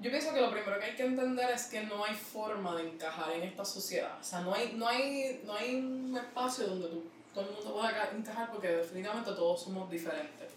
yo 0.02 0.12
pienso 0.12 0.34
que 0.34 0.42
lo 0.42 0.52
primero 0.52 0.78
que 0.80 0.86
hay 0.86 0.96
que 0.96 1.06
entender 1.06 1.50
es 1.52 1.64
que 1.68 1.82
no 1.84 2.04
hay 2.04 2.14
forma 2.14 2.76
de 2.76 2.90
encajar 2.90 3.32
en 3.32 3.44
esta 3.44 3.64
sociedad. 3.64 4.18
O 4.20 4.24
sea, 4.24 4.42
no 4.42 4.54
hay, 4.54 4.74
no 4.74 4.88
hay, 4.88 5.42
no 5.46 5.54
hay 5.54 5.76
un 5.76 6.16
espacio 6.18 6.68
donde 6.68 6.90
tú, 6.90 7.04
todo 7.34 7.46
el 7.46 7.52
mundo 7.56 7.74
pueda 7.74 7.92
ca- 7.94 8.12
encajar 8.16 8.52
porque 8.52 8.68
definitivamente 8.68 9.32
todos 9.32 9.64
somos 9.64 9.90
diferentes. 9.90 10.50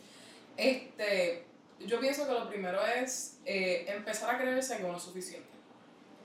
Este, 0.56 1.44
yo 1.80 2.00
pienso 2.00 2.26
que 2.26 2.32
lo 2.32 2.48
primero 2.48 2.84
es 2.84 3.38
eh, 3.44 3.84
empezar 3.88 4.34
a 4.34 4.38
creerse 4.38 4.76
que 4.76 4.84
uno 4.84 4.96
es 4.96 5.02
suficiente. 5.02 5.48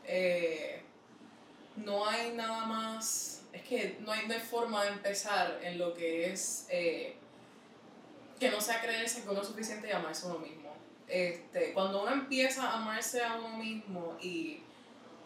Eh, 0.05 0.81
no 1.75 2.07
hay 2.07 2.33
nada 2.33 2.65
más, 2.65 3.43
es 3.51 3.61
que 3.63 3.97
no 4.01 4.11
hay, 4.11 4.29
hay 4.29 4.39
forma 4.39 4.83
de 4.83 4.89
empezar 4.91 5.59
en 5.63 5.77
lo 5.77 5.93
que 5.93 6.31
es 6.31 6.67
eh, 6.69 7.15
que 8.39 8.49
no 8.49 8.59
sea 8.59 8.81
creerse 8.81 9.23
que 9.23 9.29
uno 9.29 9.41
es 9.41 9.47
suficiente 9.47 9.87
y 9.87 9.91
amarse 9.91 10.25
a 10.25 10.29
uno 10.29 10.39
mismo. 10.39 10.73
Este, 11.07 11.73
cuando 11.73 12.01
uno 12.01 12.11
empieza 12.11 12.69
a 12.69 12.81
amarse 12.81 13.23
a 13.23 13.35
uno 13.35 13.57
mismo 13.57 14.17
y, 14.21 14.61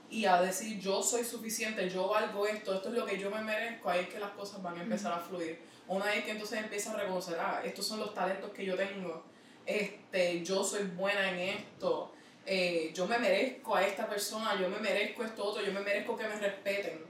y 0.10 0.26
a 0.26 0.42
decir 0.42 0.80
yo 0.80 1.02
soy 1.02 1.24
suficiente, 1.24 1.90
yo 1.90 2.10
valgo 2.10 2.46
esto, 2.48 2.76
esto 2.76 2.90
es 2.90 2.96
lo 2.96 3.06
que 3.06 3.18
yo 3.18 3.30
me 3.30 3.42
merezco, 3.42 3.90
ahí 3.90 4.02
es 4.02 4.10
que 4.10 4.20
las 4.20 4.32
cosas 4.32 4.62
van 4.62 4.78
a 4.78 4.84
empezar 4.84 5.14
a 5.14 5.20
fluir. 5.20 5.60
Una 5.88 6.06
vez 6.06 6.26
que 6.26 6.32
entonces 6.32 6.60
empieza 6.60 6.92
a 6.92 6.98
reconocer, 6.98 7.38
ah, 7.40 7.62
estos 7.64 7.88
son 7.88 8.00
los 8.00 8.14
talentos 8.14 8.52
que 8.52 8.66
yo 8.66 8.76
tengo, 8.76 9.24
este, 9.68 10.44
yo 10.44 10.64
soy 10.64 10.86
buena 10.86 11.30
en 11.32 11.58
esto, 11.58 12.12
eh, 12.46 12.92
yo 12.96 13.06
me 13.06 13.20
merezco 13.20 13.76
a 13.76 13.86
esta 13.86 14.08
persona, 14.08 14.60
yo 14.60 14.70
me 14.70 14.80
merezco 14.80 15.24
esto 15.24 15.44
otro, 15.44 15.64
yo 15.64 15.72
me 15.72 15.82
merezco 15.82 16.18
que 16.18 16.28
me 16.28 16.40
respeten. 16.40 17.06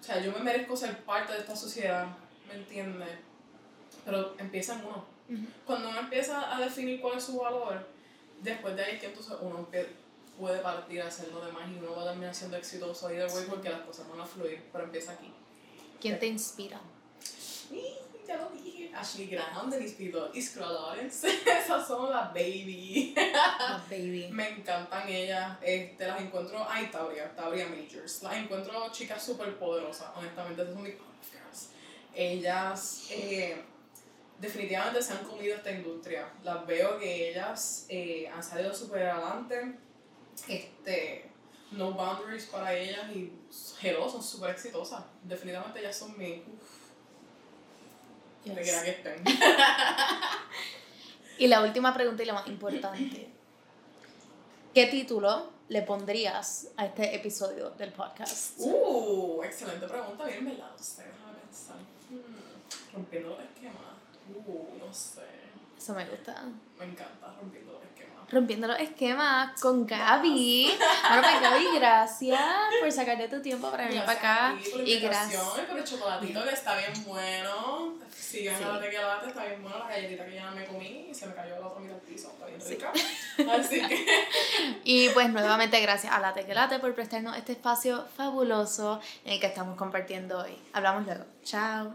O 0.00 0.02
sea, 0.02 0.20
yo 0.20 0.32
me 0.32 0.40
merezco 0.40 0.76
ser 0.76 0.96
parte 1.04 1.34
de 1.34 1.40
esta 1.40 1.54
sociedad, 1.54 2.06
¿me 2.48 2.54
entiendes? 2.54 3.18
pero 4.04 4.34
empieza 4.38 4.74
en 4.74 4.84
uno. 4.84 5.04
Ujú. 5.28 5.46
Cuando 5.64 5.90
uno 5.90 6.00
empieza 6.00 6.54
a 6.54 6.60
definir 6.60 7.00
cuál 7.00 7.18
es 7.18 7.24
su 7.24 7.38
valor, 7.38 7.86
después 8.42 8.74
de 8.76 8.84
ahí 8.84 8.98
que 8.98 9.06
entonces 9.06 9.34
uno 9.40 9.68
puede 10.38 10.58
partir 10.60 11.02
a 11.02 11.08
hacer 11.08 11.30
lo 11.32 11.44
demás 11.44 11.68
y 11.70 11.78
uno 11.78 11.94
va 11.94 12.02
a 12.02 12.06
terminar 12.06 12.34
siendo 12.34 12.56
exitoso 12.56 13.06
ahí 13.06 13.16
de 13.16 13.26
way 13.26 13.44
porque 13.48 13.68
las 13.68 13.82
cosas 13.82 14.08
van 14.08 14.20
a 14.20 14.26
fluir, 14.26 14.62
pero 14.72 14.84
empieza 14.84 15.12
aquí. 15.12 15.32
¿Quién 16.00 16.18
te 16.18 16.26
inspira? 16.26 16.80
Y 17.70 17.94
ya 18.26 18.36
lo 18.38 18.50
dije. 18.50 18.79
Ashley 18.94 19.26
Graham, 19.26 19.70
Denise 19.70 19.94
Pilo 19.96 20.30
y 20.32 20.42
Scroll 20.42 20.74
Lawrence. 20.74 21.26
Esas 21.46 21.86
son 21.86 22.10
las 22.10 22.32
baby. 22.32 23.14
Ah, 23.34 23.82
baby. 23.90 24.28
Me 24.30 24.48
encantan 24.50 25.08
ellas. 25.08 25.58
Este, 25.62 26.06
las 26.06 26.20
encuentro. 26.20 26.64
Ay, 26.68 26.88
Tabria, 26.90 27.34
Tabria 27.34 27.66
Majors. 27.68 28.22
Las 28.22 28.34
encuentro 28.34 28.90
chicas 28.92 29.24
súper 29.24 29.58
poderosas, 29.58 30.08
honestamente. 30.16 30.62
Esas 30.62 30.74
son 30.74 30.82
mis 30.82 30.94
girls. 30.94 31.70
Ellas 32.14 33.06
eh, 33.10 33.62
definitivamente 34.38 35.02
se 35.02 35.12
han 35.12 35.24
comido 35.24 35.56
esta 35.56 35.70
industria. 35.70 36.28
Las 36.42 36.66
veo 36.66 36.98
que 36.98 37.30
ellas 37.30 37.86
eh, 37.88 38.28
han 38.28 38.42
salido 38.42 38.74
súper 38.74 39.06
adelante. 39.06 39.76
Este, 40.48 41.30
no 41.72 41.92
boundaries 41.92 42.46
para 42.46 42.74
ellas 42.74 43.10
y 43.14 43.32
hello, 43.82 44.08
son 44.08 44.22
súper 44.22 44.50
exitosas. 44.50 45.04
Definitivamente 45.22 45.80
ellas 45.80 45.96
son 45.96 46.16
mi. 46.18 46.42
Uf, 46.46 46.89
donde 48.44 48.62
quiera 48.62 48.82
que 48.82 48.90
estén. 48.90 49.22
Y 51.40 51.48
la 51.48 51.62
última 51.62 51.94
pregunta 51.94 52.22
y 52.22 52.26
la 52.26 52.34
más 52.34 52.46
importante. 52.48 53.30
¿Qué 54.74 54.86
título 54.88 55.48
le 55.70 55.80
pondrías 55.80 56.68
a 56.76 56.84
este 56.84 57.16
episodio 57.16 57.70
del 57.70 57.94
podcast? 57.94 58.58
Uh, 58.58 59.42
excelente 59.42 59.88
pregunta, 59.88 60.26
bien 60.26 60.44
no 60.44 60.78
sé, 60.78 61.04
déjame 61.04 61.38
pensar. 61.46 61.76
Hmm, 62.10 62.92
rompiendo 62.92 63.30
los 63.30 63.40
esquemas. 63.40 63.74
Uh, 64.46 64.86
no 64.86 64.92
sé. 64.92 65.22
Eso 65.78 65.94
me 65.94 66.04
gusta. 66.04 66.44
Me 66.78 66.84
encanta 66.84 67.34
rompiendo 67.40 67.72
los 67.72 67.82
esquemas. 67.84 67.89
Rompiendo 68.30 68.68
los 68.68 68.78
esquemas 68.78 69.60
con 69.60 69.86
Gaby. 69.86 70.72
Bueno, 71.08 71.22
pues 71.22 71.40
Gaby, 71.40 71.66
gracias 71.78 72.40
por 72.80 72.92
sacarte 72.92 73.26
tu 73.28 73.42
tiempo 73.42 73.70
para 73.72 73.86
venir 73.88 74.04
para 74.04 74.18
acá. 74.18 74.56
por 74.70 74.86
Y 74.86 75.00
gracias. 75.00 75.42
y 75.58 75.66
por 75.68 75.78
el 75.78 75.84
chocolatito 75.84 76.44
que 76.44 76.50
está 76.50 76.76
bien 76.76 76.92
bueno. 77.04 77.94
Sigan 78.16 78.56
Sí. 78.56 78.64
la 78.64 78.80
tequilate, 78.80 79.26
está 79.28 79.44
bien 79.46 79.60
bueno. 79.62 79.78
La 79.80 79.88
galletita 79.88 80.24
que 80.26 80.34
ya 80.36 80.50
me 80.52 80.64
comí 80.66 81.08
y 81.10 81.14
se 81.14 81.26
me 81.26 81.34
cayó 81.34 81.58
la 81.58 81.66
otra 81.66 81.80
mitad 81.80 81.96
al 81.96 82.02
piso, 82.02 82.30
está 82.32 82.46
bien 82.46 82.60
Sí. 82.60 82.68
rica. 82.74 82.92
Así 83.58 83.80
que. 83.88 84.06
Y 84.84 85.08
pues 85.08 85.28
nuevamente 85.30 85.80
gracias 85.80 86.12
a 86.12 86.20
la 86.20 86.32
Tequelate 86.32 86.78
por 86.78 86.94
prestarnos 86.94 87.36
este 87.36 87.52
espacio 87.52 88.04
fabuloso 88.16 89.00
en 89.24 89.32
el 89.32 89.40
que 89.40 89.46
estamos 89.46 89.76
compartiendo 89.76 90.38
hoy. 90.38 90.56
Hablamos 90.72 91.04
luego. 91.04 91.24
Chao. 91.42 91.94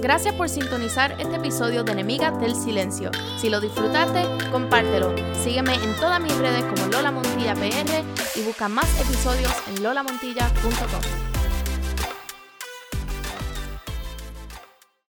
Gracias 0.00 0.34
por 0.34 0.48
sintonizar 0.48 1.14
este 1.18 1.36
episodio 1.36 1.84
de 1.84 1.92
Enemigas 1.92 2.38
del 2.40 2.54
Silencio. 2.54 3.10
Si 3.38 3.50
lo 3.50 3.60
disfrutaste, 3.60 4.22
compártelo. 4.50 5.14
Sígueme 5.44 5.74
en 5.74 5.94
todas 5.96 6.20
mis 6.20 6.36
redes 6.38 6.64
como 6.64 6.86
Lola 6.90 7.10
Montilla 7.10 7.54
PR 7.54 8.02
y 8.34 8.42
busca 8.42 8.68
más 8.68 8.88
episodios 8.98 9.52
en 9.68 9.82
lolamontilla.com. 9.82 11.29